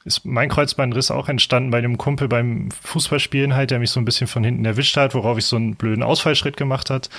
ist 0.06 0.24
mein 0.24 0.48
Kreuzbandriss 0.48 1.10
auch 1.10 1.28
entstanden 1.28 1.70
bei 1.70 1.80
dem 1.80 1.98
Kumpel 1.98 2.28
beim 2.28 2.70
Fußballspielen 2.70 3.54
halt, 3.54 3.72
der 3.72 3.80
mich 3.80 3.90
so 3.90 4.00
ein 4.00 4.04
bisschen 4.04 4.28
von 4.28 4.44
hinten 4.44 4.64
erwischt 4.64 4.96
hat, 4.96 5.14
worauf 5.14 5.36
ich 5.36 5.44
so 5.44 5.56
einen 5.56 5.74
blöden 5.74 6.04
Ausfallschritt 6.04 6.56
gemacht 6.56 6.90
hat. 6.90 7.10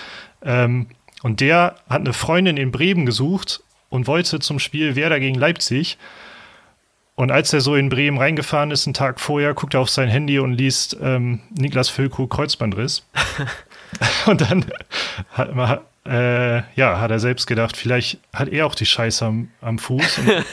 Ähm, 0.42 0.88
und 1.22 1.42
der 1.42 1.76
hat 1.90 2.02
eine 2.02 2.14
Freundin 2.14 2.58
in 2.58 2.72
Bremen 2.72 3.06
gesucht 3.06 3.62
und 3.90 4.08
wollte 4.08 4.40
zum 4.40 4.60
Spiel 4.60 4.96
Werder 4.96 5.20
gegen 5.20 5.36
Leipzig. 5.36 5.98
Und 7.16 7.32
als 7.32 7.52
er 7.52 7.62
so 7.62 7.76
in 7.76 7.90
Bremen 7.90 8.20
reingefahren 8.20 8.72
ist, 8.72 8.88
einen 8.88 8.94
Tag 8.94 9.20
vorher, 9.20 9.54
guckt 9.54 9.74
er 9.74 9.82
auf 9.82 9.90
sein 9.90 10.08
Handy 10.08 10.40
und 10.40 10.54
liest 10.54 10.96
ähm, 11.02 11.42
Niklas 11.50 11.90
Füllkrug 11.90 12.30
Kreuzbandriss. 12.30 13.06
und 14.28 14.42
dann 14.42 14.66
hat, 15.32 15.82
äh, 16.08 16.64
ja, 16.76 17.00
hat 17.00 17.12
er 17.12 17.20
selbst 17.20 17.48
gedacht, 17.48 17.76
vielleicht 17.76 18.20
hat 18.34 18.48
er 18.50 18.66
auch 18.66 18.76
die 18.76 18.86
Scheiße 18.86 19.26
am, 19.26 19.50
am 19.62 19.78
Fuß 19.78 20.20
und, 20.20 20.46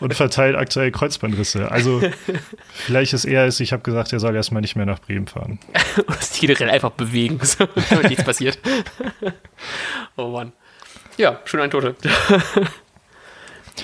und, 0.00 0.14
verteilt 0.14 0.56
aktuell 0.56 0.92
Kreuzbandrisse. 0.92 1.70
Also 1.70 2.00
vielleicht 2.72 3.12
ist 3.12 3.24
er 3.24 3.46
es, 3.46 3.58
ich 3.60 3.72
habe 3.72 3.82
gesagt, 3.82 4.12
er 4.12 4.20
soll 4.20 4.36
erstmal 4.36 4.62
nicht 4.62 4.76
mehr 4.76 4.86
nach 4.86 5.00
Bremen 5.00 5.26
fahren. 5.26 5.58
Muss 6.06 6.38
generell 6.38 6.70
einfach 6.70 6.90
bewegen, 6.90 7.40
damit 7.90 8.10
nichts 8.10 8.24
passiert. 8.24 8.58
oh 10.16 10.28
Mann. 10.28 10.52
Ja, 11.16 11.40
schön 11.44 11.60
ein 11.60 11.70
Tote. 11.70 11.96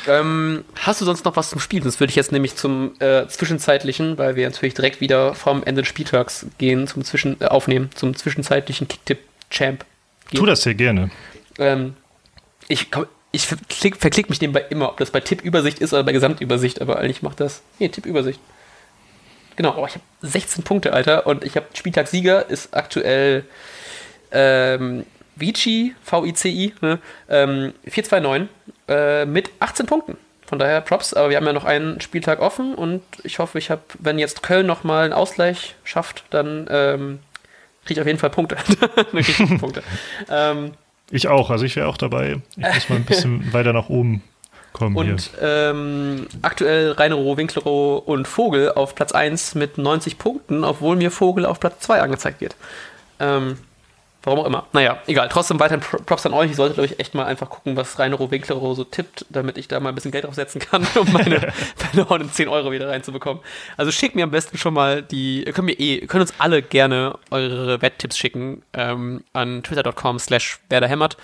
ähm, 0.06 0.64
hast 0.80 1.00
du 1.00 1.04
sonst 1.04 1.24
noch 1.24 1.34
was 1.34 1.50
zum 1.50 1.58
Spiel? 1.58 1.82
Sonst 1.82 1.98
würde 1.98 2.10
ich 2.10 2.16
jetzt 2.16 2.30
nämlich 2.30 2.54
zum 2.54 2.92
äh, 3.00 3.26
Zwischenzeitlichen, 3.26 4.16
weil 4.18 4.36
wir 4.36 4.48
natürlich 4.48 4.74
direkt 4.74 5.00
wieder 5.00 5.34
vom 5.34 5.64
Ende 5.64 5.82
des 5.82 5.88
Spieltags 5.88 6.46
gehen, 6.58 6.86
zum 6.86 7.02
Zwischen 7.02 7.40
äh, 7.40 7.46
aufnehmen, 7.46 7.90
zum 7.94 8.14
zwischenzeitlichen 8.14 8.86
Kicktipp-Champ 8.86 9.84
geht. 10.34 10.40
Tu 10.40 10.46
das 10.46 10.62
sehr 10.62 10.74
gerne. 10.74 11.10
Ähm, 11.58 11.94
ich 12.68 12.88
ich 13.32 13.46
verklick, 13.46 13.96
verklick 13.96 14.30
mich 14.30 14.40
nebenbei 14.40 14.64
immer, 14.70 14.88
ob 14.90 14.96
das 14.98 15.10
bei 15.10 15.20
Tippübersicht 15.20 15.80
ist 15.80 15.92
oder 15.92 16.04
bei 16.04 16.12
Gesamtübersicht, 16.12 16.80
aber 16.80 16.98
eigentlich 16.98 17.22
macht 17.22 17.40
das. 17.40 17.62
Nee, 17.80 17.88
Tippübersicht. 17.88 18.38
Genau, 19.56 19.74
oh, 19.76 19.86
ich 19.86 19.94
habe 19.94 20.04
16 20.22 20.62
Punkte, 20.64 20.92
Alter, 20.92 21.26
und 21.26 21.44
ich 21.44 21.56
habe 21.56 21.66
Spieltagssieger 21.74 22.48
ist 22.48 22.74
aktuell 22.76 23.44
ähm, 24.30 25.04
Vici, 25.36 25.94
V-I-C-I, 26.02 26.74
ne? 26.80 26.98
ähm, 27.28 27.72
429 27.86 28.48
äh, 28.88 29.24
mit 29.26 29.50
18 29.60 29.86
Punkten. 29.86 30.16
Von 30.46 30.58
daher 30.58 30.80
Props, 30.80 31.14
aber 31.14 31.30
wir 31.30 31.36
haben 31.36 31.46
ja 31.46 31.52
noch 31.52 31.64
einen 31.64 32.00
Spieltag 32.00 32.40
offen 32.40 32.74
und 32.74 33.02
ich 33.22 33.38
hoffe, 33.38 33.58
ich 33.58 33.70
habe, 33.70 33.82
wenn 33.98 34.18
jetzt 34.18 34.42
Köln 34.42 34.66
nochmal 34.66 35.04
einen 35.04 35.12
Ausgleich 35.12 35.74
schafft, 35.84 36.24
dann 36.30 36.68
ähm, 36.70 37.18
kriege 37.84 38.00
auf 38.00 38.06
jeden 38.06 38.18
Fall 38.18 38.30
Punkte. 38.30 38.56
Punkte. 39.58 39.82
Ähm, 40.30 40.72
ich 41.10 41.28
auch, 41.28 41.50
also 41.50 41.64
ich 41.64 41.76
wäre 41.76 41.88
auch 41.88 41.96
dabei. 41.96 42.40
Ich 42.56 42.74
muss 42.74 42.88
mal 42.88 42.96
ein 42.96 43.04
bisschen 43.04 43.52
weiter 43.52 43.72
nach 43.72 43.88
oben 43.88 44.22
kommen. 44.72 44.96
Und 44.96 45.30
ähm, 45.40 46.26
aktuell 46.42 46.92
Reinero, 46.92 47.36
Winklerow 47.36 48.06
und 48.06 48.28
Vogel 48.28 48.72
auf 48.72 48.94
Platz 48.94 49.12
1 49.12 49.54
mit 49.54 49.78
90 49.78 50.18
Punkten, 50.18 50.64
obwohl 50.64 50.96
mir 50.96 51.10
Vogel 51.10 51.46
auf 51.46 51.60
Platz 51.60 51.80
2 51.80 52.00
angezeigt 52.00 52.40
wird. 52.40 52.56
Ähm, 53.20 53.58
Warum 54.24 54.40
auch 54.40 54.46
immer. 54.46 54.66
Naja, 54.72 54.98
egal. 55.06 55.28
Trotzdem 55.28 55.60
weiterhin 55.60 55.80
Props 55.80 56.24
an 56.24 56.32
euch. 56.32 56.50
Ich 56.50 56.56
sollte, 56.56 56.74
glaube 56.74 56.86
ich, 56.86 56.98
echt 56.98 57.14
mal 57.14 57.26
einfach 57.26 57.50
gucken, 57.50 57.76
was 57.76 57.98
Reinero 57.98 58.30
Winklero 58.30 58.74
so 58.74 58.84
tippt, 58.84 59.26
damit 59.28 59.58
ich 59.58 59.68
da 59.68 59.78
mal 59.80 59.90
ein 59.90 59.94
bisschen 59.94 60.12
Geld 60.12 60.24
draufsetzen 60.24 60.60
kann, 60.60 60.86
um 60.94 61.12
meine 61.12 61.52
verlorenen 61.76 62.32
10 62.32 62.48
Euro 62.48 62.72
wieder 62.72 62.88
reinzubekommen. 62.88 63.42
Also 63.76 63.92
schickt 63.92 64.14
mir 64.14 64.24
am 64.24 64.30
besten 64.30 64.56
schon 64.56 64.72
mal 64.74 65.02
die, 65.02 65.44
ihr 65.44 65.52
könnt 65.52 65.66
mir 65.66 65.78
eh, 65.78 66.06
könnt 66.06 66.22
uns 66.22 66.34
alle 66.38 66.62
gerne 66.62 67.18
eure 67.30 67.82
Wetttipps 67.82 68.16
schicken 68.16 68.62
ähm, 68.72 69.22
an 69.34 69.62
twitter.com 69.62 70.18
slash 70.18 70.58
werderhämmert 70.70 71.18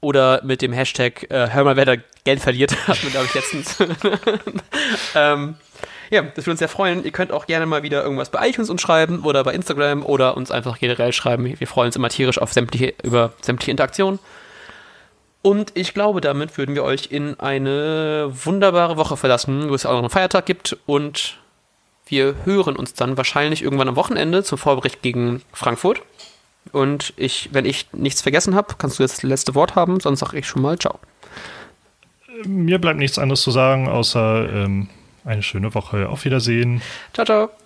oder 0.00 0.42
mit 0.42 0.62
dem 0.62 0.72
Hashtag 0.72 1.30
äh, 1.30 1.50
hör 1.50 1.64
mal, 1.64 1.76
wer 1.76 1.84
da 1.84 1.96
Geld 2.24 2.40
verliert, 2.40 2.88
hat 2.88 2.98
man, 3.02 3.12
glaube 3.12 3.26
ich, 3.26 3.34
letztens. 3.34 3.76
ähm, 5.14 5.56
ja, 6.12 6.20
das 6.20 6.44
würde 6.44 6.52
uns 6.52 6.58
sehr 6.58 6.68
freuen. 6.68 7.04
Ihr 7.04 7.10
könnt 7.10 7.32
auch 7.32 7.46
gerne 7.46 7.64
mal 7.64 7.82
wieder 7.82 8.02
irgendwas 8.02 8.28
bei 8.28 8.46
iTunes 8.46 8.68
uns 8.68 8.82
schreiben 8.82 9.20
oder 9.20 9.42
bei 9.44 9.54
Instagram 9.54 10.04
oder 10.04 10.36
uns 10.36 10.50
einfach 10.50 10.78
generell 10.78 11.14
schreiben. 11.14 11.58
Wir 11.58 11.66
freuen 11.66 11.86
uns 11.86 11.96
immer 11.96 12.10
tierisch 12.10 12.38
auf 12.38 12.52
sämtliche, 12.52 12.92
über 13.02 13.32
sämtliche 13.40 13.70
Interaktionen. 13.70 14.18
Und 15.40 15.72
ich 15.74 15.94
glaube, 15.94 16.20
damit 16.20 16.58
würden 16.58 16.74
wir 16.74 16.84
euch 16.84 17.10
in 17.10 17.40
eine 17.40 18.30
wunderbare 18.30 18.98
Woche 18.98 19.16
verlassen, 19.16 19.70
wo 19.70 19.74
es 19.74 19.86
auch 19.86 19.92
noch 19.92 20.00
einen 20.00 20.10
Feiertag 20.10 20.44
gibt 20.44 20.76
und 20.86 21.38
Wir 22.06 22.34
hören 22.44 22.76
uns 22.76 22.92
dann 22.92 23.16
wahrscheinlich 23.16 23.62
irgendwann 23.62 23.88
am 23.88 23.96
Wochenende 23.96 24.44
zum 24.44 24.58
Vorbericht 24.58 25.00
gegen 25.00 25.40
Frankfurt. 25.52 26.02
Und 26.72 27.14
ich, 27.16 27.48
wenn 27.52 27.64
ich 27.64 27.90
nichts 27.92 28.20
vergessen 28.20 28.54
habe, 28.54 28.74
kannst 28.76 28.98
du 28.98 29.02
jetzt 29.02 29.18
das 29.18 29.22
letzte 29.22 29.54
Wort 29.54 29.76
haben, 29.76 29.98
sonst 29.98 30.20
sage 30.20 30.38
ich 30.38 30.46
schon 30.46 30.60
mal 30.60 30.78
Ciao. 30.78 30.98
Mir 32.44 32.78
bleibt 32.78 32.98
nichts 32.98 33.18
anderes 33.18 33.40
zu 33.40 33.50
sagen, 33.50 33.88
außer 33.88 34.48
ähm, 34.52 34.88
eine 35.24 35.42
schöne 35.42 35.74
Woche. 35.74 36.08
Auf 36.08 36.24
Wiedersehen. 36.24 36.82
Ciao, 37.12 37.24
ciao. 37.24 37.61